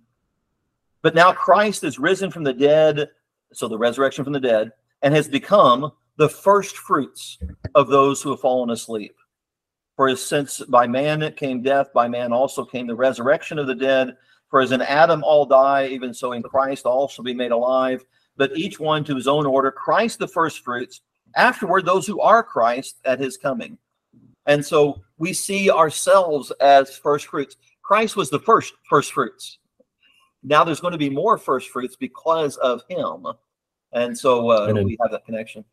But 1.01 1.14
now 1.14 1.33
Christ 1.33 1.85
is 1.85 1.99
risen 1.99 2.30
from 2.30 2.45
the 2.45 2.53
dead, 2.53 3.09
so 3.53 3.68
the 3.68 3.78
resurrection 3.78 4.24
from 4.24 4.33
the 4.33 4.41
dead, 4.41 4.72
and 5.01 5.14
has 5.14 5.28
become 5.28 5.93
the 6.16 6.28
first 6.28 6.76
fruits 6.76 7.39
of 7.74 7.89
those 7.89 8.20
who 8.20 8.30
have 8.30 8.41
fallen 8.41 8.70
asleep. 8.70 9.16
For 9.97 10.09
as 10.09 10.22
since 10.22 10.61
by 10.61 10.87
man 10.87 11.33
came 11.35 11.62
death, 11.62 11.93
by 11.93 12.09
man 12.09 12.33
also 12.33 12.64
came 12.64 12.87
the 12.87 12.95
resurrection 12.95 13.59
of 13.59 13.66
the 13.66 13.74
dead. 13.74 14.16
For 14.49 14.61
as 14.61 14.72
in 14.72 14.83
Adam 14.83 15.22
all 15.24 15.47
die, 15.47 15.87
even 15.89 16.12
so 16.12 16.33
in 16.33 16.43
Christ 16.43 16.85
all 16.85 17.09
shall 17.09 17.24
be 17.24 17.35
made 17.35 17.53
alive, 17.53 18.05
but 18.37 18.57
each 18.57 18.78
one 18.80 19.05
to 19.05 19.14
his 19.14 19.28
own 19.28 19.47
order. 19.47 19.70
Christ 19.70 20.18
the 20.18 20.28
first 20.28 20.64
fruits, 20.64 21.01
afterward 21.37 21.85
those 21.85 22.07
who 22.07 22.20
are 22.20 22.43
Christ 22.43 22.99
at 23.05 23.20
his 23.20 23.37
coming. 23.37 23.78
And 24.47 24.64
so 24.64 25.03
we 25.18 25.32
see 25.32 25.70
ourselves 25.70 26.51
as 26.61 26.97
first 26.97 27.26
fruits. 27.26 27.57
Christ 27.82 28.16
was 28.16 28.30
the 28.30 28.40
first 28.40 28.74
first 28.88 29.12
fruits. 29.12 29.59
Now 30.43 30.64
there's 30.64 30.80
going 30.80 30.93
to 30.93 30.99
be 30.99 31.11
more 31.11 31.38
first 31.38 31.70
fruits 31.70 31.97
because 31.97 32.57
of 32.57 32.82
him. 32.88 33.26
And 33.93 34.16
so 34.18 34.51
uh, 34.51 34.66
And 34.66 34.84
we 34.84 34.97
have 35.03 35.12
that 35.12 35.24
connection. 35.24 35.64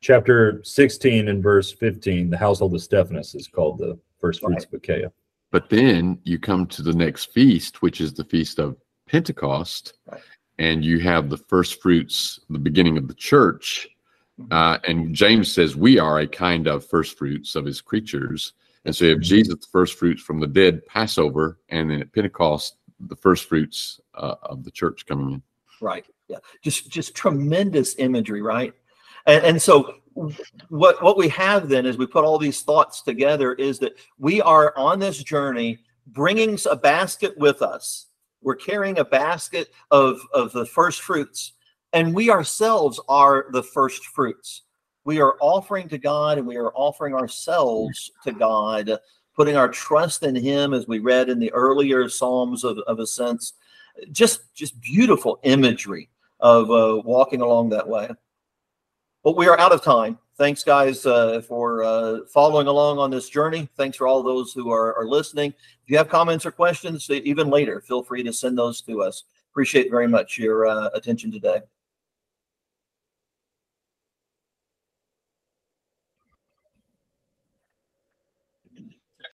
Chapter 0.00 0.62
16 0.64 1.28
and 1.28 1.42
verse 1.42 1.72
15, 1.72 2.30
the 2.30 2.38
household 2.38 2.74
of 2.74 2.80
Stephanas 2.80 3.34
is 3.34 3.46
called 3.48 3.78
the 3.78 3.98
first 4.18 4.40
fruits 4.40 4.64
of 4.64 4.72
Achaia. 4.72 5.12
But 5.50 5.68
then 5.68 6.18
you 6.22 6.38
come 6.38 6.66
to 6.68 6.82
the 6.82 6.94
next 6.94 7.32
feast, 7.34 7.82
which 7.82 8.00
is 8.00 8.14
the 8.14 8.24
feast 8.24 8.58
of 8.58 8.76
Pentecost, 9.06 9.94
Right. 10.10 10.20
and 10.58 10.82
you 10.84 11.00
have 11.00 11.28
the 11.28 11.36
first 11.36 11.82
fruits, 11.82 12.40
the 12.48 12.58
beginning 12.58 12.96
of 12.96 13.08
the 13.08 13.14
church. 13.14 13.88
Uh, 14.50 14.78
and 14.84 15.14
James 15.14 15.50
says 15.50 15.76
we 15.76 15.98
are 15.98 16.20
a 16.20 16.26
kind 16.26 16.66
of 16.66 16.86
first 16.86 17.18
fruits 17.18 17.54
of 17.54 17.64
his 17.64 17.80
creatures. 17.80 18.54
And 18.84 18.94
so 18.94 19.04
you 19.04 19.10
have 19.10 19.20
Jesus, 19.20 19.54
the 19.54 19.66
first 19.70 19.98
fruits 19.98 20.22
from 20.22 20.40
the 20.40 20.46
dead, 20.46 20.84
Passover, 20.86 21.58
and 21.68 21.90
then 21.90 22.00
at 22.00 22.12
Pentecost, 22.12 22.76
the 23.00 23.16
first 23.16 23.48
fruits 23.48 24.00
uh, 24.14 24.36
of 24.42 24.64
the 24.64 24.70
church 24.70 25.06
coming 25.06 25.32
in. 25.34 25.42
Right. 25.80 26.06
Yeah. 26.28 26.38
Just 26.62 26.90
just 26.90 27.14
tremendous 27.14 27.96
imagery, 27.96 28.42
right? 28.42 28.72
And 29.26 29.44
and 29.44 29.62
so 29.62 29.96
what 30.68 31.02
what 31.02 31.16
we 31.16 31.28
have 31.28 31.68
then 31.68 31.86
as 31.86 31.96
we 31.96 32.06
put 32.06 32.24
all 32.24 32.38
these 32.38 32.62
thoughts 32.62 33.02
together 33.02 33.54
is 33.54 33.78
that 33.78 33.98
we 34.18 34.40
are 34.42 34.76
on 34.76 34.98
this 34.98 35.22
journey 35.22 35.78
bringing 36.08 36.58
a 36.70 36.76
basket 36.76 37.36
with 37.38 37.62
us. 37.62 38.06
We're 38.42 38.56
carrying 38.56 38.98
a 38.98 39.04
basket 39.04 39.68
of 39.90 40.20
of 40.32 40.52
the 40.52 40.66
first 40.66 41.02
fruits 41.02 41.52
and 41.92 42.14
we 42.14 42.30
ourselves 42.30 43.00
are 43.08 43.46
the 43.52 43.62
first 43.62 44.06
fruits. 44.06 44.62
We 45.04 45.20
are 45.20 45.36
offering 45.40 45.88
to 45.88 45.98
God 45.98 46.38
and 46.38 46.46
we 46.46 46.56
are 46.56 46.72
offering 46.74 47.14
ourselves 47.14 48.10
to 48.24 48.32
God, 48.32 48.90
putting 49.34 49.56
our 49.56 49.68
trust 49.68 50.22
in 50.22 50.34
him 50.34 50.74
as 50.74 50.86
we 50.86 50.98
read 50.98 51.28
in 51.28 51.38
the 51.38 51.52
earlier 51.52 52.08
Psalms 52.08 52.64
of, 52.64 52.78
of 52.86 53.08
sense, 53.08 53.54
just 54.12 54.54
just 54.54 54.80
beautiful 54.80 55.40
imagery 55.42 56.10
of 56.38 56.70
uh, 56.70 57.00
walking 57.04 57.40
along 57.40 57.70
that 57.70 57.88
way. 57.88 58.08
But 59.22 59.36
we 59.36 59.48
are 59.48 59.58
out 59.58 59.72
of 59.72 59.82
time. 59.82 60.18
Thanks, 60.38 60.64
guys, 60.64 61.04
uh, 61.04 61.42
for 61.42 61.82
uh, 61.82 62.20
following 62.32 62.66
along 62.66 62.98
on 62.98 63.10
this 63.10 63.28
journey. 63.28 63.68
Thanks 63.76 63.98
for 63.98 64.06
all 64.06 64.22
those 64.22 64.54
who 64.54 64.70
are, 64.70 64.96
are 64.96 65.06
listening. 65.06 65.52
If 65.82 65.90
you 65.90 65.98
have 65.98 66.08
comments 66.08 66.46
or 66.46 66.50
questions, 66.50 67.10
even 67.10 67.50
later, 67.50 67.82
feel 67.82 68.02
free 68.02 68.22
to 68.22 68.32
send 68.32 68.56
those 68.56 68.80
to 68.82 69.02
us. 69.02 69.24
Appreciate 69.50 69.90
very 69.90 70.08
much 70.08 70.38
your 70.38 70.66
uh, 70.66 70.88
attention 70.94 71.30
today. 71.30 71.60